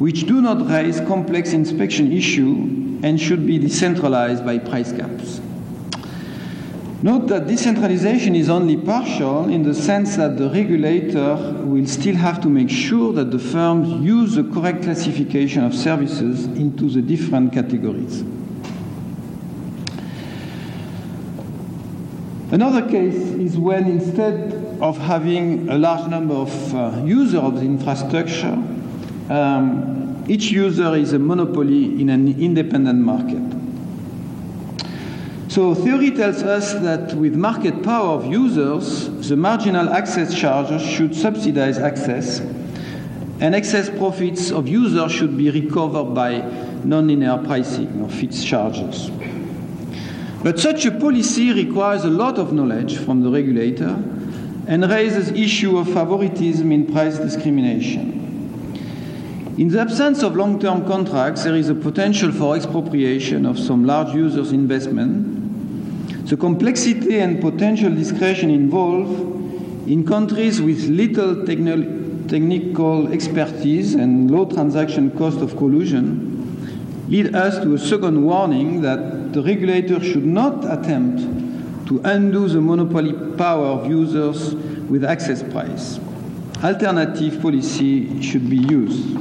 which 0.00 0.26
do 0.26 0.42
not 0.42 0.68
raise 0.68 1.00
complex 1.02 1.52
inspection 1.52 2.10
issues 2.10 3.04
and 3.04 3.20
should 3.20 3.46
be 3.46 3.58
decentralized 3.58 4.44
by 4.44 4.58
price 4.58 4.90
caps. 4.92 5.40
Note 7.02 7.28
that 7.28 7.46
decentralization 7.46 8.34
is 8.34 8.48
only 8.48 8.76
partial 8.76 9.48
in 9.48 9.62
the 9.62 9.74
sense 9.74 10.16
that 10.16 10.36
the 10.36 10.50
regulator 10.50 11.36
will 11.64 11.86
still 11.86 12.16
have 12.16 12.40
to 12.40 12.48
make 12.48 12.70
sure 12.70 13.12
that 13.12 13.30
the 13.30 13.38
firms 13.38 14.04
use 14.04 14.34
the 14.34 14.42
correct 14.44 14.82
classification 14.82 15.62
of 15.62 15.74
services 15.74 16.46
into 16.46 16.88
the 16.88 17.02
different 17.02 17.52
categories. 17.52 18.24
Another 22.54 22.88
case 22.88 23.16
is 23.16 23.58
when 23.58 23.86
instead 23.86 24.78
of 24.80 24.96
having 24.96 25.68
a 25.68 25.76
large 25.76 26.08
number 26.08 26.34
of 26.34 26.72
uh, 26.72 27.02
users 27.04 27.40
of 27.40 27.56
the 27.56 27.62
infrastructure, 27.62 28.56
um, 29.28 30.24
each 30.28 30.52
user 30.52 30.94
is 30.94 31.14
a 31.14 31.18
monopoly 31.18 32.00
in 32.00 32.08
an 32.10 32.40
independent 32.40 33.00
market. 33.00 33.42
So 35.48 35.74
theory 35.74 36.12
tells 36.12 36.44
us 36.44 36.74
that 36.74 37.14
with 37.14 37.34
market 37.34 37.82
power 37.82 38.10
of 38.10 38.26
users, 38.26 39.28
the 39.28 39.36
marginal 39.36 39.88
access 39.88 40.32
charges 40.32 40.80
should 40.80 41.12
subsidize 41.16 41.78
access, 41.78 42.38
and 43.40 43.56
excess 43.56 43.90
profits 43.90 44.52
of 44.52 44.68
users 44.68 45.10
should 45.10 45.36
be 45.36 45.50
recovered 45.50 46.14
by 46.14 46.34
nonlinear 46.86 47.44
pricing 47.44 48.00
or 48.00 48.08
fixed 48.08 48.46
charges. 48.46 49.10
But 50.44 50.60
such 50.60 50.84
a 50.84 50.90
policy 50.90 51.54
requires 51.54 52.04
a 52.04 52.10
lot 52.10 52.38
of 52.38 52.52
knowledge 52.52 52.98
from 52.98 53.22
the 53.22 53.30
regulator 53.30 53.96
and 54.66 54.84
raises 54.90 55.30
issue 55.30 55.78
of 55.78 55.90
favoritism 55.90 56.70
in 56.70 56.84
price 56.84 57.16
discrimination. 57.16 58.20
In 59.56 59.68
the 59.68 59.80
absence 59.80 60.22
of 60.22 60.36
long-term 60.36 60.86
contracts, 60.86 61.44
there 61.44 61.56
is 61.56 61.70
a 61.70 61.74
potential 61.74 62.30
for 62.30 62.56
expropriation 62.56 63.46
of 63.46 63.58
some 63.58 63.86
large 63.86 64.14
users' 64.14 64.52
investment. 64.52 66.28
The 66.28 66.36
complexity 66.36 67.20
and 67.20 67.40
potential 67.40 67.94
discretion 67.94 68.50
involved 68.50 69.88
in 69.88 70.04
countries 70.06 70.60
with 70.60 70.90
little 70.90 71.36
techn- 71.36 72.28
technical 72.28 73.10
expertise 73.10 73.94
and 73.94 74.30
low 74.30 74.44
transaction 74.44 75.10
cost 75.12 75.38
of 75.38 75.56
collusion 75.56 76.34
lead 77.08 77.34
us 77.34 77.62
to 77.62 77.74
a 77.74 77.78
second 77.78 78.22
warning 78.22 78.82
that 78.82 79.23
the 79.34 79.42
regulator 79.42 80.00
should 80.00 80.24
not 80.24 80.64
attempt 80.64 81.18
to 81.88 82.00
undo 82.04 82.48
the 82.48 82.60
monopoly 82.60 83.12
power 83.36 83.66
of 83.66 83.90
users 83.90 84.54
with 84.88 85.04
access 85.04 85.42
price. 85.42 85.98
Alternative 86.62 87.42
policy 87.42 88.22
should 88.22 88.48
be 88.48 88.58
used. 88.58 89.18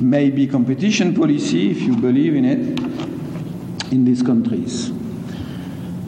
Maybe 0.00 0.48
competition 0.48 1.14
policy, 1.14 1.70
if 1.70 1.82
you 1.82 1.96
believe 1.96 2.34
in 2.34 2.44
it, 2.44 3.92
in 3.92 4.04
these 4.04 4.22
countries. 4.22 4.90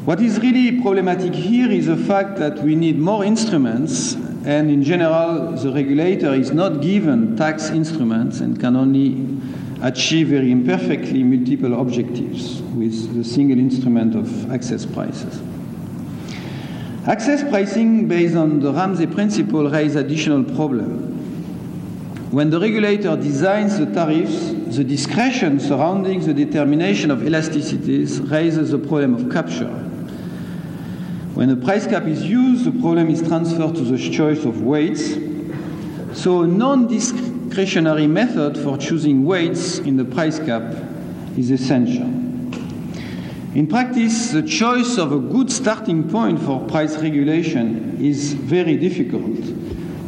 What 0.05 0.21
is 0.21 0.41
really 0.41 0.81
problematic 0.83 1.33
here 1.33 1.71
is 1.71 1.87
the 1.87 1.97
fact 1.97 2.37
that 2.39 2.59
we 2.65 2.75
need 2.75 2.99
more 2.99 3.25
instruments, 3.25 4.15
and 4.45 4.71
in 4.73 4.83
general, 4.83 5.53
the 5.53 5.73
regulator 5.73 6.35
is 6.35 6.51
not 6.51 6.83
given 6.83 7.37
tax 7.37 7.71
instruments 7.71 8.41
and 8.41 8.59
can 8.59 8.75
only 8.75 9.40
achieve 9.83 10.29
very 10.29 10.53
imperfectly 10.53 11.23
multiple 11.23 11.81
objectives 11.81 12.61
with 12.75 13.15
the 13.15 13.25
single 13.25 13.59
instrument 13.59 14.15
of 14.15 14.51
access 14.53 14.85
prices. 14.85 15.41
Access 17.07 17.43
pricing 17.49 18.07
based 18.07 18.37
on 18.37 18.61
the 18.61 18.73
Ramsey 18.73 19.07
principle 19.07 19.71
raises 19.71 19.97
additional 19.97 20.45
problems. 20.45 21.09
When 22.31 22.51
the 22.51 22.61
regulator 22.61 23.17
designs 23.17 23.79
the 23.79 23.87
tariffs, 23.87 24.53
the 24.77 24.85
discretion 24.85 25.59
surrounding 25.59 26.21
the 26.21 26.35
determination 26.35 27.11
of 27.11 27.21
elasticities 27.21 28.31
raises 28.31 28.71
the 28.71 28.79
problem 28.79 29.15
of 29.15 29.33
capture. 29.33 29.73
When 31.35 31.49
a 31.51 31.57
price 31.57 31.87
cap 31.87 32.05
is 32.05 32.23
used, 32.23 32.67
the 32.67 32.81
problem 32.81 33.09
is 33.09 33.27
transferred 33.27 33.75
to 33.77 33.81
the 33.81 34.11
choice 34.11 34.45
of 34.45 34.63
weights. 34.63 35.15
So 36.13 36.43
a 36.43 36.47
non-discretionary 37.51 38.07
method 38.07 38.57
for 38.57 38.79
choosing 38.79 39.25
weights 39.25 39.79
in 39.79 39.97
the 39.97 40.05
price 40.05 40.39
cap 40.39 40.63
is 41.37 41.51
essential. 41.51 42.07
In 43.57 43.67
practice, 43.69 44.31
the 44.31 44.43
choice 44.43 44.99
of 44.99 45.11
a 45.11 45.19
good 45.19 45.51
starting 45.51 46.09
point 46.09 46.41
for 46.41 46.61
price 46.69 46.97
regulation 46.99 47.97
is 48.01 48.35
very 48.35 48.77
difficult 48.77 49.37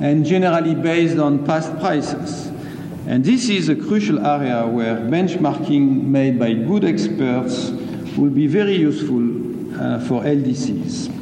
and 0.01 0.25
generally 0.25 0.77
based 0.77 1.19
on 1.19 1.45
past 1.45 1.77
prices. 1.81 2.53
And 3.09 3.25
this 3.25 3.49
is 3.49 3.69
a 3.69 3.75
crucial 3.75 4.25
area 4.25 4.65
where 4.65 4.97
benchmarking 4.99 6.05
made 6.05 6.39
by 6.39 6.53
good 6.53 6.85
experts 6.85 7.71
will 8.17 8.31
be 8.31 8.47
very 8.47 8.77
useful 8.77 9.81
uh, 9.81 9.99
for 10.07 10.23
LDCs. 10.23 11.22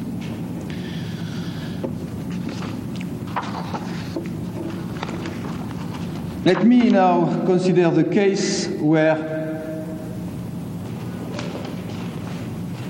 Let 6.53 6.67
me 6.67 6.91
now 6.91 7.45
consider 7.47 7.91
the 7.91 8.03
case 8.03 8.67
where 8.81 9.15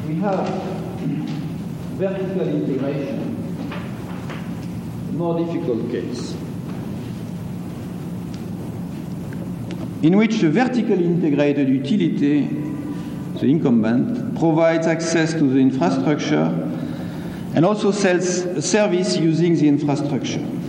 we 0.08 0.14
have 0.14 0.48
vertical 1.98 2.48
integration, 2.48 3.36
a 5.10 5.12
more 5.12 5.44
difficult 5.44 5.90
case, 5.90 6.34
in 10.02 10.16
which 10.16 10.38
the 10.38 10.48
vertically 10.48 11.04
integrated 11.04 11.68
utility, 11.68 12.46
the 13.40 13.46
incumbent, 13.46 14.38
provides 14.38 14.86
access 14.86 15.34
to 15.34 15.46
the 15.46 15.58
infrastructure 15.58 16.46
and 17.54 17.66
also 17.66 17.90
sells 17.90 18.38
a 18.38 18.62
service 18.62 19.18
using 19.18 19.54
the 19.54 19.68
infrastructure. 19.68 20.59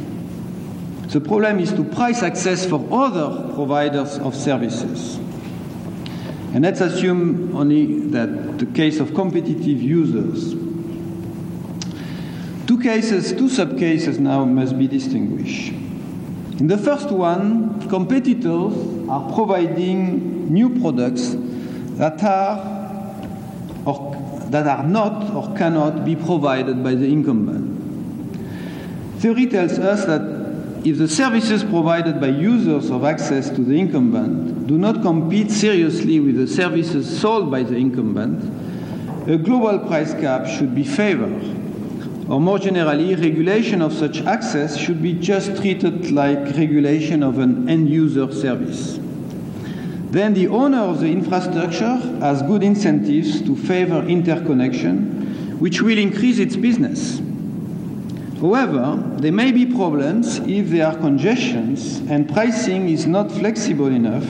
The 1.12 1.20
problem 1.20 1.59
is 1.59 1.74
to 1.74 1.84
price 1.84 2.24
access 2.24 2.66
for 2.66 2.88
other 2.89 3.53
providers 3.53 4.18
of 4.20 4.34
services. 4.34 5.18
And 6.53 6.64
let's 6.64 6.80
assume 6.80 7.53
only 7.53 7.99
that 8.12 8.59
the 8.59 8.66
case 8.68 9.01
of 9.01 9.14
competitive 9.14 9.82
users. 9.82 10.53
Two 12.66 12.80
cases, 12.80 13.34
two 13.34 13.49
subcases 13.49 14.20
now 14.20 14.45
must 14.45 14.80
be 14.80 14.88
distinguished. 14.88 15.74
In 16.59 16.68
the 16.68 16.78
first 16.78 17.12
one, 17.12 17.89
competitors 17.89 18.74
are 19.09 19.34
providing 19.34 20.53
new 20.53 20.80
products 20.80 21.36
that 21.97 22.24
are 22.24 22.72
or 23.86 24.16
that 24.49 24.66
are 24.66 24.84
not 24.84 25.34
or 25.36 25.53
cannot 25.57 26.05
be 26.05 26.16
provided 26.16 26.82
by 26.82 26.95
the 26.95 27.05
incumbent. 27.05 27.68
Theory 29.20 29.47
tells 29.47 29.78
us 29.78 30.05
that 30.05 30.40
if 30.84 30.97
the 30.97 31.07
services 31.07 31.63
provided 31.63 32.19
by 32.19 32.27
users 32.27 32.89
of 32.89 33.03
access 33.03 33.49
to 33.51 33.63
the 33.63 33.79
incumbent 33.79 34.65
do 34.65 34.79
not 34.79 35.03
compete 35.03 35.51
seriously 35.51 36.19
with 36.19 36.36
the 36.38 36.47
services 36.47 37.19
sold 37.19 37.51
by 37.51 37.61
the 37.61 37.75
incumbent, 37.75 39.29
a 39.29 39.38
global 39.38 39.77
price 39.88 40.13
cap 40.15 40.47
should 40.47 40.73
be 40.73 40.84
favored. 40.84 41.43
Or 42.27 42.41
more 42.41 42.57
generally, 42.57 43.13
regulation 43.13 43.82
of 43.82 43.93
such 43.93 44.21
access 44.21 44.75
should 44.75 45.03
be 45.03 45.13
just 45.13 45.57
treated 45.57 46.11
like 46.11 46.39
regulation 46.57 47.21
of 47.21 47.38
an 47.38 47.69
end 47.69 47.88
user 47.88 48.32
service. 48.32 48.97
Then 50.11 50.34
the 50.34 50.47
owner 50.47 50.79
of 50.79 50.99
the 50.99 51.11
infrastructure 51.11 51.97
has 52.21 52.41
good 52.41 52.63
incentives 52.63 53.41
to 53.43 53.55
favor 53.55 54.01
interconnection, 54.07 55.59
which 55.59 55.82
will 55.82 55.97
increase 55.97 56.39
its 56.39 56.55
business. 56.55 57.21
However, 58.41 58.99
there 59.17 59.31
may 59.31 59.51
be 59.51 59.67
problems 59.67 60.39
if 60.39 60.71
there 60.71 60.87
are 60.87 60.97
congestions 60.97 61.99
and 62.09 62.27
pricing 62.27 62.89
is 62.89 63.05
not 63.05 63.31
flexible 63.31 63.85
enough 63.85 64.25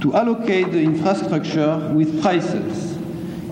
to 0.00 0.12
allocate 0.12 0.72
the 0.72 0.82
infrastructure 0.82 1.92
with 1.94 2.20
prices. 2.20 2.98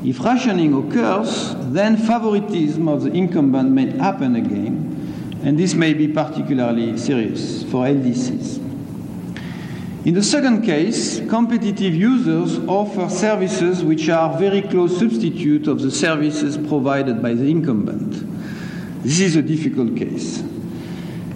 If 0.04 0.18
rationing 0.24 0.74
occurs, 0.74 1.54
then 1.72 1.96
favoritism 1.96 2.88
of 2.88 3.04
the 3.04 3.12
incumbent 3.12 3.70
may 3.70 3.90
happen 3.96 4.34
again, 4.34 5.38
and 5.44 5.56
this 5.56 5.74
may 5.74 5.94
be 5.94 6.08
particularly 6.08 6.98
serious 6.98 7.62
for 7.62 7.86
LDCs. 7.86 8.58
In 10.04 10.14
the 10.14 10.22
second 10.22 10.62
case, 10.62 11.20
competitive 11.28 11.94
users 11.94 12.58
offer 12.66 13.08
services 13.08 13.84
which 13.84 14.08
are 14.08 14.36
very 14.36 14.62
close 14.62 14.98
substitute 14.98 15.68
of 15.68 15.80
the 15.80 15.92
services 15.92 16.56
provided 16.56 17.22
by 17.22 17.34
the 17.34 17.48
incumbent. 17.48 18.35
This 19.06 19.20
is 19.20 19.36
a 19.36 19.42
difficult 19.42 19.96
case. 19.96 20.42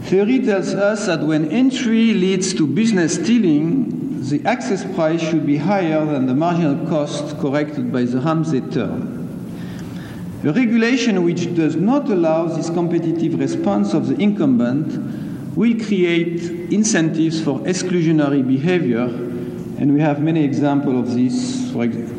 Theory 0.08 0.40
tells 0.40 0.74
us 0.74 1.06
that 1.06 1.20
when 1.20 1.52
entry 1.52 2.12
leads 2.14 2.52
to 2.54 2.66
business 2.66 3.14
stealing, 3.14 4.28
the 4.28 4.44
access 4.44 4.82
price 4.96 5.20
should 5.20 5.46
be 5.46 5.56
higher 5.56 6.04
than 6.04 6.26
the 6.26 6.34
marginal 6.34 6.84
cost 6.88 7.38
corrected 7.38 7.92
by 7.92 8.02
the 8.02 8.18
Ramsey 8.18 8.60
term. 8.60 9.28
A 10.42 10.52
regulation 10.52 11.22
which 11.22 11.54
does 11.54 11.76
not 11.76 12.10
allow 12.10 12.46
this 12.46 12.70
competitive 12.70 13.38
response 13.38 13.94
of 13.94 14.08
the 14.08 14.16
incumbent 14.16 15.56
will 15.56 15.78
create 15.78 16.42
incentives 16.72 17.40
for 17.40 17.60
exclusionary 17.60 18.44
behavior, 18.44 19.04
and 19.78 19.94
we 19.94 20.00
have 20.00 20.20
many 20.20 20.42
examples 20.42 21.08
of 21.08 21.14
this, 21.14 21.70
for 21.70 21.84
example, 21.84 22.16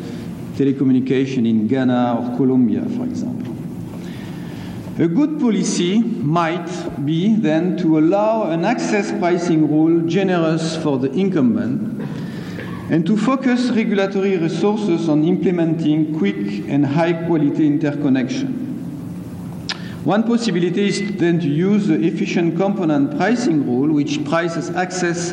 telecommunication 0.54 1.46
in 1.46 1.68
Ghana 1.68 2.20
or 2.20 2.36
Colombia, 2.38 2.80
for 2.96 3.04
example. 3.04 3.61
A 4.98 5.08
good 5.08 5.40
policy 5.40 6.00
might 6.00 6.68
be 7.06 7.34
then 7.34 7.78
to 7.78 7.98
allow 7.98 8.50
an 8.50 8.66
access 8.66 9.10
pricing 9.10 9.66
rule 9.66 10.06
generous 10.06 10.76
for 10.76 10.98
the 10.98 11.10
incumbent 11.12 12.06
and 12.90 13.06
to 13.06 13.16
focus 13.16 13.70
regulatory 13.70 14.36
resources 14.36 15.08
on 15.08 15.24
implementing 15.24 16.18
quick 16.18 16.68
and 16.68 16.84
high 16.84 17.14
quality 17.26 17.66
interconnection. 17.66 18.52
One 20.04 20.24
possibility 20.24 20.88
is 20.88 21.16
then 21.16 21.40
to 21.40 21.48
use 21.48 21.86
the 21.86 21.94
efficient 21.94 22.58
component 22.58 23.16
pricing 23.16 23.64
rule, 23.64 23.94
which 23.94 24.22
prices 24.26 24.68
access 24.70 25.32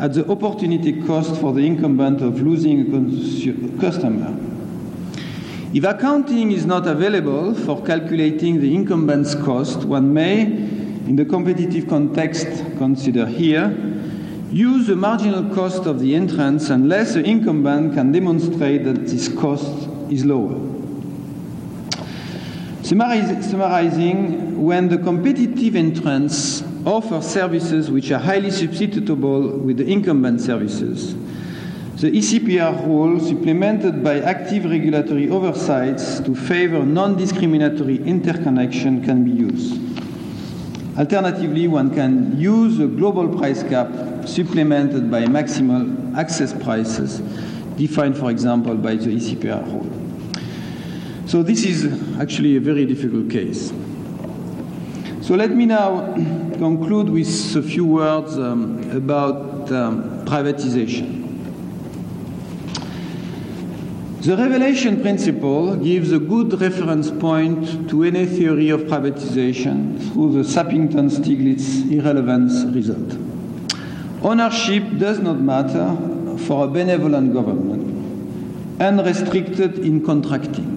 at 0.00 0.14
the 0.14 0.28
opportunity 0.28 1.00
cost 1.02 1.40
for 1.40 1.52
the 1.52 1.64
incumbent 1.64 2.22
of 2.22 2.42
losing 2.42 2.80
a 2.80 3.80
customer. 3.80 4.49
If 5.72 5.84
accounting 5.84 6.50
is 6.50 6.66
not 6.66 6.88
available 6.88 7.54
for 7.54 7.80
calculating 7.84 8.60
the 8.60 8.74
incumbent's 8.74 9.36
cost, 9.36 9.84
one 9.84 10.12
may, 10.12 10.42
in 10.42 11.14
the 11.14 11.24
competitive 11.24 11.88
context 11.88 12.48
considered 12.76 13.28
here, 13.28 13.68
use 14.50 14.88
the 14.88 14.96
marginal 14.96 15.54
cost 15.54 15.86
of 15.86 16.00
the 16.00 16.16
entrance 16.16 16.70
unless 16.70 17.14
the 17.14 17.22
incumbent 17.22 17.94
can 17.94 18.10
demonstrate 18.10 18.82
that 18.82 19.06
this 19.06 19.28
cost 19.28 19.88
is 20.10 20.24
lower. 20.24 20.58
Summarizing, 22.82 24.60
when 24.64 24.88
the 24.88 24.98
competitive 24.98 25.76
entrants 25.76 26.64
offer 26.84 27.22
services 27.22 27.92
which 27.92 28.10
are 28.10 28.18
highly 28.18 28.48
substitutable 28.48 29.56
with 29.60 29.76
the 29.76 29.86
incumbent 29.86 30.40
services, 30.40 31.14
the 32.00 32.10
ECPR 32.12 32.86
rule, 32.86 33.20
supplemented 33.20 34.02
by 34.02 34.20
active 34.20 34.64
regulatory 34.64 35.28
oversights 35.28 36.18
to 36.20 36.34
favor 36.34 36.82
non 36.82 37.14
discriminatory 37.14 37.96
interconnection, 37.96 39.04
can 39.04 39.22
be 39.22 39.30
used. 39.30 39.78
Alternatively, 40.98 41.68
one 41.68 41.94
can 41.94 42.40
use 42.40 42.80
a 42.80 42.86
global 42.86 43.28
price 43.36 43.62
cap 43.64 44.26
supplemented 44.26 45.10
by 45.10 45.26
maximal 45.26 46.16
access 46.16 46.54
prices, 46.54 47.18
defined, 47.76 48.16
for 48.16 48.30
example, 48.30 48.74
by 48.76 48.94
the 48.94 49.08
ECPR 49.08 49.62
rule. 49.66 49.86
So, 51.26 51.42
this 51.42 51.66
is 51.66 52.18
actually 52.18 52.56
a 52.56 52.60
very 52.60 52.86
difficult 52.86 53.28
case. 53.28 53.74
So, 55.20 55.34
let 55.34 55.50
me 55.50 55.66
now 55.66 56.14
conclude 56.14 57.10
with 57.10 57.56
a 57.56 57.62
few 57.62 57.84
words 57.84 58.38
um, 58.38 58.90
about 58.90 59.70
um, 59.70 60.24
privatization. 60.24 61.19
The 64.20 64.36
revelation 64.36 65.00
principle 65.00 65.76
gives 65.76 66.12
a 66.12 66.18
good 66.18 66.60
reference 66.60 67.10
point 67.10 67.88
to 67.88 68.04
any 68.04 68.26
theory 68.26 68.68
of 68.68 68.82
privatization 68.82 70.12
through 70.12 70.34
the 70.34 70.40
Sappington-Stiglitz 70.40 71.90
irrelevance 71.90 72.64
result. 72.64 73.16
Ownership 74.22 74.98
does 74.98 75.20
not 75.20 75.40
matter 75.40 75.96
for 76.36 76.66
a 76.66 76.68
benevolent 76.68 77.32
government, 77.32 78.78
unrestricted 78.78 79.78
in 79.78 80.04
contracting. 80.04 80.76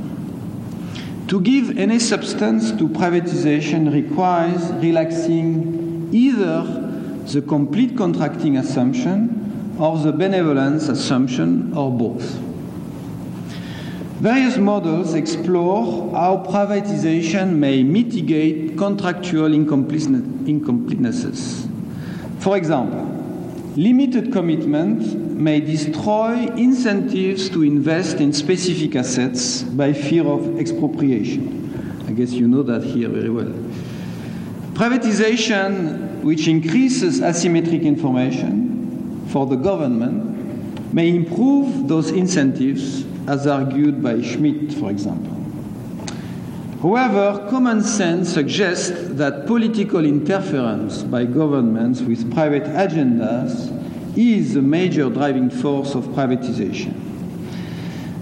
To 1.28 1.42
give 1.42 1.78
any 1.78 2.00
substance 2.00 2.72
to 2.72 2.88
privatization 2.88 3.94
requires 3.94 4.72
relaxing 4.82 6.08
either 6.14 6.62
the 7.26 7.42
complete 7.42 7.98
contracting 7.98 8.56
assumption 8.56 9.76
or 9.78 9.98
the 9.98 10.14
benevolence 10.14 10.88
assumption 10.88 11.74
or 11.76 11.92
both. 11.92 12.53
Various 14.24 14.56
models 14.56 15.16
explore 15.16 16.14
how 16.14 16.46
privatization 16.50 17.58
may 17.58 17.84
mitigate 17.84 18.78
contractual 18.78 19.50
incompletenesses. 19.50 21.68
For 22.40 22.56
example, 22.56 23.04
limited 23.76 24.32
commitment 24.32 25.02
may 25.38 25.60
destroy 25.60 26.48
incentives 26.56 27.50
to 27.50 27.64
invest 27.64 28.22
in 28.22 28.32
specific 28.32 28.96
assets 28.96 29.64
by 29.64 29.92
fear 29.92 30.26
of 30.26 30.58
expropriation. 30.58 32.06
I 32.08 32.14
guess 32.14 32.32
you 32.32 32.48
know 32.48 32.64
that 32.64 32.82
here 32.82 33.10
very 33.10 33.30
well. 33.30 33.52
Privatization, 34.72 36.22
which 36.22 36.48
increases 36.48 37.20
asymmetric 37.20 37.84
information 37.84 39.28
for 39.28 39.46
the 39.46 39.58
government, 39.58 40.94
may 40.94 41.10
improve 41.10 41.90
those 41.90 42.10
incentives 42.10 43.04
as 43.28 43.48
argued 43.48 44.02
by 44.04 44.22
Schmidt, 44.22 44.74
for 44.74 44.90
example. 44.90 45.38
However, 46.82 47.48
common 47.50 47.82
sense 47.82 48.34
suggests 48.34 48.92
that 49.16 49.48
political 49.48 50.06
interference 50.06 51.04
by 51.04 51.26
governments 51.26 52.02
with 52.02 52.34
private 52.34 52.64
agendas 52.64 53.72
is 54.18 54.58
a 54.58 54.62
major 54.62 55.10
driving 55.10 55.50
force 55.50 55.96
of 55.96 56.06
privatization. 56.08 56.94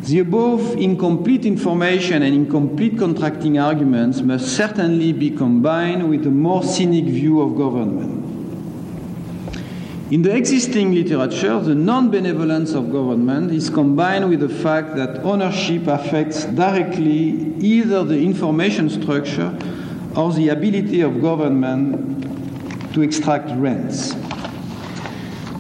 The 0.04 0.20
above 0.20 0.74
incomplete 0.78 1.46
information 1.46 2.22
and 2.24 2.36
incomplete 2.36 2.98
contracting 2.98 3.58
arguments 3.58 4.22
must 4.22 4.56
certainly 4.56 5.14
be 5.14 5.32
combined 5.32 6.10
with 6.10 6.26
a 6.28 6.32
more 6.32 6.64
cynic 6.64 7.06
view 7.06 7.42
of 7.42 7.56
government. 7.56 8.21
In 10.12 10.24
the 10.24 10.36
existing 10.36 10.94
literature, 10.94 11.58
the 11.62 11.74
non 11.74 12.12
benevolence 12.12 12.74
of 12.74 12.92
government 12.92 13.50
is 13.50 13.70
combined 13.70 14.28
with 14.28 14.42
the 14.42 14.50
fact 14.50 14.98
that 14.98 15.24
ownership 15.24 15.88
affects 15.88 16.44
directly 16.44 17.56
either 17.60 18.04
the 18.04 18.22
information 18.22 18.90
structure 18.90 19.58
or 20.14 20.34
the 20.34 20.50
ability 20.50 21.00
of 21.00 21.22
government 21.22 22.94
to 22.94 23.02
extract 23.02 23.52
rents. 23.52 24.14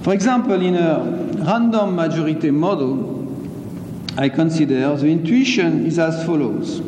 For 0.03 0.13
example, 0.13 0.61
in 0.61 0.75
a 0.75 0.99
random 1.45 1.95
majority 1.95 2.51
model, 2.51 3.25
I 4.17 4.27
consider 4.27 4.97
the 4.97 5.07
intuition 5.07 5.85
is 5.85 5.97
as 5.97 6.25
follows 6.25 6.81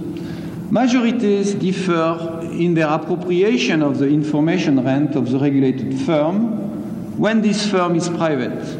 Majorities 0.69 1.53
differ 1.53 2.41
in 2.51 2.73
their 2.73 2.89
appropriation 2.89 3.81
of 3.81 3.99
the 3.99 4.07
information 4.09 4.83
rent 4.83 5.15
of 5.15 5.31
the 5.31 5.39
regulated 5.39 5.97
firm 6.01 6.62
when 7.17 7.41
this 7.41 7.69
firm 7.69 7.95
is 7.95 8.09
private, 8.09 8.79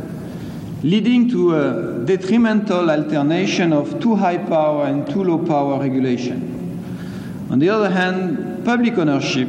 leading 0.84 1.30
to 1.30 1.56
a 1.56 2.06
detrimental 2.06 2.90
alternation 2.90 3.72
of 3.72 4.00
too 4.00 4.16
high 4.16 4.38
power 4.38 4.86
and 4.86 5.10
too 5.10 5.24
low 5.24 5.38
power 5.38 5.80
regulation. 5.80 6.50
On 7.50 7.60
the 7.60 7.70
other 7.70 7.90
hand, 7.90 8.66
public 8.66 8.98
ownership 8.98 9.48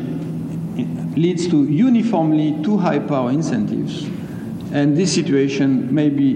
leads 1.16 1.48
to 1.48 1.64
uniformly 1.64 2.62
too 2.62 2.76
high 2.76 2.98
power 2.98 3.30
incentives, 3.30 4.04
and 4.72 4.96
this 4.96 5.14
situation 5.14 5.94
may 5.94 6.08
be 6.10 6.34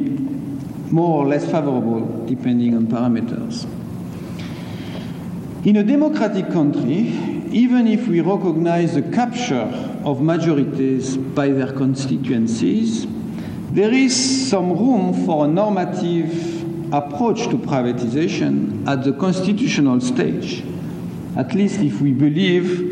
more 0.91 1.23
or 1.23 1.29
less 1.29 1.45
favorable 1.45 2.25
depending 2.27 2.75
on 2.77 2.87
parameters. 2.87 3.67
In 5.67 5.77
a 5.77 5.83
democratic 5.83 6.51
country, 6.51 7.13
even 7.51 7.87
if 7.87 8.09
we 8.09 8.21
recognize 8.21 8.95
the 8.95 9.03
capture 9.03 9.88
of 10.05 10.21
majorities 10.21 11.17
by 11.17 11.49
their 11.49 11.73
constituencies, 11.73 13.07
there 13.71 13.93
is 13.93 14.49
some 14.49 14.71
room 14.71 15.27
for 15.27 15.45
a 15.45 15.49
normative 15.49 16.93
approach 16.93 17.49
to 17.49 17.59
privatization 17.59 18.87
at 18.89 19.05
the 19.05 19.13
constitutional 19.13 20.01
stage, 20.01 20.65
at 21.37 21.55
least 21.55 21.81
if 21.81 22.01
we 22.01 22.13
believe 22.13 22.89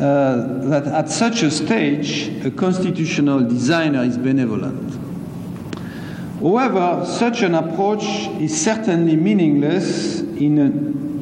uh, 0.00 0.68
that 0.68 0.86
at 0.86 1.08
such 1.10 1.42
a 1.42 1.50
stage 1.50 2.28
a 2.44 2.50
constitutional 2.50 3.40
designer 3.40 4.02
is 4.02 4.18
benevolent. 4.18 4.94
However, 6.40 7.04
such 7.04 7.42
an 7.42 7.54
approach 7.54 8.04
is 8.40 8.60
certainly 8.60 9.16
meaningless 9.16 10.20
in 10.20 10.58
a 10.58 10.68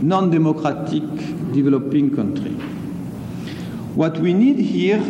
non 0.04 0.30
democratic 0.30 1.04
developing 1.52 2.14
country. 2.14 2.55
What 3.96 4.18
we 4.18 4.34
need 4.34 4.58
here 4.58 5.02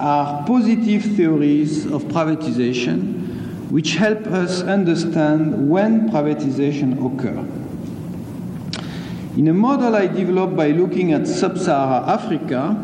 are 0.00 0.46
positive 0.46 1.04
theories 1.14 1.84
of 1.84 2.04
privatization 2.04 3.68
which 3.70 3.96
help 3.96 4.26
us 4.28 4.62
understand 4.62 5.68
when 5.68 6.08
privatization 6.08 6.96
occurs. 7.04 7.46
In 9.36 9.46
a 9.48 9.52
model 9.52 9.94
I 9.94 10.06
developed 10.06 10.56
by 10.56 10.68
looking 10.68 11.12
at 11.12 11.26
sub 11.26 11.58
Saharan 11.58 12.08
Africa, 12.08 12.76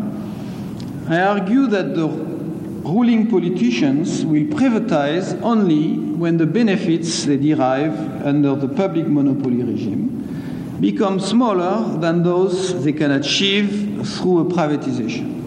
I 1.09 1.23
argue 1.23 1.67
that 1.69 1.95
the 1.95 2.07
ruling 2.07 3.31
politicians 3.31 4.27
will 4.27 4.45
privatize 4.59 5.41
only 5.41 5.97
when 5.97 6.37
the 6.37 6.47
benefits 6.47 7.25
they 7.25 7.39
derive 7.39 8.27
under 8.27 8.55
the 8.57 8.69
public 8.69 9.07
monopoly 9.09 9.63
regime 9.63 10.77
become 10.83 11.19
smaller 11.19 11.99
than 11.99 12.23
those 12.23 12.85
they 12.85 12.93
can 12.93 13.13
achieve 13.13 14.07
through 14.07 14.41
a 14.41 14.45
privatization. 14.45 15.46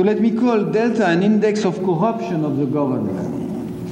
So 0.00 0.06
let 0.06 0.18
me 0.18 0.30
call 0.30 0.64
delta 0.64 1.06
an 1.08 1.22
index 1.22 1.66
of 1.66 1.76
corruption 1.84 2.42
of 2.42 2.56
the 2.56 2.64
government. 2.64 3.84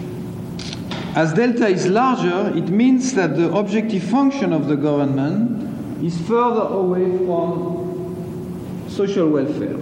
As 1.14 1.34
delta 1.34 1.66
is 1.68 1.86
larger, 1.86 2.50
it 2.56 2.70
means 2.70 3.12
that 3.12 3.36
the 3.36 3.52
objective 3.52 4.04
function 4.04 4.54
of 4.54 4.68
the 4.68 4.76
government 4.76 6.02
is 6.02 6.18
further 6.22 6.62
away 6.62 7.14
from 7.26 8.86
social 8.88 9.28
welfare. 9.28 9.76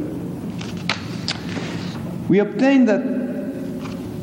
we 2.29 2.41
obtain 2.41 2.87
that 2.87 3.05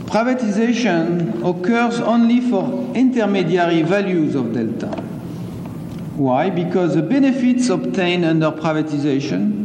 privatization 0.07 1.39
occurs 1.49 2.01
only 2.01 2.41
for 2.41 2.93
intermediary 2.93 3.81
values 3.81 4.35
of 4.35 4.53
delta. 4.53 4.87
Why? 6.17 6.49
Because 6.49 6.95
the 6.95 7.01
benefits 7.01 7.69
obtained 7.69 8.25
under 8.25 8.51
privatization 8.51 9.62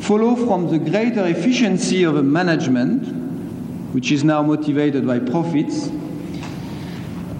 follow 0.00 0.36
from 0.36 0.70
the 0.70 0.78
greater 0.78 1.26
efficiency 1.26 2.04
of 2.04 2.16
a 2.16 2.22
management, 2.22 3.94
which 3.94 4.12
is 4.12 4.24
now 4.24 4.42
motivated 4.42 5.06
by 5.06 5.18
profits, 5.18 5.88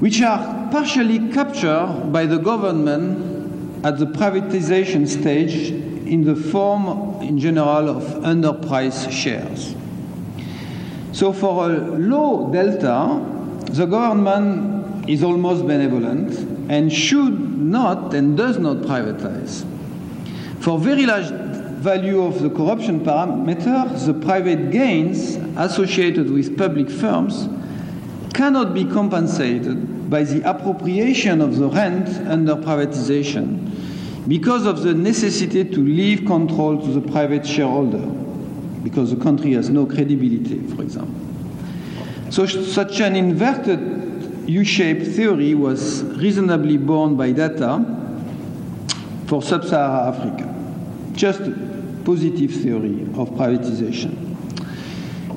which 0.00 0.22
are 0.22 0.68
partially 0.70 1.32
captured 1.32 2.10
by 2.12 2.26
the 2.26 2.38
government 2.38 3.84
at 3.84 3.98
the 3.98 4.06
privatization 4.06 5.06
stage 5.06 5.70
in 6.06 6.24
the 6.24 6.34
form, 6.34 7.20
in 7.22 7.38
general, 7.38 7.88
of 7.88 8.02
underpriced 8.22 9.10
shares. 9.10 9.74
So, 11.12 11.32
for 11.32 11.70
a 11.70 11.78
low 11.98 12.50
delta, 12.52 13.24
the 13.72 13.86
government 13.86 15.08
is 15.08 15.22
almost 15.22 15.66
benevolent 15.66 16.36
and 16.70 16.92
should 16.92 17.58
not 17.58 18.12
and 18.14 18.36
does 18.36 18.58
not 18.58 18.78
privatize. 18.78 19.64
For 20.60 20.78
very 20.78 21.06
large 21.06 21.30
value 21.86 22.20
of 22.24 22.42
the 22.42 22.50
corruption 22.50 22.98
parameter, 22.98 24.04
the 24.06 24.12
private 24.12 24.72
gains 24.72 25.36
associated 25.56 26.28
with 26.28 26.58
public 26.58 26.90
firms 26.90 27.48
cannot 28.34 28.74
be 28.74 28.84
compensated 28.84 30.10
by 30.10 30.24
the 30.24 30.42
appropriation 30.50 31.40
of 31.40 31.58
the 31.58 31.68
rent 31.68 32.08
under 32.26 32.56
privatization 32.56 33.70
because 34.26 34.66
of 34.66 34.82
the 34.82 34.92
necessity 34.92 35.62
to 35.64 35.78
leave 35.78 36.26
control 36.26 36.76
to 36.80 36.88
the 36.88 37.12
private 37.12 37.46
shareholder, 37.46 38.04
because 38.82 39.14
the 39.16 39.22
country 39.22 39.52
has 39.52 39.70
no 39.70 39.86
credibility, 39.86 40.58
for 40.74 40.82
example. 40.82 41.14
So, 42.30 42.46
such 42.46 42.98
an 42.98 43.14
inverted 43.14 44.48
U 44.48 44.64
shaped 44.64 45.06
theory 45.06 45.54
was 45.54 46.02
reasonably 46.02 46.78
borne 46.78 47.16
by 47.16 47.30
data 47.30 47.70
for 49.26 49.40
sub 49.40 49.64
Saharan 49.64 50.14
Africa. 50.14 50.52
Just 51.12 51.42
positive 52.06 52.52
theory 52.52 53.02
of 53.18 53.28
privatization. 53.30 54.14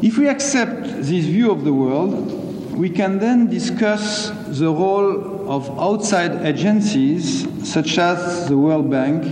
If 0.04 0.20
we 0.20 0.30
accept 0.30 0.84
this 0.84 1.26
view 1.26 1.52
of 1.52 1.66
the 1.66 1.74
world, 1.74 2.78
we 2.78 2.92
can 2.92 3.18
then 3.18 3.48
discuss 3.48 4.30
the 4.48 4.72
role 4.72 5.50
of 5.50 5.68
outside 5.80 6.46
agencies 6.46 7.48
such 7.68 7.98
as 7.98 8.48
the 8.48 8.56
World 8.56 8.90
Bank 8.90 9.26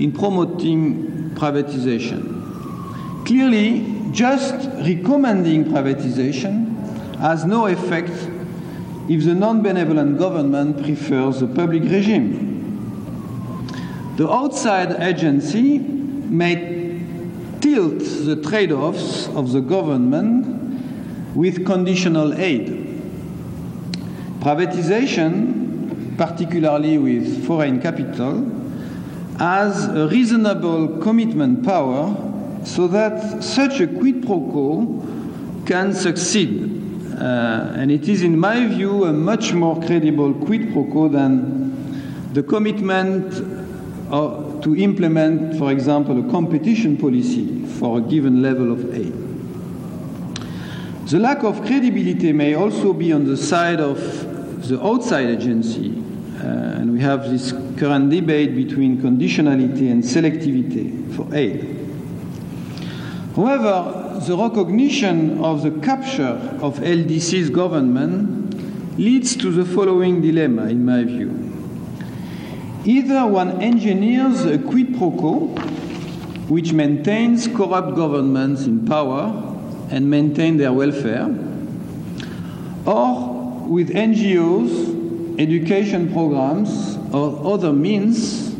in 0.00 0.12
promoting 0.12 1.30
privatization. 1.34 3.26
Clearly, 3.26 4.10
just 4.10 4.54
recommending 4.78 5.66
privatization 5.66 6.74
has 7.18 7.44
no 7.44 7.66
effect 7.66 8.10
if 9.10 9.24
the 9.24 9.34
non 9.34 9.62
benevolent 9.62 10.18
government 10.18 10.82
prefers 10.82 11.40
the 11.40 11.46
public 11.46 11.82
regime. 11.82 12.48
The 14.16 14.28
outside 14.28 15.00
agency 15.02 16.01
may 16.32 17.00
tilt 17.60 18.00
the 18.00 18.36
trade 18.42 18.72
offs 18.72 19.28
of 19.28 19.52
the 19.52 19.60
government 19.60 20.46
with 21.34 21.64
conditional 21.64 22.34
aid. 22.34 23.00
Privatization, 24.40 26.16
particularly 26.16 26.98
with 26.98 27.46
foreign 27.46 27.80
capital, 27.80 28.50
has 29.38 29.86
a 29.88 30.08
reasonable 30.08 30.98
commitment 30.98 31.64
power 31.64 32.14
so 32.64 32.86
that 32.88 33.42
such 33.42 33.80
a 33.80 33.86
quid 33.86 34.26
pro 34.26 34.40
quo 34.40 35.62
can 35.66 35.92
succeed. 35.92 36.70
Uh, 37.14 37.72
and 37.76 37.90
it 37.90 38.08
is, 38.08 38.22
in 38.22 38.38
my 38.38 38.66
view, 38.66 39.04
a 39.04 39.12
much 39.12 39.52
more 39.52 39.80
credible 39.82 40.34
quid 40.34 40.72
pro 40.72 40.84
quo 40.84 41.08
than 41.08 42.32
the 42.32 42.42
commitment 42.42 43.32
uh, 44.10 44.51
to 44.62 44.76
implement, 44.76 45.58
for 45.58 45.72
example, 45.72 46.26
a 46.26 46.30
competition 46.30 46.96
policy 46.96 47.64
for 47.66 47.98
a 47.98 48.00
given 48.00 48.40
level 48.42 48.70
of 48.72 48.94
aid. 48.94 49.12
The 51.08 51.18
lack 51.18 51.42
of 51.42 51.60
credibility 51.62 52.32
may 52.32 52.54
also 52.54 52.92
be 52.92 53.12
on 53.12 53.26
the 53.26 53.36
side 53.36 53.80
of 53.80 53.98
the 54.68 54.80
outside 54.82 55.26
agency, 55.26 55.90
uh, 56.38 56.46
and 56.46 56.92
we 56.92 57.00
have 57.00 57.28
this 57.28 57.52
current 57.76 58.10
debate 58.10 58.54
between 58.54 58.98
conditionality 59.02 59.90
and 59.90 60.02
selectivity 60.02 61.12
for 61.14 61.34
aid. 61.34 61.78
However, 63.34 64.20
the 64.26 64.36
recognition 64.36 65.42
of 65.42 65.62
the 65.62 65.72
capture 65.80 66.38
of 66.60 66.78
LDC's 66.78 67.50
government 67.50 68.98
leads 68.98 69.34
to 69.36 69.50
the 69.50 69.64
following 69.64 70.20
dilemma, 70.20 70.66
in 70.66 70.84
my 70.84 71.02
view. 71.02 71.41
Either 72.84 73.24
one 73.28 73.62
engineers 73.62 74.44
a 74.44 74.58
quid 74.58 74.98
pro 74.98 75.12
quo, 75.12 75.46
which 76.48 76.72
maintains 76.72 77.46
corrupt 77.46 77.94
governments 77.94 78.66
in 78.66 78.84
power 78.84 79.32
and 79.90 80.10
maintain 80.10 80.56
their 80.56 80.72
welfare, 80.72 81.26
or 82.84 83.68
with 83.68 83.90
NGOs, 83.90 85.38
education 85.38 86.12
programs, 86.12 86.96
or 87.12 87.54
other 87.54 87.72
means, 87.72 88.52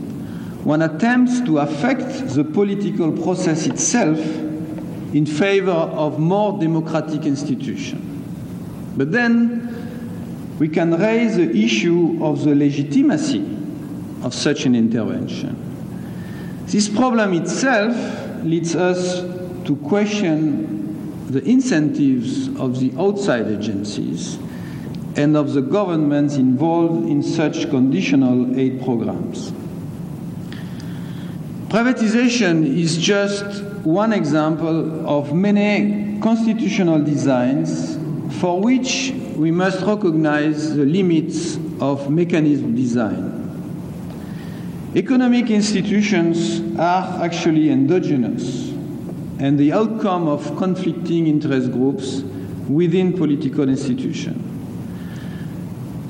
one 0.63 0.83
attempts 0.83 1.41
to 1.41 1.59
affect 1.59 2.29
the 2.29 2.45
political 2.45 3.11
process 3.11 3.67
itself 3.67 4.19
in 5.13 5.27
favor 5.27 5.73
of 5.73 6.21
more 6.21 6.61
democratic 6.61 7.27
institutions. 7.27 8.01
But 8.97 9.11
then 9.11 10.57
we 10.61 10.69
can 10.69 10.97
raise 10.97 11.35
the 11.35 11.51
issue 11.51 12.25
of 12.25 12.45
the 12.45 12.55
legitimacy 12.55 13.52
of 14.23 14.35
such 14.35 14.67
an 14.67 14.75
intervention. 14.75 15.57
This 16.67 16.89
problem 16.89 17.35
itself 17.35 17.95
leads 18.45 18.75
us 18.75 19.21
to 19.67 19.77
question 19.85 21.27
the 21.29 21.43
incentives 21.45 22.49
of 22.59 22.79
the 22.81 22.93
outside 22.99 23.47
agencies 23.49 24.39
and 25.17 25.37
of 25.37 25.53
the 25.53 25.63
governments 25.63 26.37
involved 26.37 27.09
in 27.09 27.23
such 27.23 27.69
conditional 27.71 28.59
aid 28.59 28.83
programs. 28.83 29.53
Privatization 31.69 32.67
is 32.67 32.99
just 32.99 33.65
one 33.85 34.13
example 34.13 35.09
of 35.09 35.33
many 35.35 36.21
constitutional 36.21 37.03
designs 37.03 37.97
for 38.41 38.61
which 38.61 39.13
we 39.37 39.51
must 39.51 39.81
recognize 39.83 40.75
the 40.75 40.85
limits 40.85 41.57
of 41.81 42.11
mechanism 42.11 42.75
design. 42.75 43.42
Economic 44.95 45.51
institutions 45.51 46.61
are 46.79 47.25
actually 47.25 47.71
endogenous 47.71 48.69
and 49.39 49.59
the 49.59 49.73
outcome 49.73 50.29
of 50.29 50.55
conflicting 50.59 51.27
interest 51.27 51.73
groups 51.73 52.21
within 52.69 53.17
political 53.17 53.69
institutions. 53.69 54.39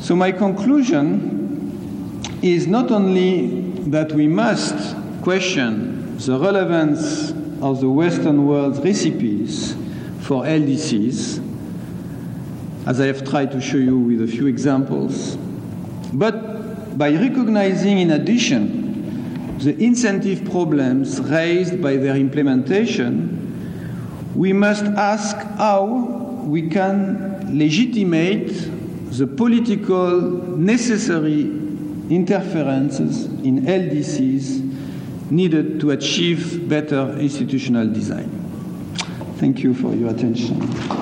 So, 0.05 0.16
my 0.16 0.33
conclusion 0.33 2.20
is 2.43 2.66
not 2.66 2.91
only 2.91 3.70
that 3.91 4.11
we 4.12 4.26
must 4.26 4.97
question 5.22 6.18
the 6.18 6.37
relevance 6.37 7.30
of 7.62 7.80
the 7.80 7.89
Western 7.89 8.49
world's 8.49 8.80
recipes 8.80 9.74
for 10.22 10.43
LDCs, 10.43 11.41
as 12.87 13.01
I 13.01 13.07
have 13.07 13.28
tried 13.28 13.53
to 13.53 13.61
show 13.61 13.76
you 13.76 13.97
with 13.97 14.22
a 14.22 14.26
few 14.26 14.49
examples, 14.49 15.37
but 16.12 16.51
by 16.97 17.11
recognizing 17.11 17.99
in 17.99 18.11
addition 18.12 19.59
the 19.59 19.76
incentive 19.82 20.45
problems 20.51 21.20
raised 21.20 21.80
by 21.80 21.97
their 21.97 22.16
implementation, 22.16 23.38
we 24.34 24.53
must 24.53 24.84
ask 24.84 25.36
how 25.57 25.84
we 26.45 26.68
can 26.68 27.57
legitimate 27.57 28.49
the 29.16 29.26
political 29.26 30.20
necessary 30.57 31.43
interferences 32.11 33.26
in 33.45 33.62
LDCs 33.66 35.30
needed 35.30 35.80
to 35.80 35.90
achieve 35.90 36.68
better 36.68 37.16
institutional 37.18 37.86
design. 37.86 38.28
Thank 39.36 39.61
you 39.61 39.74
for 39.74 39.95
your 39.95 40.11
attention. 40.11 41.01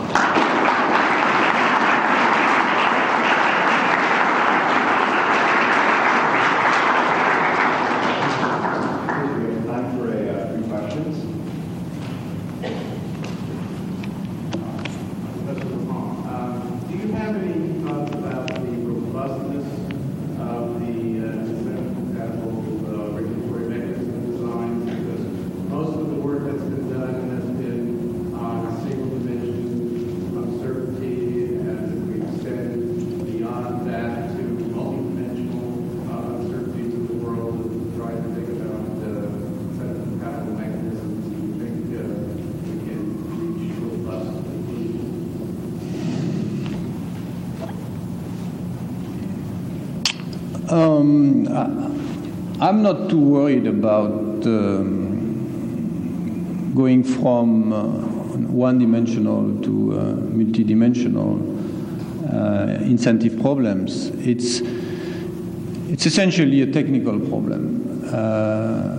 I'm 52.70 52.82
not 52.82 53.10
too 53.10 53.18
worried 53.18 53.66
about 53.66 54.12
um, 54.46 55.02
going 56.72 57.02
from 57.02 57.72
uh, 57.72 57.82
one-dimensional 58.46 59.60
to 59.62 59.92
uh, 59.92 60.14
multidimensional 60.30 61.40
uh, 62.32 62.84
incentive 62.84 63.40
problems. 63.40 64.10
It's 64.24 64.60
it's 65.90 66.06
essentially 66.06 66.62
a 66.62 66.70
technical 66.70 67.18
problem. 67.18 68.04
Uh, 68.06 68.98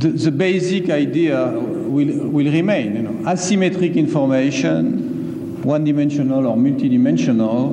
the, 0.00 0.08
the, 0.24 0.32
basic 0.32 0.90
idea 0.90 1.46
will, 1.46 2.28
will 2.28 2.50
remain. 2.50 2.96
You 2.96 3.02
know, 3.02 3.12
asymmetric 3.30 3.94
information, 3.94 5.62
one-dimensional 5.62 6.44
or 6.44 6.56
multidimensional, 6.56 7.72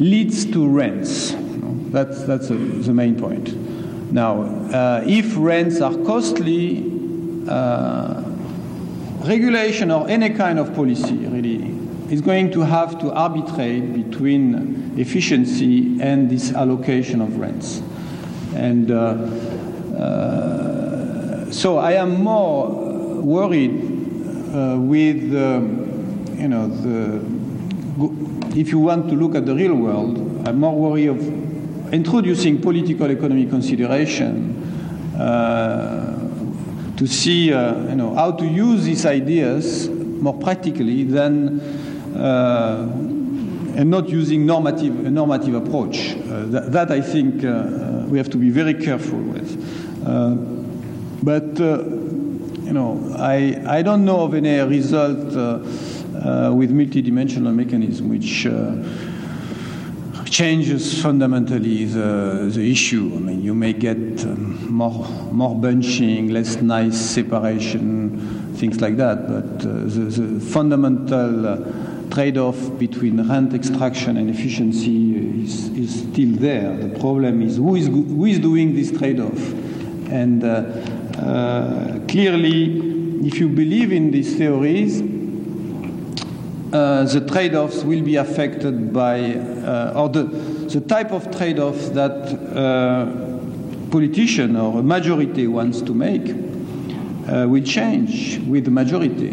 leads 0.00 0.46
to 0.46 0.66
rents. 0.66 1.34
That's 1.92 2.24
that's 2.24 2.50
a, 2.50 2.54
the 2.54 2.94
main 2.94 3.18
point. 3.18 3.54
Now, 4.12 4.42
uh, 4.42 5.04
if 5.06 5.36
rents 5.36 5.80
are 5.80 5.94
costly, 6.04 6.84
uh, 7.48 8.22
regulation 9.24 9.90
or 9.90 10.08
any 10.08 10.30
kind 10.30 10.58
of 10.58 10.74
policy 10.74 11.14
really 11.14 11.76
is 12.10 12.20
going 12.20 12.50
to 12.50 12.60
have 12.62 12.98
to 13.00 13.12
arbitrate 13.12 13.92
between 13.92 14.94
efficiency 14.96 16.00
and 16.00 16.28
this 16.28 16.52
allocation 16.52 17.20
of 17.20 17.38
rents. 17.38 17.82
And 18.54 18.90
uh, 18.90 18.94
uh, 19.96 21.50
so 21.52 21.78
I 21.78 21.92
am 21.92 22.22
more 22.22 22.68
worried 23.22 23.76
uh, 24.52 24.76
with, 24.78 25.34
um, 25.36 26.26
you 26.36 26.48
know, 26.48 26.66
the, 26.66 27.20
if 28.58 28.70
you 28.72 28.80
want 28.80 29.08
to 29.10 29.14
look 29.14 29.36
at 29.36 29.46
the 29.46 29.54
real 29.54 29.74
world, 29.74 30.48
I'm 30.48 30.58
more 30.58 30.74
worried 30.74 31.08
of 31.08 31.49
introducing 31.92 32.60
political 32.60 33.10
economy 33.10 33.46
consideration 33.46 34.56
uh, 35.18 36.16
to 36.96 37.06
see, 37.06 37.52
uh, 37.52 37.88
you 37.88 37.96
know, 37.96 38.14
how 38.14 38.32
to 38.32 38.44
use 38.44 38.84
these 38.84 39.06
ideas 39.06 39.88
more 39.88 40.38
practically 40.38 41.04
than 41.04 41.60
uh, 42.16 42.88
and 43.76 43.88
not 43.88 44.08
using 44.08 44.44
normative, 44.44 45.06
a 45.06 45.10
normative 45.10 45.54
approach. 45.54 46.16
Uh, 46.16 46.46
that, 46.46 46.72
that, 46.72 46.90
I 46.90 47.00
think 47.00 47.44
uh, 47.44 48.04
we 48.08 48.18
have 48.18 48.28
to 48.30 48.36
be 48.36 48.50
very 48.50 48.74
careful 48.74 49.18
with. 49.18 49.56
but 51.22 51.58
you 51.58 52.72
know, 52.72 53.14
I, 53.18 53.62
I 53.66 53.82
don't 53.82 54.04
know 54.04 54.22
of 54.22 54.34
any 54.34 54.60
result 54.60 55.18
with 56.54 56.70
multidimensional 56.70 57.54
mechanism 57.54 58.08
which 58.08 58.46
changes 60.30 61.02
fundamentally 61.02 61.84
the, 61.84 62.50
the 62.54 62.70
issue. 62.70 63.12
I 63.16 63.18
mean, 63.18 63.42
you 63.42 63.54
may 63.54 63.72
get 63.72 64.24
um, 64.24 64.72
more, 64.72 65.06
more 65.32 65.54
bunching, 65.56 66.28
less 66.30 66.56
nice 66.62 66.98
separation, 66.98 68.54
things 68.54 68.80
like 68.80 68.96
that, 68.96 69.26
but 69.26 69.66
uh, 69.66 69.72
the, 69.84 70.20
the, 70.20 70.40
fundamental 70.40 71.46
uh, 71.46 72.10
trade 72.10 72.38
off 72.38 72.78
between 72.78 73.28
rent 73.28 73.54
extraction 73.54 74.16
and 74.16 74.30
efficiency 74.30 75.42
is, 75.42 75.68
is 75.70 76.02
still 76.02 76.36
there. 76.36 76.76
The 76.76 76.98
problem 77.00 77.42
is 77.42 77.56
who 77.56 77.74
is, 77.74 77.88
who 77.88 78.24
is 78.24 78.38
doing 78.38 78.74
this 78.74 78.96
trade 78.96 79.18
off. 79.18 79.52
And 80.10 80.44
uh, 80.44 80.48
uh, 81.18 82.00
clearly, 82.06 83.26
if 83.26 83.38
you 83.38 83.48
believe 83.48 83.92
in 83.92 84.10
these 84.12 84.36
theories, 84.36 85.00
uh, 86.72 87.04
the 87.04 87.20
trade 87.20 87.54
offs 87.54 87.82
will 87.82 88.02
be 88.02 88.16
affected 88.16 88.92
by, 88.92 89.34
uh, 89.34 89.92
or 89.96 90.08
the, 90.08 90.22
the 90.22 90.80
type 90.80 91.10
of 91.10 91.36
trade 91.36 91.58
offs 91.58 91.88
that 91.90 92.12
uh, 92.54 93.90
politician 93.90 94.54
or 94.56 94.78
a 94.78 94.82
majority 94.82 95.48
wants 95.48 95.80
to 95.80 95.92
make 95.92 96.30
uh, 97.28 97.46
will 97.48 97.64
change 97.64 98.38
with 98.46 98.64
the 98.66 98.70
majority. 98.70 99.30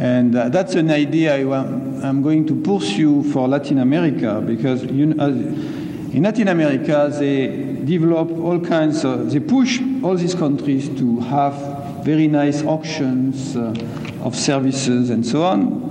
And 0.00 0.36
uh, 0.36 0.50
that's 0.50 0.74
an 0.74 0.90
idea 0.90 1.34
I'm 1.34 2.20
going 2.22 2.46
to 2.48 2.60
pursue 2.60 3.22
for 3.32 3.48
Latin 3.48 3.78
America 3.78 4.42
because 4.44 4.84
you, 4.84 5.14
uh, 5.18 5.28
in 5.28 6.22
Latin 6.24 6.48
America 6.48 7.10
they 7.18 7.80
develop 7.84 8.30
all 8.32 8.60
kinds 8.60 9.02
of, 9.04 9.32
they 9.32 9.40
push 9.40 9.80
all 10.02 10.14
these 10.14 10.34
countries 10.34 10.90
to 10.98 11.20
have 11.20 12.04
very 12.04 12.28
nice 12.28 12.62
auctions 12.64 13.56
of 13.56 14.36
services 14.36 15.08
and 15.08 15.24
so 15.24 15.42
on. 15.42 15.83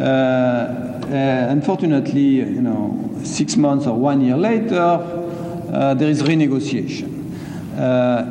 Uh, 0.00 0.04
uh, 0.04 1.46
unfortunately, 1.50 2.20
you 2.20 2.62
know, 2.62 3.10
six 3.24 3.56
months 3.56 3.86
or 3.86 3.98
one 3.98 4.20
year 4.20 4.36
later, 4.36 4.76
uh, 4.76 5.94
there 5.94 6.08
is 6.08 6.22
renegotiation. 6.22 7.14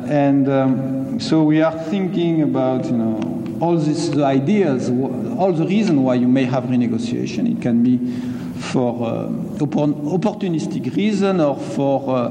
and 0.08 0.48
um, 0.48 1.20
so 1.20 1.42
we 1.42 1.60
are 1.60 1.76
thinking 1.84 2.42
about, 2.42 2.84
you 2.86 2.92
know, 2.92 3.38
all 3.60 3.76
these 3.76 4.16
ideas, 4.16 4.88
all 4.88 5.52
the 5.52 5.66
reason 5.66 6.04
why 6.04 6.14
you 6.14 6.28
may 6.28 6.44
have 6.44 6.64
renegotiation. 6.64 7.50
It 7.50 7.60
can 7.60 7.82
be 7.82 7.98
for 8.60 9.06
uh, 9.06 9.28
opportunistic 9.58 10.94
reason 10.96 11.40
or 11.40 11.56
for 11.56 12.08
uh, 12.08 12.30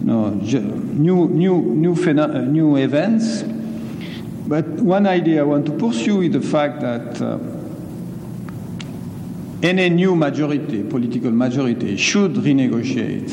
you 0.00 0.06
know, 0.06 0.30
new, 0.30 1.28
new, 1.28 1.58
new, 1.60 1.94
new 1.94 2.76
events. 2.76 3.42
But 4.46 4.66
one 4.66 5.06
idea 5.06 5.40
I 5.40 5.44
want 5.44 5.66
to 5.66 5.72
pursue 5.72 6.22
is 6.22 6.32
the 6.32 6.40
fact 6.40 6.80
that 6.80 7.20
any 9.66 9.88
new 9.90 10.14
majority, 10.14 10.82
political 10.82 11.30
majority, 11.30 11.96
should 11.96 12.34
renegotiate 12.34 13.30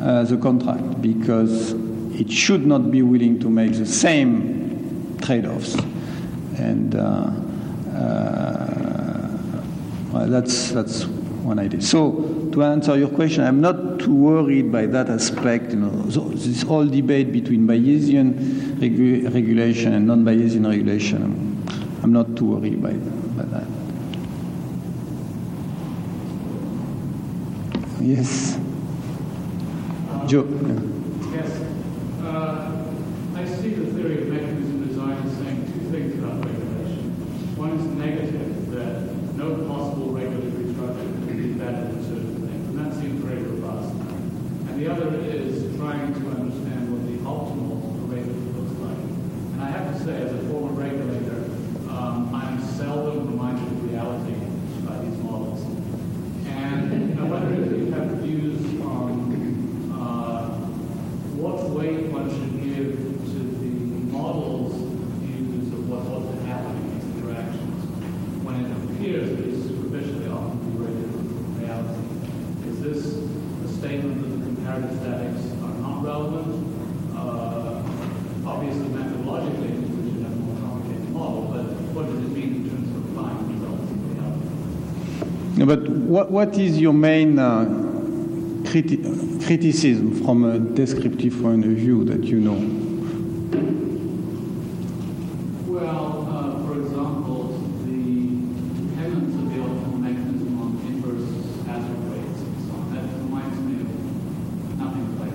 uh, 0.00 0.24
the 0.24 0.36
contract 0.38 1.00
because 1.02 1.72
it 2.18 2.30
should 2.30 2.66
not 2.66 2.90
be 2.90 3.02
willing 3.02 3.38
to 3.40 3.48
make 3.48 3.74
the 3.74 3.86
same 3.86 5.16
trade 5.22 5.46
offs 5.46 5.76
and 6.56 6.94
uh, 6.94 7.30
uh, 7.94 9.20
well, 10.12 10.26
that's 10.28 10.70
that's 10.70 11.04
one 11.04 11.58
idea. 11.58 11.80
So 11.80 12.48
to 12.52 12.64
answer 12.64 12.96
your 12.98 13.08
question, 13.08 13.44
I'm 13.44 13.60
not 13.60 14.00
too 14.00 14.14
worried 14.14 14.72
by 14.72 14.86
that 14.86 15.08
aspect. 15.08 15.70
You 15.70 15.80
know, 15.80 15.90
this 15.90 16.62
whole 16.62 16.86
debate 16.86 17.32
between 17.32 17.66
Bayesian 17.66 18.78
regu 18.78 19.32
regulation 19.32 19.92
and 19.94 20.06
non-Bayesian 20.06 20.68
regulation. 20.68 21.22
I'm, 22.02 22.12
not 22.12 22.34
too 22.34 22.46
worried 22.46 22.82
by, 22.82 22.92
by 22.92 23.44
that. 23.50 23.79
Yes. 28.00 28.58
Joe. 30.26 30.44
Yeah. 30.48 31.36
Yes. 31.36 31.50
Uh, 32.22 32.86
I 33.34 33.44
see 33.44 33.70
the 33.74 33.92
theory 33.92 34.22
of 34.22 34.28
mechanism 34.28 34.88
design 34.88 35.18
as 35.18 35.36
saying 35.36 35.66
two 35.66 35.90
things 35.90 36.14
about 36.18 36.42
regulation. 36.44 37.12
One 37.56 37.72
is 37.76 37.84
negative, 38.00 38.70
that 38.72 39.36
no 39.36 39.54
possible 39.68 40.12
regulatory 40.16 40.72
structure 40.72 41.12
can 41.28 41.36
be 41.36 41.52
better 41.60 41.92
than 41.92 42.02
certain 42.08 42.48
things, 42.48 42.68
and 42.68 42.78
that 42.78 42.94
seems 42.98 43.22
very 43.22 43.42
robust. 43.42 43.92
And 43.92 44.80
the 44.80 44.90
other 44.90 45.14
is 45.20 45.76
trying 45.76 46.14
to 46.14 46.26
understand 46.40 46.88
what 46.88 47.04
the 47.04 47.20
optimal 47.28 47.84
arrangement 48.08 48.56
looks 48.56 48.80
like. 48.80 48.96
And 48.96 49.60
I 49.62 49.68
have 49.76 49.92
to 49.92 50.04
say, 50.04 50.22
as 50.22 50.32
a 50.32 50.38
former 50.48 50.72
regulator, 50.72 51.44
um, 51.92 52.32
I'm 52.34 52.62
seldom 52.64 53.28
reminded 53.28 53.68
of 53.68 53.84
reality 53.92 54.34
by 54.88 54.96
these 55.04 55.18
models. 55.20 55.66
And 56.48 57.18
I 57.18 57.22
wonder 57.24 57.62
if 57.62 57.70
you 57.72 57.90
have 57.92 58.08
views 58.20 58.60
on 58.82 59.92
uh, 59.92 60.48
what 61.40 61.70
weight 61.70 62.06
one 62.12 62.28
should 62.28 62.54
give 62.62 62.96
to 63.32 63.38
the 63.60 63.70
model's 64.12 64.74
views 65.24 65.72
of 65.72 65.88
what 65.88 66.04
ought 66.10 66.26
to 66.32 66.36
happen 66.44 66.76
in 66.76 66.84
these 66.94 67.06
interactions 67.16 67.80
when 68.44 68.56
it 68.60 68.70
appears 68.76 69.30
that 69.30 69.40
it's 69.48 69.62
superficially 69.68 70.28
often 70.28 70.58
derated 70.76 71.08
from 71.10 71.58
reality. 71.60 72.04
Is 72.68 72.76
this 72.82 73.00
a 73.64 73.68
statement 73.78 74.20
that 74.20 74.28
the 74.36 74.40
comparative 74.44 74.94
statics 75.00 75.42
are 75.64 75.74
not 75.80 76.04
relevant? 76.04 76.50
Uh, 77.16 77.80
obviously, 78.44 78.88
methodologically, 78.90 79.80
we 79.80 80.12
should 80.12 80.22
have 80.28 80.32
a 80.32 80.40
more 80.44 80.56
complicated 80.60 81.08
model, 81.10 81.42
but 81.52 81.64
what 81.94 82.04
does 82.06 82.18
it 82.20 82.30
mean 82.36 82.64
in 82.64 82.68
terms 82.68 82.88
of 82.90 83.00
applying 83.10 83.48
results 83.48 83.88
in 83.92 83.98
reality? 84.12 84.44
But 85.64 85.84
what, 86.10 86.28
what 86.32 86.58
is 86.58 86.80
your 86.80 86.92
main 86.92 87.38
uh, 87.38 87.64
criti 88.64 88.98
criticism 89.46 90.24
from 90.24 90.42
a 90.44 90.58
descriptive 90.58 91.40
point 91.40 91.64
of 91.64 91.70
view 91.70 92.04
that 92.04 92.24
you 92.24 92.40
know? 92.40 92.58
Well, 95.70 96.26
uh, 96.28 96.66
for 96.66 96.80
example, 96.82 97.62
the 97.86 98.42
dependence 98.88 99.34
of 99.36 99.54
the 99.54 99.60
optimal 99.62 99.98
mechanism 100.00 100.58
on 100.60 100.70
inverse 100.88 101.30
hazard 101.68 102.02
rates 102.10 102.40
and 102.40 102.58
so 102.66 102.72
on. 102.74 102.90
That 102.92 103.06
reminds 103.22 103.58
me 103.60 103.74
of 103.78 103.88
nothing 104.78 105.06
like 105.20 105.30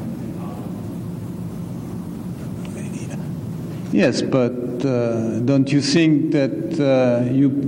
Yes, 3.94 4.22
but 4.22 4.84
uh, 4.86 5.40
don't 5.40 5.72
you 5.72 5.80
think 5.80 6.34
that 6.34 6.78
uh, 6.82 7.32
you 7.32 7.65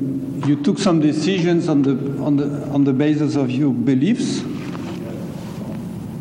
you 0.47 0.63
took 0.63 0.79
some 0.79 0.99
decisions 0.99 1.67
on 1.67 1.81
the 1.81 2.23
on 2.23 2.37
the 2.37 2.67
on 2.69 2.83
the 2.83 2.93
basis 2.93 3.35
of 3.35 3.51
your 3.51 3.73
beliefs? 3.73 4.43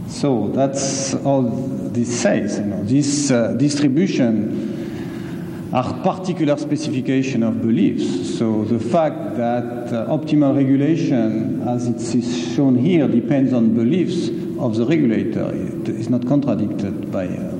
So 0.09 0.49
that's 0.49 1.15
all 1.25 1.43
this 1.43 2.21
says. 2.21 2.59
You 2.59 2.67
know, 2.67 2.85
this 2.85 3.31
uh, 3.31 3.53
distribution 3.53 5.71
are 5.73 5.93
particular 6.03 6.57
specification 6.57 7.43
of 7.43 7.61
beliefs. 7.61 8.39
So 8.39 8.65
the 8.65 8.79
fact 8.79 9.37
that 9.37 9.93
uh, 9.93 10.07
optimal 10.07 10.57
regulation, 10.57 11.67
as 11.69 11.87
it 11.87 11.97
is 12.15 12.55
shown 12.55 12.77
here, 12.77 13.09
depends 13.09 13.53
on 13.53 13.75
beliefs 13.75 14.29
of 14.59 14.77
the 14.77 14.87
regulator 14.87 15.51
is 15.87 16.09
not 16.09 16.27
contradicted 16.27 17.13
by, 17.13 17.27
uh, 17.27 17.53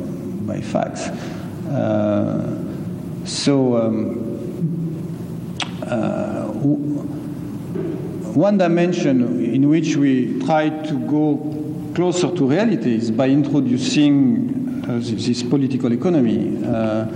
by 0.47 0.61
facts. 0.61 1.09
Uh, 1.69 2.65
so 3.25 3.77
um, 3.77 4.23
uh, 5.83 6.36
one 8.35 8.59
dimension 8.59 9.45
in 9.45 9.69
which 9.69 9.97
we 9.97 10.39
try 10.41 10.69
to 10.69 10.99
go 11.07 11.93
closer 11.95 12.35
to 12.37 12.47
reality 12.51 12.95
is 12.95 13.11
by 13.11 13.29
introducing 13.29 14.85
uh, 14.87 14.99
this 15.03 15.43
political 15.43 15.93
economy. 15.93 16.63
Uh, 16.65 17.07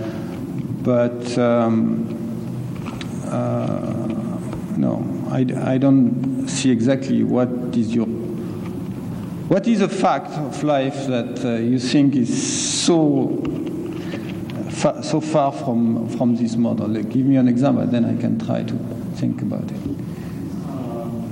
but 0.83 1.37
um, 1.39 2.09
uh, 3.27 4.39
no, 4.79 5.05
I, 5.31 5.47
I 5.75 5.79
don't 5.79 6.49
see 6.49 6.71
exactly 6.71 7.23
what 7.23 7.49
is 7.77 7.95
your 7.95 8.07
what 8.07 9.67
is 9.67 9.81
a 9.83 9.89
fact 9.89 10.31
of 10.31 10.63
life 10.63 11.07
that 11.09 11.45
uh, 11.45 11.55
you 11.57 11.79
think 11.79 12.15
is 12.17 12.83
so 12.83 13.43
fa- 14.71 15.03
so 15.03 15.21
far 15.21 15.53
from 15.53 16.09
from 16.09 16.37
this 16.37 16.57
model? 16.57 16.89
Like, 16.89 17.11
give 17.11 17.27
me 17.27 17.37
an 17.37 17.49
example, 17.49 17.87
then 17.87 18.05
I 18.05 18.17
can 18.19 18.39
try 18.39 18.63
to 18.63 19.00
think 19.21 19.43
about 19.43 19.71
it. 19.71 19.77
Um, 20.65 21.29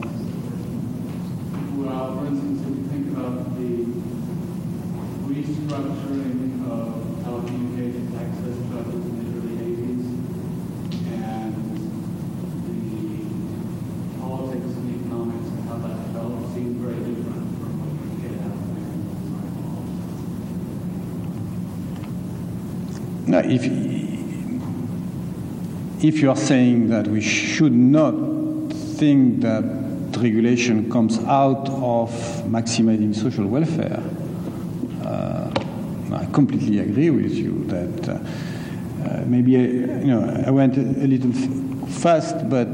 well, 1.83 2.19
for 2.19 2.27
instance, 2.27 2.61
if 2.61 2.69
you 2.77 2.85
think 2.93 3.17
about 3.17 3.57
the 3.57 3.71
restructuring 5.33 6.69
of 6.69 6.85
telecommunications 7.25 8.13
access 8.13 8.57
structures 8.69 9.05
in 9.09 9.15
the 9.25 9.25
early 9.41 9.57
80s 9.73 10.05
and 11.17 11.57
the 12.69 12.81
politics 14.21 14.71
and 14.77 14.87
economics 15.01 15.49
and 15.49 15.61
how 15.67 15.79
that 15.79 15.97
developed 16.13 16.53
seemed 16.55 16.77
very 16.85 17.01
different 17.09 17.49
from 17.57 17.73
what 17.81 17.89
you 18.05 18.21
get 18.21 18.37
out 18.45 18.53
of 18.53 18.69
No, 23.29 23.39
if 23.39 23.88
if 26.03 26.21
you 26.21 26.31
are 26.31 26.37
saying 26.37 26.89
that 26.91 27.09
we 27.09 27.21
should 27.21 27.73
not 27.73 28.13
think 28.73 29.41
that 29.41 29.65
regulation 30.19 30.91
comes 30.91 31.19
out 31.25 31.69
of 31.69 32.11
maximizing 32.47 33.15
social 33.15 33.47
welfare, 33.47 34.03
uh, 35.05 35.51
I 36.13 36.27
completely 36.33 36.79
agree 36.79 37.11
with 37.11 37.35
you 37.35 37.65
that 37.67 38.09
uh, 38.09 38.13
uh, 39.09 39.25
maybe 39.27 39.57
I, 39.57 39.61
you 39.61 40.07
know 40.07 40.45
I 40.47 40.51
went 40.51 40.77
a, 40.77 40.81
a 40.81 41.07
little 41.07 41.33
fast, 41.89 42.49
but 42.49 42.69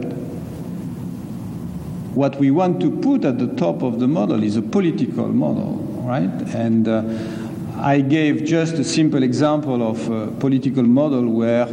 what 2.15 2.39
we 2.39 2.51
want 2.51 2.81
to 2.81 2.91
put 2.91 3.25
at 3.25 3.39
the 3.39 3.49
top 3.57 3.83
of 3.83 3.99
the 4.01 4.07
model 4.07 4.43
is 4.43 4.57
a 4.57 4.63
political 4.63 5.29
model, 5.29 5.77
right? 6.05 6.31
And 6.55 6.87
uh, 6.87 7.03
I 7.77 8.01
gave 8.01 8.45
just 8.45 8.75
a 8.75 8.85
simple 8.85 9.23
example 9.23 9.83
of 9.83 10.09
a 10.09 10.29
political 10.39 10.85
model 10.85 11.29
where, 11.29 11.67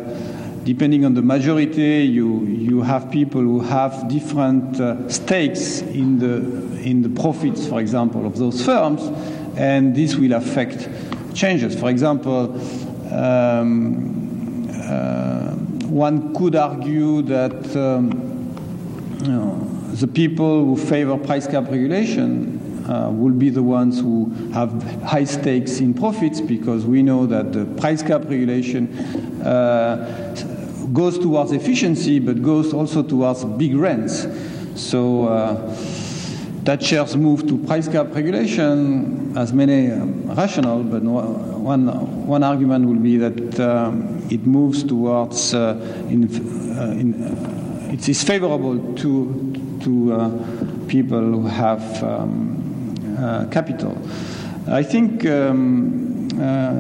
depending 0.64 1.06
on 1.06 1.14
the 1.14 1.22
majority, 1.22 2.04
you, 2.04 2.44
you 2.46 2.82
have 2.82 3.10
people 3.12 3.42
who 3.42 3.62
have 3.62 4.08
different 4.08 4.80
uh, 4.80 5.10
stakes 5.10 5.82
in 5.82 6.20
the, 6.20 6.36
in 6.82 7.02
the 7.02 7.10
profits, 7.10 7.68
for 7.68 7.80
example, 7.80 8.26
of 8.26 8.38
those 8.38 8.64
firms, 8.64 9.02
and 9.58 9.96
this 9.96 10.16
will 10.16 10.34
affect 10.34 10.88
changes. 11.34 11.80
For 11.80 11.90
example, 11.90 12.54
um, 13.14 14.68
uh, 14.70 15.56
one 15.88 16.34
could 16.36 16.56
argue 16.56 17.22
that 17.24 17.76
um, 17.76 18.12
you 19.24 19.32
know, 19.32 19.58
the 19.94 20.08
people 20.08 20.66
who 20.66 20.78
favor 20.78 21.18
price 21.18 21.48
cap 21.48 21.66
regulation 21.66 22.86
uh, 22.88 23.10
will 23.12 23.34
be 23.34 23.50
the 23.50 23.64
ones 23.64 24.00
who 24.00 24.30
have 24.54 24.84
high 25.04 25.24
stakes 25.24 25.80
in 25.80 25.94
profits 25.94 26.42
because 26.42 26.86
we 26.86 27.04
know 27.04 27.26
that 27.26 27.54
the 27.54 27.66
price 27.80 28.02
cap 28.02 28.22
regulation 28.24 28.88
uh, 29.44 30.51
goes 30.94 31.18
towards 31.20 31.52
efficiency 31.52 32.20
but 32.20 32.42
goes 32.42 32.74
also 32.74 33.04
towards 33.04 33.44
big 33.46 33.76
rents. 33.76 34.28
So 34.76 35.28
uh, 35.28 35.76
Thatcher's 36.64 37.18
move 37.18 37.48
to 37.48 37.58
price 37.58 37.88
cap 37.88 38.14
regulation 38.14 39.34
has 39.34 39.52
many 39.52 39.92
um, 39.92 40.32
rational, 40.36 40.84
but 40.84 41.02
one, 41.02 41.88
one 42.28 42.44
argument 42.44 42.86
will 42.86 43.00
be 43.00 43.18
that 43.18 43.60
um, 43.60 44.24
it 44.30 44.46
moves 44.46 44.84
towards 44.84 45.56
uh, 45.56 45.76
in, 46.08 46.26
uh, 46.78 46.84
in, 46.92 47.24
uh, 47.24 47.90
it 47.92 48.08
is 48.08 48.24
favorable 48.24 48.94
to, 48.96 49.80
to 49.82 50.14
uh, 50.14 50.30
people 50.88 51.20
who 51.20 51.48
have 51.48 52.04
um, 52.04 53.18
uh, 53.18 53.46
capital. 53.48 53.98
I 54.68 54.84
think 54.84 55.26
um, 55.26 56.30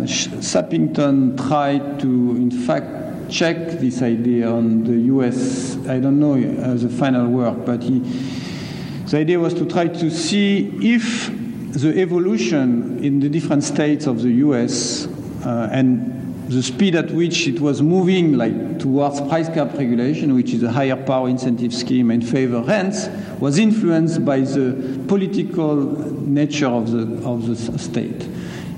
Sappington 0.05 1.37
tried 1.47 1.99
to, 2.01 2.07
in 2.07 2.51
fact, 2.51 3.00
check 3.31 3.79
this 3.79 4.01
idea 4.01 4.49
on 4.51 4.83
the 4.83 4.97
US. 5.13 5.77
I 5.87 5.99
don't 5.99 6.19
know 6.19 6.35
the 6.75 6.89
final 6.89 7.27
work, 7.27 7.65
but 7.65 7.81
he, 7.81 7.99
the 7.99 9.17
idea 9.17 9.39
was 9.39 9.53
to 9.55 9.65
try 9.65 9.87
to 9.87 10.11
see 10.11 10.69
if 10.81 11.31
the 11.73 11.97
evolution 11.99 13.03
in 13.03 13.21
the 13.21 13.29
different 13.29 13.63
states 13.63 14.05
of 14.05 14.21
the 14.21 14.29
US 14.45 15.07
uh, 15.45 15.69
and 15.71 16.21
the 16.49 16.61
speed 16.61 16.95
at 16.95 17.09
which 17.11 17.47
it 17.47 17.61
was 17.61 17.81
moving 17.81 18.33
like 18.33 18.77
towards 18.77 19.21
price 19.21 19.47
cap 19.47 19.73
regulation, 19.73 20.35
which 20.35 20.53
is 20.53 20.63
a 20.63 20.71
higher 20.71 20.97
power 20.97 21.29
incentive 21.29 21.73
scheme 21.73 22.11
and 22.11 22.27
favor 22.27 22.61
rents, 22.61 23.07
was 23.39 23.57
influenced 23.57 24.25
by 24.25 24.41
the 24.41 25.01
political 25.07 25.75
nature 25.75 26.67
of 26.67 26.91
the 26.91 27.25
of 27.25 27.47
the 27.47 27.55
state. 27.79 28.27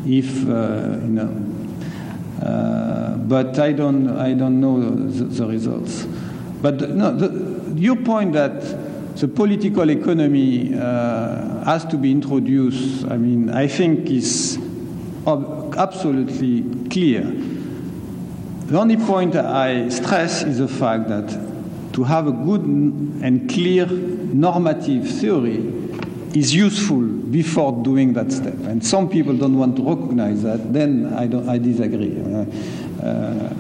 If 0.06 0.48
uh, 0.48 1.00
you 1.02 1.08
know, 1.08 1.53
uh, 2.44 3.16
but 3.18 3.58
I 3.60 3.72
don't 3.72 4.10
I 4.18 4.34
don't 4.34 4.60
know 4.60 4.80
the, 4.82 5.24
the 5.26 5.48
results. 5.48 6.06
But 6.62 6.90
no, 6.90 7.16
the, 7.16 7.74
your 7.80 7.96
point 7.96 8.34
that 8.34 8.62
the 9.18 9.28
political 9.28 9.90
economy 9.90 10.74
uh, 10.76 11.64
has 11.66 11.86
to 11.86 11.98
be 11.98 12.12
introduced, 12.12 13.06
I 13.06 13.18
mean, 13.18 13.50
I 13.50 13.68
think 13.68 14.10
is 14.10 14.58
absolutely 15.26 16.64
clear 16.90 17.24
the 18.74 18.80
only 18.80 18.96
point 18.98 19.36
I 19.36 19.90
stress 19.90 20.42
is 20.42 20.58
the 20.60 20.68
fact 20.68 21.10
that 21.10 21.30
to 21.94 22.04
have 22.06 22.28
a 22.28 22.32
good 22.32 22.62
and 22.62 23.50
clear 23.50 23.86
normative 23.86 25.08
theory 25.08 25.58
is 26.36 26.54
useful 26.54 27.02
before 27.02 27.84
doing 27.84 28.14
that 28.14 28.32
step. 28.32 28.56
And 28.66 28.86
some 28.86 29.10
people 29.10 29.36
don't 29.36 29.58
want 29.58 29.76
to 29.78 29.84
recognize 29.84 30.44
that, 30.44 30.74
then 30.74 31.14
I, 31.14 31.54
I 31.54 31.58
disagree. 31.58 32.20
Uh, 32.20 33.54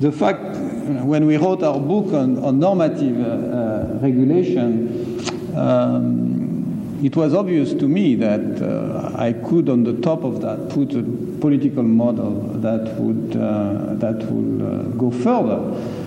the 0.00 0.12
fact, 0.12 0.56
when 1.04 1.26
we 1.26 1.36
wrote 1.36 1.62
our 1.62 1.78
book 1.78 2.12
on, 2.12 2.42
on 2.42 2.58
normative 2.58 3.20
uh, 3.20 3.28
uh, 3.28 3.98
regulation, 4.02 5.56
um, 5.56 6.98
it 7.04 7.16
was 7.16 7.34
obvious 7.34 7.72
to 7.74 7.88
me 7.88 8.14
that 8.16 8.62
uh, 8.62 9.12
I 9.16 9.32
could, 9.32 9.68
on 9.68 9.84
the 9.84 9.94
top 10.00 10.24
of 10.24 10.40
that, 10.42 10.70
put 10.70 10.94
a 10.94 11.02
political 11.40 11.82
model 11.82 12.32
that 12.60 12.94
would 12.98 13.36
uh, 13.36 13.94
that 13.94 14.22
would 14.30 14.62
uh, 14.62 14.82
go 14.96 15.10
further. 15.10 16.01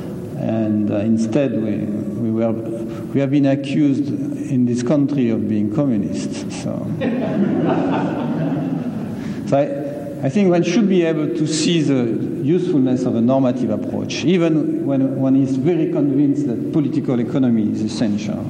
And 0.46 0.92
uh, 0.92 0.98
instead, 0.98 1.54
we, 1.54 1.78
we 1.78 2.30
were 2.30 2.52
we 2.52 3.20
have 3.20 3.32
been 3.32 3.48
accused 3.48 4.08
in 4.08 4.68
this 4.68 4.84
country 4.84 5.32
of 5.32 5.50
being 5.50 5.74
communists. 5.74 6.42
So, 6.62 6.86
so 9.48 9.58
I, 9.58 10.24
I 10.24 10.30
think 10.30 10.52
one 10.52 10.62
should 10.62 10.88
be 10.88 11.02
able 11.02 11.30
to 11.30 11.48
see 11.48 11.82
the 11.82 12.04
usefulness 12.46 13.06
of 13.06 13.16
a 13.16 13.22
normative 13.22 13.72
approach, 13.72 14.24
even 14.24 14.86
when 14.86 15.20
one 15.20 15.36
is 15.36 15.56
very 15.56 15.92
convinced 15.92 16.46
that 16.46 16.72
political 16.72 17.20
economy 17.20 17.72
is 17.72 17.82
essential. 17.82 18.46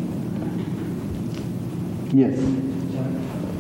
Yes. 2.12 2.38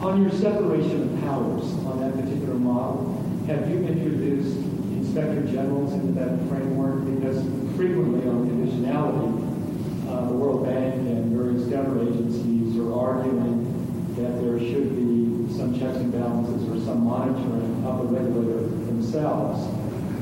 On 0.02 0.22
your 0.22 0.32
separation 0.32 1.03
of 1.03 1.22
powers 1.22 1.64
on 1.86 2.02
that 2.02 2.22
particular 2.22 2.56
model, 2.56 3.24
have 3.48 3.70
you 3.70 3.78
introduced 3.78 4.57
inspector 4.91 5.41
generals 5.44 5.94
into 5.94 6.12
that 6.20 6.38
framework? 6.49 7.06
Because 7.06 7.64
frequently 7.76 8.27
on 8.30 8.49
conditionality, 8.49 10.10
uh, 10.10 10.27
the 10.27 10.34
World 10.34 10.65
Bank 10.65 10.95
and 10.95 11.35
various 11.35 11.68
government 11.68 12.10
agencies 12.10 12.77
are 12.80 12.93
arguing 12.93 13.68
that 14.15 14.41
there 14.41 14.60
should 14.60 14.95
be 14.95 15.53
some 15.57 15.77
checks 15.77 15.97
and 15.97 16.11
balances 16.11 16.64
or 16.69 16.80
some 16.85 17.03
monitoring 17.03 17.84
of 17.85 17.99
the 17.99 18.18
regulator 18.18 18.61
themselves. 18.61 19.68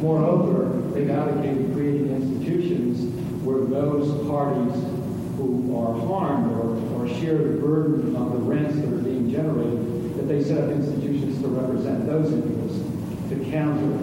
Moreover, 0.01 0.81
they've 0.93 1.09
advocated 1.09 1.73
creating 1.73 2.09
institutions 2.09 3.13
where 3.43 3.59
those 3.65 4.09
parties 4.27 4.73
who 5.37 5.77
are 5.77 5.93
harmed 6.07 6.51
or, 6.53 6.73
or 6.95 7.07
share 7.19 7.37
the 7.37 7.59
burden 7.61 8.15
of 8.15 8.31
the 8.31 8.39
rents 8.39 8.75
that 8.75 8.85
are 8.85 8.97
being 8.97 9.29
generated, 9.29 10.17
that 10.17 10.27
they 10.27 10.43
set 10.43 10.57
up 10.57 10.69
institutions 10.71 11.39
to 11.41 11.47
represent 11.49 12.07
those 12.07 12.33
interests 12.33 12.81
to 13.29 13.35
counter 13.51 13.97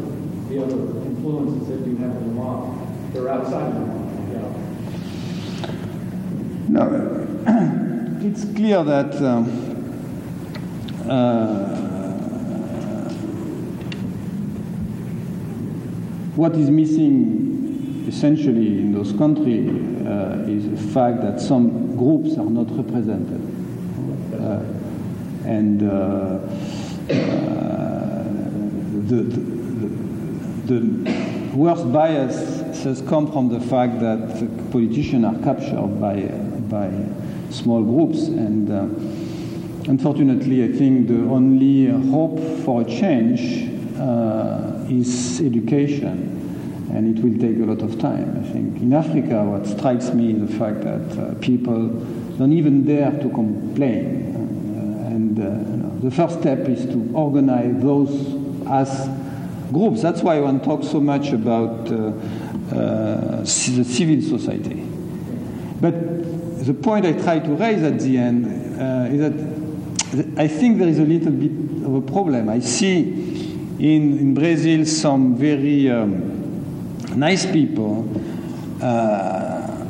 the 0.48 0.62
other 0.62 0.78
influences 1.06 1.68
that 1.68 1.86
you 1.86 1.96
have 1.96 2.14
in 2.16 2.28
the 2.28 2.34
model. 2.34 2.79
They're 3.12 3.28
outside 3.28 3.74
the. 3.74 3.80
Yeah. 4.32 4.48
No, 6.68 6.82
it's 8.26 8.44
clear 8.54 8.84
that 8.84 9.14
um, 9.22 9.48
uh, 11.08 11.76
what 16.36 16.54
is 16.54 16.70
missing 16.70 18.04
essentially 18.06 18.78
in 18.80 18.92
those 18.92 19.12
countries 19.12 19.68
uh, 20.06 20.44
is 20.48 20.68
the 20.70 20.76
fact 20.92 21.22
that 21.22 21.40
some 21.40 21.96
groups 21.96 22.36
are 22.38 22.48
not 22.50 22.70
represented. 22.76 23.40
Uh, 24.34 24.62
and 25.44 25.82
uh, 25.82 25.86
uh, 25.86 26.38
the, 29.06 29.22
the, 30.66 30.66
the, 30.66 30.80
worst 31.54 31.92
bias 31.92 32.59
has 32.84 33.02
come 33.02 33.30
from 33.30 33.48
the 33.48 33.60
fact 33.60 34.00
that 34.00 34.70
politicians 34.70 35.24
are 35.24 35.38
captured 35.42 36.00
by, 36.00 36.22
by 36.68 36.90
small 37.50 37.82
groups. 37.82 38.28
And 38.28 38.70
uh, 38.70 39.90
unfortunately, 39.90 40.64
I 40.64 40.72
think 40.72 41.08
the 41.08 41.22
only 41.30 41.86
hope 42.10 42.38
for 42.64 42.82
a 42.82 42.84
change 42.84 43.70
uh, 43.98 44.86
is 44.88 45.40
education. 45.40 46.36
And 46.92 47.16
it 47.16 47.22
will 47.22 47.38
take 47.38 47.56
a 47.62 47.66
lot 47.66 47.82
of 47.82 48.00
time. 48.00 48.44
I 48.44 48.52
think 48.52 48.80
in 48.82 48.92
Africa, 48.92 49.44
what 49.44 49.66
strikes 49.66 50.12
me 50.12 50.32
is 50.32 50.50
the 50.50 50.58
fact 50.58 50.80
that 50.82 51.18
uh, 51.18 51.34
people 51.40 51.88
don't 52.36 52.52
even 52.52 52.84
dare 52.84 53.12
to 53.12 53.28
complain. 53.30 54.34
Uh, 54.34 55.06
and 55.06 55.38
uh, 55.38 55.42
you 55.42 55.76
know, 55.76 55.98
the 56.00 56.10
first 56.10 56.40
step 56.40 56.68
is 56.68 56.84
to 56.86 57.10
organize 57.14 57.80
those 57.80 58.10
as 58.66 59.08
groups. 59.72 60.02
That's 60.02 60.22
why 60.22 60.40
one 60.40 60.60
talks 60.60 60.88
so 60.88 61.00
much 61.00 61.32
about 61.32 61.90
uh, 61.92 62.12
the 62.70 63.44
civil 63.44 64.22
society. 64.22 64.82
But 65.80 66.66
the 66.66 66.74
point 66.74 67.06
I 67.06 67.12
try 67.12 67.38
to 67.38 67.54
raise 67.54 67.82
at 67.82 68.00
the 68.00 68.18
end 68.18 68.80
uh, 68.80 69.08
is 69.10 69.20
that 69.20 70.38
I 70.38 70.48
think 70.48 70.78
there 70.78 70.88
is 70.88 70.98
a 70.98 71.04
little 71.04 71.32
bit 71.32 71.52
of 71.84 71.94
a 71.94 72.00
problem. 72.00 72.48
I 72.48 72.60
see 72.60 73.02
in, 73.78 74.18
in 74.18 74.34
Brazil 74.34 74.84
some 74.84 75.36
very 75.36 75.90
um, 75.90 77.18
nice 77.18 77.46
people 77.46 78.08
uh, 78.82 79.86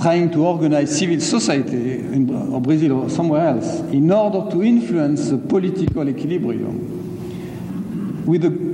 trying 0.00 0.30
to 0.30 0.46
organize 0.46 0.98
civil 0.98 1.20
society 1.20 1.98
in 1.98 2.30
or 2.52 2.60
Brazil 2.60 3.02
or 3.02 3.10
somewhere 3.10 3.48
else 3.48 3.80
in 3.90 4.10
order 4.10 4.50
to 4.50 4.62
influence 4.62 5.30
the 5.30 5.38
political 5.38 6.08
equilibrium 6.08 7.02
with 8.26 8.44
a 8.44 8.73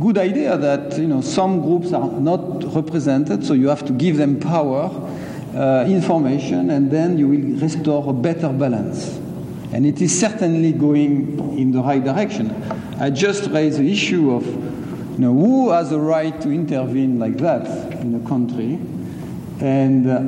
good 0.00 0.18
idea 0.18 0.56
that 0.56 0.98
you 0.98 1.06
know 1.06 1.20
some 1.20 1.60
groups 1.60 1.92
are 1.92 2.10
not 2.20 2.62
represented 2.74 3.44
so 3.44 3.54
you 3.54 3.68
have 3.68 3.84
to 3.84 3.92
give 3.92 4.16
them 4.16 4.38
power 4.38 4.90
uh, 5.54 5.84
information 5.88 6.70
and 6.70 6.90
then 6.90 7.18
you 7.18 7.28
will 7.28 7.60
restore 7.60 8.10
a 8.10 8.12
better 8.12 8.52
balance 8.52 9.16
and 9.72 9.86
it 9.86 10.00
is 10.00 10.18
certainly 10.18 10.72
going 10.72 11.58
in 11.58 11.72
the 11.72 11.82
right 11.82 12.04
direction 12.04 12.50
i 13.00 13.10
just 13.10 13.50
raised 13.50 13.78
the 13.78 13.90
issue 13.90 14.32
of 14.32 14.46
you 15.16 15.22
know, 15.22 15.32
who 15.32 15.70
has 15.70 15.92
a 15.92 15.98
right 15.98 16.38
to 16.42 16.50
intervene 16.50 17.18
like 17.18 17.38
that 17.38 17.66
in 18.02 18.22
a 18.22 18.28
country? 18.28 18.74
And, 19.60 20.06
uh, 20.06 20.18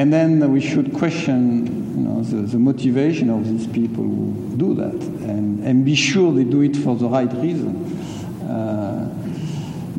and 0.00 0.12
then 0.12 0.52
we 0.52 0.60
should 0.60 0.94
question 0.94 1.66
you 1.98 2.04
know, 2.04 2.22
the, 2.22 2.42
the, 2.46 2.58
motivation 2.60 3.28
of 3.28 3.48
these 3.48 3.66
people 3.66 4.04
who 4.04 4.54
do 4.56 4.74
that 4.76 4.94
and, 4.94 5.64
and 5.64 5.84
be 5.84 5.96
sure 5.96 6.32
they 6.32 6.44
do 6.44 6.60
it 6.60 6.76
for 6.76 6.94
the 6.94 7.08
right 7.08 7.32
reason. 7.32 7.99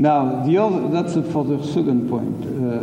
Now, 0.01 0.43
the 0.43 0.57
other, 0.57 0.87
that's 0.87 1.13
for 1.31 1.45
the 1.45 1.63
second 1.63 2.09
point. 2.09 2.43
Uh, 2.43 2.79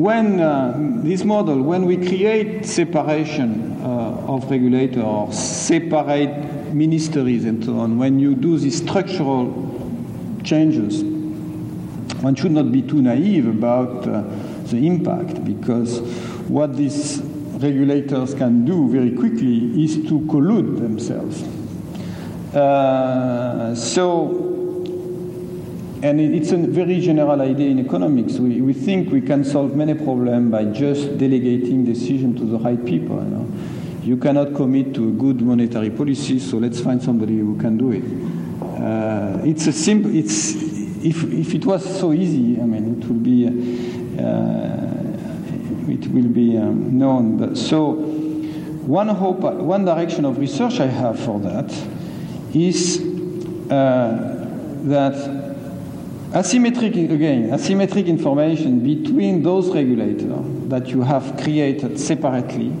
when 0.00 0.38
uh, 0.38 0.72
this 1.02 1.24
model, 1.24 1.60
when 1.62 1.84
we 1.84 1.96
create 1.96 2.64
separation 2.64 3.82
uh, 3.82 4.26
of 4.28 4.48
regulator 4.48 5.02
or 5.02 5.32
separate 5.32 6.72
ministries 6.72 7.44
and 7.44 7.64
so 7.64 7.80
on, 7.80 7.98
when 7.98 8.20
you 8.20 8.36
do 8.36 8.56
these 8.56 8.80
structural 8.80 9.50
changes, 10.44 11.02
one 12.22 12.36
should 12.36 12.52
not 12.52 12.70
be 12.70 12.80
too 12.80 13.02
naive 13.02 13.48
about 13.48 14.06
uh, 14.06 14.22
the 14.66 14.86
impact 14.86 15.44
because 15.44 16.02
what 16.46 16.76
these 16.76 17.20
regulators 17.54 18.32
can 18.34 18.64
do 18.64 18.88
very 18.88 19.10
quickly 19.10 19.82
is 19.82 19.96
to 20.08 20.20
collude 20.28 20.78
themselves. 20.78 21.42
Uh, 22.54 23.74
so, 23.74 24.59
and 26.02 26.20
it's 26.20 26.52
a 26.52 26.56
very 26.56 27.00
general 27.00 27.40
idea 27.40 27.68
in 27.68 27.78
economics. 27.78 28.38
We, 28.38 28.60
we 28.60 28.72
think 28.72 29.10
we 29.10 29.20
can 29.20 29.44
solve 29.44 29.76
many 29.76 29.94
problems 29.94 30.50
by 30.50 30.64
just 30.64 31.18
delegating 31.18 31.84
decision 31.84 32.34
to 32.36 32.44
the 32.44 32.58
right 32.58 32.82
people. 32.84 33.16
You 33.16 33.30
know? 33.30 33.46
you 34.02 34.16
cannot 34.16 34.54
commit 34.54 34.94
to 34.94 35.08
a 35.08 35.12
good 35.12 35.40
monetary 35.42 35.90
policy, 35.90 36.38
so 36.38 36.56
let's 36.58 36.80
find 36.80 37.02
somebody 37.02 37.38
who 37.38 37.56
can 37.58 37.76
do 37.76 37.92
it. 37.92 38.02
Uh, 38.82 39.40
it's 39.44 39.66
a 39.66 39.72
simple. 39.72 40.14
It's 40.14 40.54
if 41.04 41.24
if 41.24 41.54
it 41.54 41.66
was 41.66 41.84
so 41.98 42.12
easy, 42.12 42.60
I 42.60 42.64
mean, 42.64 43.00
it 43.00 43.06
would 43.06 43.22
be 43.22 43.46
uh, 43.46 43.50
it 45.92 46.06
will 46.08 46.28
be 46.28 46.56
um, 46.56 46.98
known. 46.98 47.36
But 47.36 47.58
so 47.58 47.92
one 47.92 49.08
hope, 49.08 49.40
one 49.40 49.84
direction 49.84 50.24
of 50.24 50.38
research 50.38 50.80
I 50.80 50.86
have 50.86 51.20
for 51.20 51.38
that 51.40 51.70
is 52.54 53.00
uh, 53.70 54.46
that 54.84 55.39
asymmetric 56.32 57.10
again 57.10 57.50
asymmetric 57.50 58.06
information 58.06 58.80
between 58.80 59.42
those 59.42 59.68
regulators 59.74 60.68
that 60.68 60.88
you 60.88 61.02
have 61.02 61.36
created 61.42 61.98
separately 61.98 62.72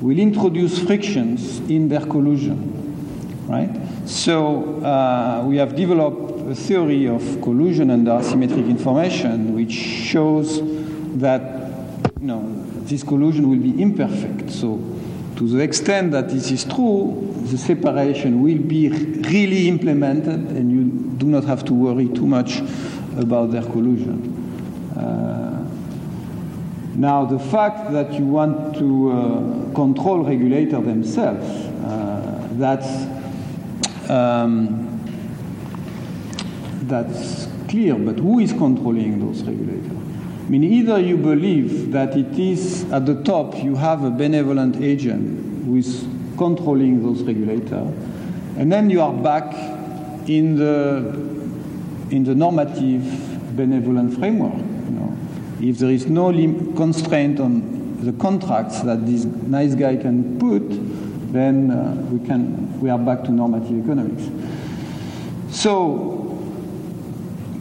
will 0.00 0.18
introduce 0.18 0.78
frictions 0.78 1.60
in 1.70 1.88
their 1.88 2.00
collusion, 2.00 3.46
right? 3.46 3.70
So 4.06 4.82
uh, 4.82 5.44
we 5.46 5.58
have 5.58 5.76
developed 5.76 6.50
a 6.50 6.54
theory 6.54 7.06
of 7.06 7.22
collusion 7.42 7.90
under 7.90 8.12
asymmetric 8.12 8.68
information, 8.68 9.54
which 9.54 9.72
shows 9.72 10.60
that 11.18 11.70
you 12.20 12.26
know, 12.26 12.42
this 12.84 13.02
collusion 13.02 13.48
will 13.48 13.58
be 13.58 13.80
imperfect. 13.80 14.50
So 14.50 14.80
to 15.36 15.48
the 15.48 15.60
extent 15.60 16.12
that 16.12 16.30
this 16.30 16.50
is 16.50 16.64
true, 16.64 17.29
the 17.48 17.58
separation 17.58 18.42
will 18.42 18.58
be 18.58 18.88
really 18.88 19.68
implemented, 19.68 20.50
and 20.56 20.70
you 20.70 20.84
do 21.18 21.26
not 21.26 21.44
have 21.44 21.64
to 21.66 21.74
worry 21.74 22.08
too 22.08 22.26
much 22.26 22.60
about 23.16 23.50
their 23.50 23.62
collusion. 23.62 24.36
Uh, 24.96 25.66
now, 26.96 27.24
the 27.24 27.38
fact 27.38 27.92
that 27.92 28.12
you 28.12 28.24
want 28.24 28.76
to 28.76 29.12
uh, 29.12 29.74
control 29.74 30.24
regulator 30.24 30.80
themselves, 30.80 31.46
uh, 31.84 32.48
that's, 32.52 32.88
um, 34.10 34.86
that's 36.82 37.48
clear, 37.68 37.94
but 37.94 38.18
who 38.18 38.38
is 38.40 38.52
controlling 38.52 39.18
those 39.20 39.42
regulators? 39.44 39.96
I 40.46 40.50
mean, 40.50 40.64
either 40.64 40.98
you 40.98 41.16
believe 41.16 41.92
that 41.92 42.16
it 42.16 42.38
is 42.38 42.90
at 42.90 43.06
the 43.06 43.22
top 43.22 43.62
you 43.62 43.76
have 43.76 44.02
a 44.02 44.10
benevolent 44.10 44.76
agent 44.82 45.64
who 45.64 45.76
is 45.76 46.04
controlling 46.40 47.02
those 47.02 47.22
regulators, 47.22 47.92
and 48.56 48.72
then 48.72 48.88
you 48.88 49.02
are 49.02 49.12
back 49.12 49.52
in 50.28 50.56
the, 50.56 51.12
in 52.10 52.24
the 52.24 52.34
normative 52.34 53.02
benevolent 53.54 54.16
framework 54.18 54.70
if 55.62 55.78
there 55.78 55.90
is 55.90 56.06
no 56.06 56.32
constraint 56.74 57.38
on 57.38 57.98
the 58.00 58.12
contracts 58.14 58.80
that 58.80 59.04
this 59.06 59.24
nice 59.24 59.74
guy 59.74 59.96
can 59.96 60.38
put, 60.38 60.62
then 61.32 61.70
uh, 61.70 61.94
we, 62.10 62.26
can, 62.26 62.80
we 62.80 62.88
are 62.88 62.98
back 62.98 63.22
to 63.24 63.30
normative 63.30 63.84
economics. 63.84 64.24
So, 65.54 66.38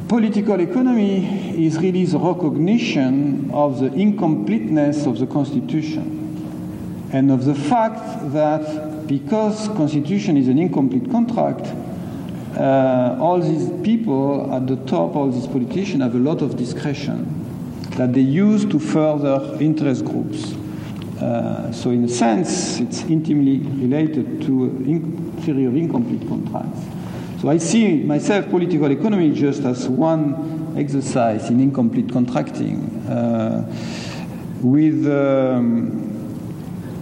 political 0.08 0.60
economy 0.62 1.66
is 1.66 1.78
really 1.78 2.06
the 2.06 2.18
recognition 2.18 3.52
of 3.52 3.80
the 3.80 3.92
incompleteness 3.94 5.06
of 5.06 5.20
the 5.20 5.28
Constitution 5.28 6.19
and 7.12 7.32
of 7.32 7.46
the 7.46 7.56
fact 7.56 8.32
that 8.34 9.08
because 9.08 9.68
Constitution 9.70 10.38
is 10.38 10.48
an 10.48 10.60
incomplete 10.60 11.10
contract, 11.10 11.66
uh, 12.58 13.18
all 13.20 13.40
these 13.40 13.70
people 13.84 14.54
at 14.54 14.68
the 14.68 14.76
top, 14.86 15.16
all 15.16 15.32
these 15.32 15.48
politicians 15.48 16.04
have 16.04 16.14
a 16.14 16.20
lot 16.20 16.42
of 16.42 16.56
discretion 16.56 17.36
that 17.92 18.14
they 18.14 18.22
use 18.22 18.66
to 18.66 18.80
further 18.80 19.58
interest 19.60 20.06
groups. 20.06 20.54
Uh, 21.22 21.72
so, 21.72 21.90
in 21.90 22.04
a 22.06 22.08
sense, 22.08 22.80
it's 22.80 23.02
intimately 23.04 23.58
related 23.58 24.42
to 24.42 24.70
theory 25.42 25.66
of 25.66 25.76
incomplete 25.76 26.28
contracts. 26.28 26.80
So, 27.42 27.50
I 27.50 27.58
see 27.58 28.04
myself 28.04 28.50
political 28.50 28.90
economy 28.92 29.32
just 29.34 29.64
as 29.64 29.90
one 29.90 30.76
exercise 30.78 31.50
in 31.50 31.60
incomplete 31.60 32.12
contracting, 32.12 32.86
uh, 33.08 33.66
with 34.62 35.06
um, 35.08 36.19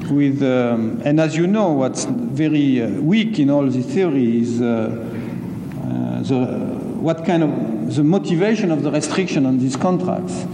with, 0.09 0.41
um, 0.43 1.01
and 1.03 1.19
as 1.19 1.35
you 1.35 1.47
know, 1.47 1.71
what's 1.71 2.05
very 2.05 2.81
uh, 2.81 2.89
weak 3.01 3.39
in 3.39 3.49
all 3.49 3.65
the 3.65 3.81
theory 3.81 4.41
is 4.41 4.61
uh, 4.61 4.65
uh, 4.65 6.21
the, 6.23 6.45
what 6.99 7.25
kind 7.25 7.43
of 7.43 7.95
the 7.95 8.03
motivation 8.03 8.71
of 8.71 8.83
the 8.83 8.91
restriction 8.91 9.45
on 9.45 9.59
these 9.59 9.75
contracts. 9.75 10.45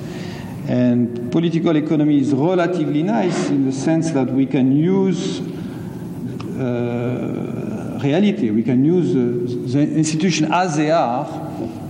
And 0.67 1.31
political 1.31 1.75
economy 1.75 2.19
is 2.19 2.33
relatively 2.33 3.03
nice 3.03 3.49
in 3.49 3.65
the 3.65 3.71
sense 3.71 4.11
that 4.11 4.29
we 4.29 4.45
can 4.45 4.75
use 4.75 5.41
uh, 6.59 7.99
reality, 8.03 8.49
we 8.51 8.63
can 8.63 8.85
use 8.85 9.13
the, 9.13 9.77
the 9.77 9.95
institution 9.95 10.51
as 10.53 10.77
they 10.77 10.91
are. 10.91 11.25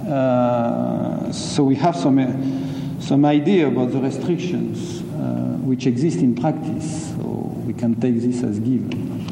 Uh, 0.07 1.31
so 1.31 1.63
we 1.63 1.75
have 1.75 1.95
some, 1.95 2.19
uh, 2.19 3.01
some 3.01 3.25
idea 3.25 3.67
about 3.67 3.91
the 3.91 3.99
restrictions 3.99 5.01
uh, 5.01 5.57
which 5.63 5.85
exist 5.85 6.19
in 6.19 6.35
practice. 6.35 7.11
So 7.11 7.42
we 7.65 7.73
can 7.73 7.95
take 7.99 8.19
this 8.19 8.43
as 8.43 8.59
given. 8.59 9.27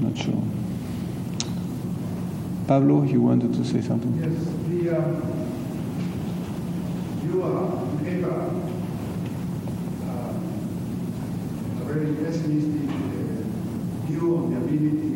Not 0.00 0.16
sure. 0.16 0.42
Pablo, 2.66 3.02
you 3.04 3.20
wanted 3.22 3.54
to 3.54 3.64
say 3.64 3.80
something? 3.80 4.14
Yes, 4.20 4.32
the, 4.68 4.98
uh, 4.98 5.20
you 7.24 7.42
are 7.42 7.82
gave 8.04 8.24
a, 8.24 8.28
uh, 10.08 10.34
a 11.80 11.84
very 11.84 12.14
pessimistic 12.14 12.88
uh, 12.90 14.06
view 14.06 14.36
on 14.36 14.50
the 14.50 14.56
ability 14.58 15.11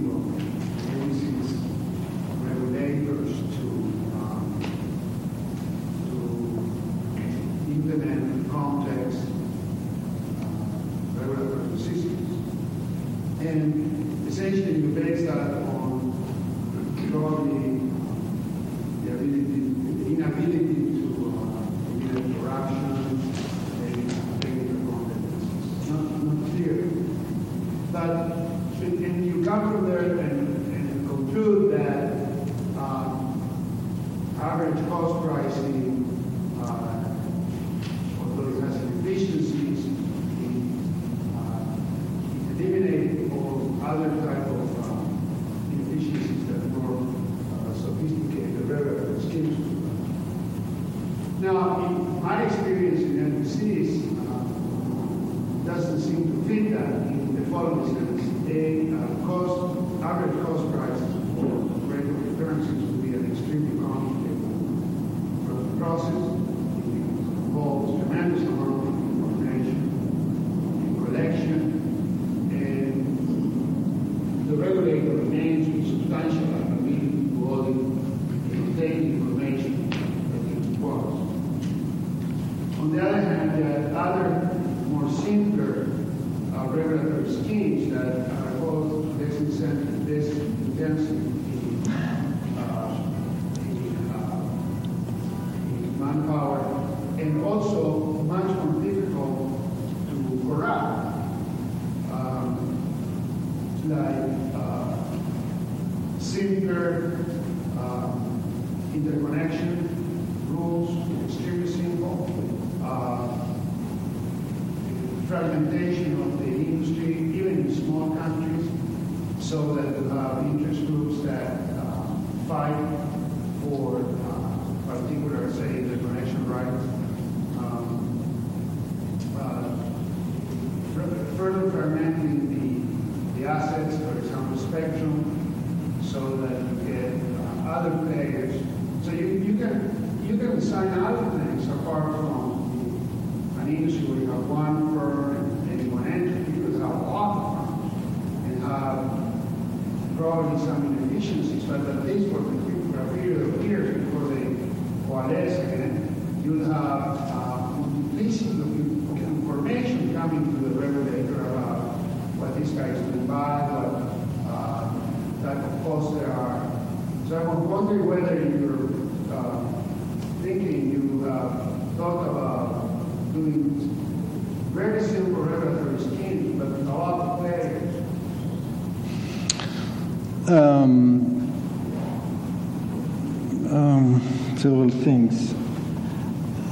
things. 185.06 185.52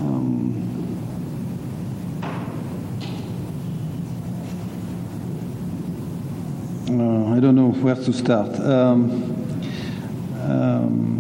Um, 0.00 0.58
uh, 6.90 7.36
I 7.36 7.38
don't 7.38 7.54
know 7.54 7.70
where 7.70 7.94
to 7.94 8.12
start. 8.12 8.58
Um, 8.58 9.12
um, 10.42 11.14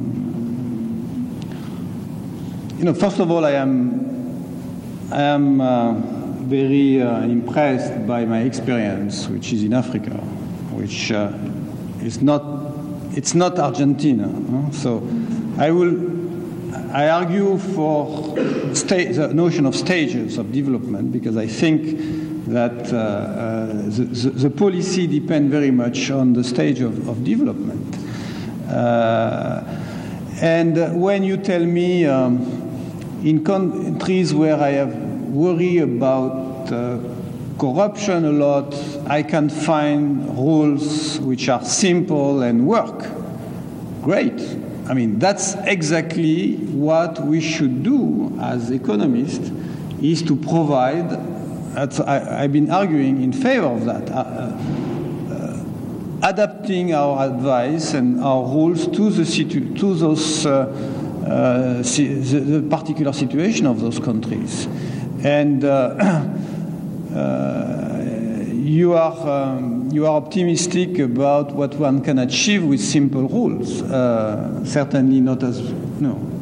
you 2.78 2.84
know, 2.84 2.94
first 2.94 3.20
of 3.20 3.30
all, 3.30 3.44
I 3.44 3.52
am 3.52 5.08
I 5.12 5.22
am 5.22 5.60
uh, 5.60 5.92
very 5.92 7.00
uh, 7.00 7.20
impressed 7.20 8.08
by 8.08 8.24
my 8.24 8.40
experience, 8.40 9.28
which 9.28 9.52
is 9.52 9.62
in 9.62 9.72
Africa, 9.72 10.16
which 10.74 11.12
uh, 11.12 11.30
is 12.02 12.20
not 12.20 12.42
it's 13.16 13.36
not 13.36 13.56
Argentina. 13.60 14.26
huh? 14.26 14.72
So 14.72 15.08
I 15.58 15.70
will 15.70 16.03
I 16.94 17.08
argue 17.08 17.58
for 17.58 18.36
the 18.36 19.30
notion 19.34 19.66
of 19.66 19.74
stages 19.74 20.38
of 20.38 20.52
development 20.52 21.10
because 21.10 21.36
I 21.36 21.48
think 21.48 22.46
that 22.46 22.92
uh, 22.92 22.96
uh, 22.96 23.66
the, 23.66 24.04
the, 24.04 24.30
the 24.30 24.50
policy 24.50 25.08
depends 25.08 25.50
very 25.50 25.72
much 25.72 26.12
on 26.12 26.34
the 26.34 26.44
stage 26.44 26.78
of, 26.78 27.08
of 27.08 27.24
development. 27.24 27.96
Uh, 28.70 29.64
and 30.40 31.02
when 31.02 31.24
you 31.24 31.36
tell 31.36 31.64
me 31.64 32.06
um, 32.06 32.42
in 33.24 33.44
countries 33.44 34.32
where 34.32 34.56
I 34.56 34.70
have 34.70 34.94
worry 34.94 35.78
about 35.78 36.70
uh, 36.72 37.00
corruption 37.58 38.24
a 38.24 38.30
lot, 38.30 38.72
I 39.08 39.24
can 39.24 39.48
find 39.48 40.28
rules 40.38 41.18
which 41.18 41.48
are 41.48 41.64
simple 41.64 42.42
and 42.42 42.68
work. 42.68 43.04
Great. 44.00 44.63
I 44.86 44.94
mean, 44.94 45.18
that's 45.18 45.54
exactly 45.64 46.56
what 46.56 47.24
we 47.24 47.40
should 47.40 47.82
do 47.82 48.36
as 48.40 48.70
economists, 48.70 49.50
is 50.02 50.22
to 50.22 50.36
provide 50.36 51.10
I, 51.76 52.42
have 52.42 52.52
been 52.52 52.70
arguing 52.70 53.22
in 53.22 53.32
favor 53.32 53.66
of 53.66 53.84
that. 53.86 54.08
Uh, 54.10 54.56
uh, 55.32 55.64
adapting 56.22 56.94
our 56.94 57.26
advice 57.26 57.94
and 57.94 58.22
our 58.22 58.44
rules 58.44 58.86
to 58.86 59.10
the 59.10 59.24
situ- 59.24 59.74
to 59.74 59.94
those 59.94 60.46
uh, 60.46 60.66
uh 61.26 61.82
si- 61.82 62.14
the, 62.14 62.40
the, 62.40 62.62
particular 62.68 63.12
situation 63.12 63.66
of 63.66 63.80
those 63.80 63.98
countries, 63.98 64.68
and 65.24 65.64
uh, 65.64 65.68
uh, 67.14 68.44
you 68.52 68.92
are 68.94 69.28
um, 69.28 69.73
you 69.94 70.06
are 70.06 70.16
optimistic 70.16 70.98
about 70.98 71.52
what 71.52 71.74
one 71.74 72.02
can 72.02 72.18
achieve 72.18 72.64
with 72.64 72.80
simple 72.80 73.28
rules. 73.28 73.78
certainly 74.68 75.20
not 75.20 75.42
as 75.42 75.60
no 76.00 76.34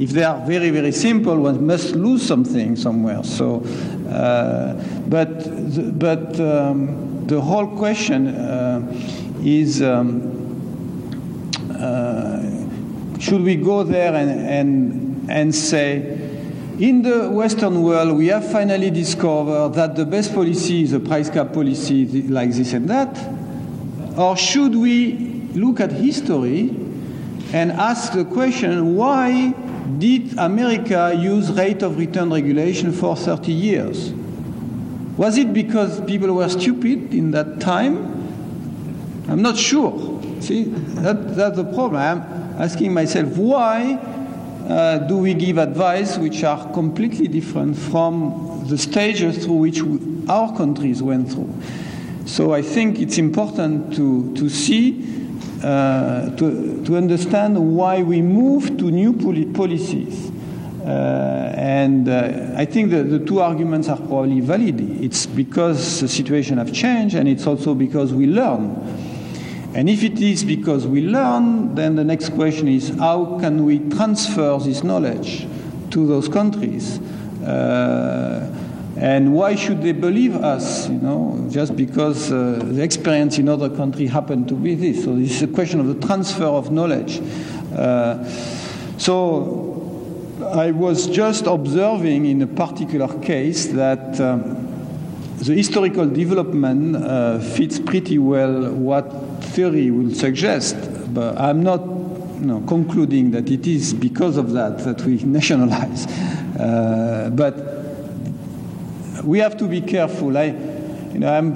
if 0.00 0.10
they 0.10 0.22
are 0.22 0.44
very, 0.46 0.70
very 0.70 0.92
simple, 0.92 1.36
one 1.36 1.66
must 1.66 1.96
lose 1.96 2.24
something 2.24 2.76
somewhere. 2.76 3.24
So, 3.24 3.64
uh, 4.08 4.74
but 5.08 5.40
the, 5.74 5.92
but 5.92 6.38
um, 6.40 7.26
the 7.26 7.40
whole 7.40 7.66
question 7.66 8.28
uh, 8.28 8.82
is. 9.42 9.82
Um, 9.82 10.34
uh, 11.78 12.58
should 13.20 13.42
we 13.42 13.56
go 13.56 13.82
there 13.82 14.14
and, 14.14 14.30
and, 14.30 15.30
and 15.30 15.54
say, 15.54 16.17
in 16.78 17.02
the 17.02 17.28
Western 17.28 17.82
world, 17.82 18.16
we 18.16 18.28
have 18.28 18.50
finally 18.52 18.90
discovered 18.90 19.74
that 19.74 19.96
the 19.96 20.06
best 20.06 20.32
policy 20.32 20.82
is 20.82 20.92
a 20.92 21.00
price 21.00 21.28
cap 21.28 21.52
policy 21.52 22.06
like 22.28 22.52
this 22.52 22.72
and 22.72 22.88
that? 22.88 23.18
Or 24.16 24.36
should 24.36 24.76
we 24.76 25.14
look 25.54 25.80
at 25.80 25.90
history 25.90 26.70
and 27.52 27.72
ask 27.72 28.12
the 28.12 28.24
question 28.24 28.94
why 28.94 29.54
did 29.98 30.38
America 30.38 31.14
use 31.18 31.50
rate 31.52 31.82
of 31.82 31.98
return 31.98 32.30
regulation 32.30 32.92
for 32.92 33.16
30 33.16 33.50
years? 33.50 34.12
Was 35.16 35.36
it 35.36 35.52
because 35.52 36.00
people 36.02 36.32
were 36.32 36.48
stupid 36.48 37.12
in 37.12 37.32
that 37.32 37.60
time? 37.60 38.14
I'm 39.28 39.42
not 39.42 39.56
sure. 39.56 40.22
See, 40.40 40.64
that, 40.64 41.34
that's 41.34 41.56
the 41.56 41.64
problem. 41.64 41.96
I'm 41.96 42.62
asking 42.62 42.94
myself 42.94 43.36
why 43.36 43.98
uh, 44.68 44.98
do 44.98 45.16
we 45.18 45.34
give 45.34 45.58
advice 45.58 46.18
which 46.18 46.44
are 46.44 46.70
completely 46.72 47.26
different 47.26 47.76
from 47.76 48.64
the 48.68 48.76
stages 48.76 49.44
through 49.44 49.54
which 49.54 49.82
we, 49.82 49.98
our 50.28 50.54
countries 50.56 51.02
went 51.02 51.32
through? 51.32 51.52
So 52.26 52.52
I 52.52 52.60
think 52.60 52.98
it's 52.98 53.16
important 53.16 53.94
to, 53.96 54.34
to 54.34 54.48
see 54.50 55.18
uh, 55.62 56.30
to, 56.36 56.84
to 56.84 56.96
understand 56.96 57.58
why 57.76 58.00
we 58.00 58.22
move 58.22 58.78
to 58.78 58.92
new 58.92 59.12
policies. 59.52 60.30
Uh, 60.84 61.52
and 61.56 62.08
uh, 62.08 62.52
I 62.56 62.64
think 62.64 62.90
that 62.92 63.10
the 63.10 63.18
two 63.18 63.40
arguments 63.40 63.88
are 63.88 63.96
probably 63.96 64.38
valid. 64.38 64.80
It's 65.02 65.26
because 65.26 66.00
the 66.00 66.06
situation 66.06 66.58
has 66.58 66.70
changed, 66.70 67.16
and 67.16 67.28
it's 67.28 67.44
also 67.44 67.74
because 67.74 68.12
we 68.12 68.26
learn. 68.26 68.76
And 69.74 69.88
if 69.88 70.02
it 70.02 70.20
is 70.20 70.44
because 70.44 70.86
we 70.86 71.02
learn, 71.02 71.74
then 71.74 71.96
the 71.96 72.04
next 72.04 72.30
question 72.30 72.68
is 72.68 72.88
how 72.98 73.38
can 73.38 73.64
we 73.64 73.78
transfer 73.90 74.58
this 74.58 74.82
knowledge 74.82 75.46
to 75.90 76.06
those 76.06 76.28
countries? 76.28 76.98
Uh, 77.42 78.54
and 78.96 79.32
why 79.32 79.54
should 79.54 79.82
they 79.82 79.92
believe 79.92 80.34
us? 80.34 80.88
You 80.88 80.98
know, 80.98 81.46
just 81.50 81.76
because 81.76 82.32
uh, 82.32 82.60
the 82.64 82.82
experience 82.82 83.38
in 83.38 83.48
other 83.48 83.70
countries 83.70 84.10
happened 84.10 84.48
to 84.48 84.54
be 84.54 84.74
this. 84.74 85.04
So 85.04 85.14
this 85.14 85.30
is 85.30 85.42
a 85.42 85.46
question 85.46 85.78
of 85.80 85.86
the 85.86 86.06
transfer 86.06 86.44
of 86.44 86.72
knowledge. 86.72 87.20
Uh, 87.72 88.24
so 88.96 89.68
I 90.52 90.72
was 90.72 91.06
just 91.06 91.46
observing 91.46 92.26
in 92.26 92.42
a 92.42 92.46
particular 92.46 93.06
case 93.20 93.66
that 93.68 94.20
um, 94.20 94.56
the 95.36 95.54
historical 95.54 96.06
development 96.06 96.96
uh, 96.96 97.38
fits 97.38 97.78
pretty 97.78 98.18
well 98.18 98.72
what 98.72 99.27
theory 99.58 99.90
will 99.90 100.14
suggest. 100.14 100.76
But 101.12 101.36
I'm 101.36 101.64
not 101.64 101.80
you 101.80 102.46
know, 102.46 102.60
concluding 102.68 103.32
that 103.32 103.50
it 103.50 103.66
is 103.66 103.92
because 103.92 104.36
of 104.36 104.52
that 104.52 104.78
that 104.84 105.02
we 105.02 105.16
nationalize. 105.38 106.06
Uh, 106.06 107.30
but 107.34 107.54
we 109.24 109.40
have 109.40 109.56
to 109.56 109.66
be 109.66 109.80
careful. 109.80 110.38
I, 110.38 110.44
you 111.12 111.18
know, 111.18 111.32
I'm 111.36 111.48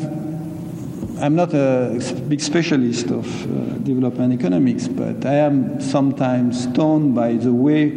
I'm 1.20 1.36
not 1.36 1.54
a 1.54 2.00
big 2.28 2.40
specialist 2.40 3.10
of 3.10 3.26
uh, 3.44 3.78
development 3.78 4.32
economics, 4.32 4.88
but 4.88 5.24
I 5.24 5.34
am 5.34 5.80
sometimes 5.80 6.64
stoned 6.64 7.14
by 7.14 7.34
the 7.34 7.52
way 7.52 7.88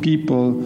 people 0.00 0.60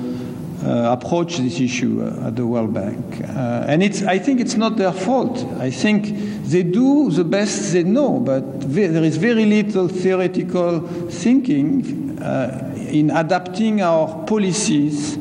approach 0.67 1.37
this 1.39 1.61
issue 1.61 2.03
uh, 2.03 2.27
at 2.29 2.37
the 2.37 2.47
World 2.47 2.75
Bank. 2.75 3.21
Uh, 3.23 3.67
and 3.69 3.83
it's, 3.83 4.03
I 4.03 4.19
think 4.19 4.41
it's 4.41 4.57
not 4.57 4.77
their 4.77 4.93
fault. 4.93 5.45
I 5.61 5.71
think 5.71 6.07
they 6.45 6.63
do 6.63 7.11
the 7.11 7.25
best 7.25 7.73
they 7.73 7.85
know, 7.85 8.19
but 8.19 8.61
there 8.73 9.05
is 9.05 9.17
very 9.17 9.45
little 9.45 9.89
theoretical 9.89 10.81
thinking 11.09 12.19
uh, 12.21 12.75
in 12.91 13.11
adapting 13.11 13.83
our 13.83 14.25
policies 14.27 15.19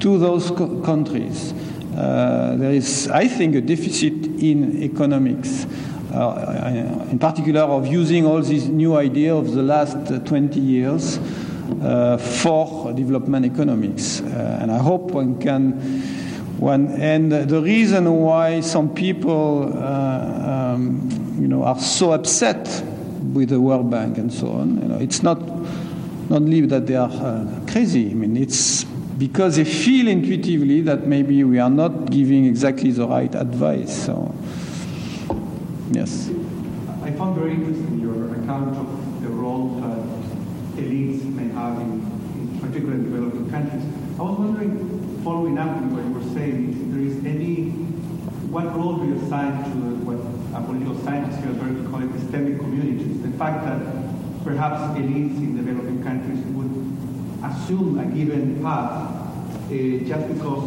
to 0.00 0.18
those 0.18 0.50
co- 0.50 0.80
countries. 0.80 1.52
Uh, 1.96 2.56
there 2.56 2.72
is, 2.72 3.08
I 3.08 3.28
think, 3.28 3.54
a 3.56 3.60
deficit 3.60 4.12
in 4.12 4.82
economics. 4.82 5.66
Uh, 6.12 7.06
in 7.10 7.18
particular, 7.18 7.60
of 7.60 7.86
using 7.86 8.26
all 8.26 8.42
these 8.42 8.66
new 8.68 8.96
ideas 8.96 9.38
of 9.38 9.54
the 9.54 9.62
last 9.62 10.26
20 10.26 10.58
years 10.58 11.18
uh, 11.18 11.20
for 12.18 12.92
development 12.92 13.46
economics. 13.46 14.20
Uh, 14.20 14.58
and 14.60 14.70
I 14.70 14.78
hope 14.78 15.12
one 15.12 15.38
can. 15.38 15.72
One, 16.60 16.88
and 17.00 17.32
the 17.32 17.62
reason 17.62 18.04
why 18.20 18.60
some 18.60 18.92
people, 18.92 19.72
uh, 19.78 20.74
um, 20.74 21.08
you 21.40 21.48
know, 21.48 21.64
are 21.64 21.78
so 21.80 22.12
upset 22.12 22.68
with 23.32 23.48
the 23.48 23.58
World 23.58 23.90
Bank 23.90 24.18
and 24.18 24.30
so 24.30 24.48
on, 24.48 24.76
you 24.82 24.88
know, 24.88 24.98
it's 24.98 25.22
not 25.22 25.40
not 26.28 26.42
only 26.42 26.60
that 26.60 26.86
they 26.86 26.96
are 26.96 27.10
uh, 27.10 27.46
crazy. 27.66 28.10
I 28.10 28.14
mean, 28.14 28.36
it's 28.36 28.84
because 28.84 29.56
they 29.56 29.64
feel 29.64 30.06
intuitively 30.06 30.80
that 30.82 31.06
maybe 31.06 31.42
we 31.44 31.58
are 31.58 31.70
not 31.70 32.10
giving 32.10 32.44
exactly 32.44 32.90
the 32.90 33.06
right 33.06 33.34
advice. 33.34 34.04
So, 34.04 34.34
yes. 35.92 36.30
I 37.02 37.10
found 37.12 37.36
very 37.36 37.54
interesting 37.54 38.00
your 38.00 38.34
account 38.34 38.76
of 38.76 39.22
the 39.22 39.28
role 39.28 39.80
that 39.80 40.84
elites 40.84 41.29
have 41.60 41.80
in, 41.80 42.00
in 42.40 42.58
particular 42.60 42.94
in 42.94 43.04
developing 43.04 43.50
countries. 43.50 43.84
I 44.18 44.22
was 44.22 44.38
wondering, 44.38 45.20
following 45.22 45.58
up 45.58 45.68
on 45.76 45.94
what 45.94 46.04
you 46.04 46.12
were 46.16 46.34
saying, 46.34 46.72
if 46.72 46.80
there 46.92 47.04
is 47.04 47.16
any, 47.24 47.70
what 48.48 48.74
role 48.76 48.96
do 48.96 49.06
you 49.08 49.16
assign 49.20 49.64
to 49.64 49.76
what 50.08 50.18
a 50.56 50.64
political 50.64 50.96
scientist 51.04 51.38
here 51.40 51.52
very 51.52 51.76
call 51.88 52.00
epistemic 52.00 52.58
communities? 52.58 53.20
The 53.22 53.32
fact 53.36 53.64
that 53.68 53.80
perhaps 54.44 54.80
elites 54.98 55.36
in 55.36 55.56
developing 55.56 56.02
countries 56.02 56.40
would 56.56 56.72
assume 57.44 57.98
a 57.98 58.06
given 58.06 58.62
path 58.62 59.16
uh, 59.68 60.04
just 60.08 60.24
because 60.28 60.64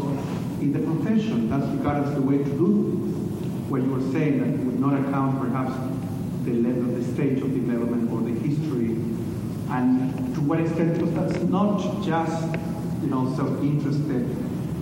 in 0.62 0.72
the 0.72 0.80
profession 0.80 1.50
that's 1.50 1.66
regarded 1.76 2.08
as 2.08 2.16
the 2.16 2.22
way 2.22 2.38
to 2.38 2.52
do 2.56 2.70
things. 2.88 3.70
What 3.70 3.82
you 3.82 3.92
were 3.92 4.12
saying 4.12 4.40
that 4.40 4.66
would 4.66 4.80
not 4.80 4.94
account 5.00 5.42
perhaps 5.42 5.74
the 6.46 6.54
level, 6.54 6.94
the 6.94 7.04
stage 7.14 7.42
of 7.42 7.54
development 7.54 8.12
or 8.12 8.22
the 8.22 8.36
history, 8.40 8.96
and 9.70 10.36
to 10.36 10.42
what 10.42 10.60
extent 10.60 10.94
because 10.94 11.14
that's 11.14 11.44
not 11.44 12.04
just 12.04 12.56
you 13.02 13.10
know 13.10 13.34
self-interested 13.36 14.30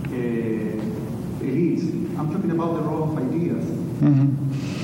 uh, 0.06 0.12
elites. 1.42 2.18
I'm 2.18 2.32
talking 2.32 2.50
about 2.50 2.74
the 2.74 2.82
role 2.82 3.04
of 3.04 3.16
ideas. 3.18 3.64
Mm-hmm. 3.64 4.82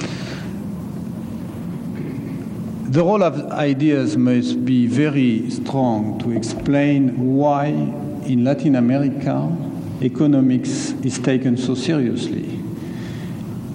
The 2.90 3.02
role 3.04 3.22
of 3.22 3.50
ideas 3.52 4.16
must 4.16 4.64
be 4.64 4.86
very 4.86 5.50
strong 5.50 6.18
to 6.20 6.30
explain 6.32 7.36
why 7.36 7.66
in 7.66 8.44
Latin 8.44 8.76
America 8.76 9.54
economics 10.00 10.92
is 11.02 11.18
taken 11.18 11.56
so 11.56 11.74
seriously 11.74 12.58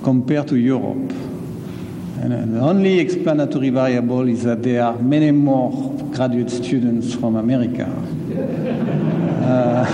compared 0.03 0.47
to 0.47 0.55
Europe. 0.57 1.11
And 2.21 2.55
the 2.55 2.59
only 2.59 2.99
explanatory 2.99 3.69
variable 3.69 4.27
is 4.27 4.43
that 4.43 4.63
there 4.63 4.83
are 4.83 4.97
many 4.97 5.31
more 5.31 5.92
graduate 6.13 6.49
students 6.49 7.13
from 7.13 7.35
America. 7.35 7.85
Uh, 9.43 9.85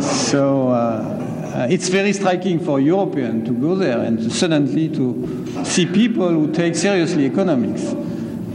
so 0.00 0.68
uh, 0.68 1.68
it's 1.70 1.88
very 1.88 2.12
striking 2.12 2.58
for 2.58 2.80
Europeans 2.80 3.46
to 3.48 3.54
go 3.54 3.74
there 3.74 4.00
and 4.00 4.32
suddenly 4.32 4.88
to 4.88 5.64
see 5.64 5.86
people 5.86 6.28
who 6.28 6.52
take 6.52 6.74
seriously 6.74 7.26
economics. 7.26 7.84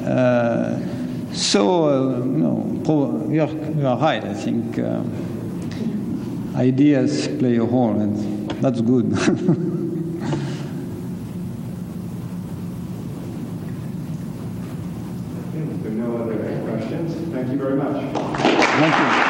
Uh, 0.06 0.80
so, 1.34 1.86
uh, 1.86 2.26
no, 2.26 2.82
pro- 2.84 3.30
you're, 3.30 3.48
you're, 3.48 3.96
right. 3.96 4.24
I 4.24 4.34
think 4.34 4.80
uh, 4.80 5.04
ideas 6.56 7.28
play 7.40 7.56
a 7.58 7.64
role, 7.64 8.00
and 8.00 8.50
that's 8.62 8.82
good. 8.82 9.10
no 16.00 16.18
other 16.18 16.36
questions. 16.68 17.14
Thank 17.34 17.50
you 17.52 17.58
very 17.58 17.76
much. 17.76 18.16
Thank 18.16 18.96
you. 18.98 19.30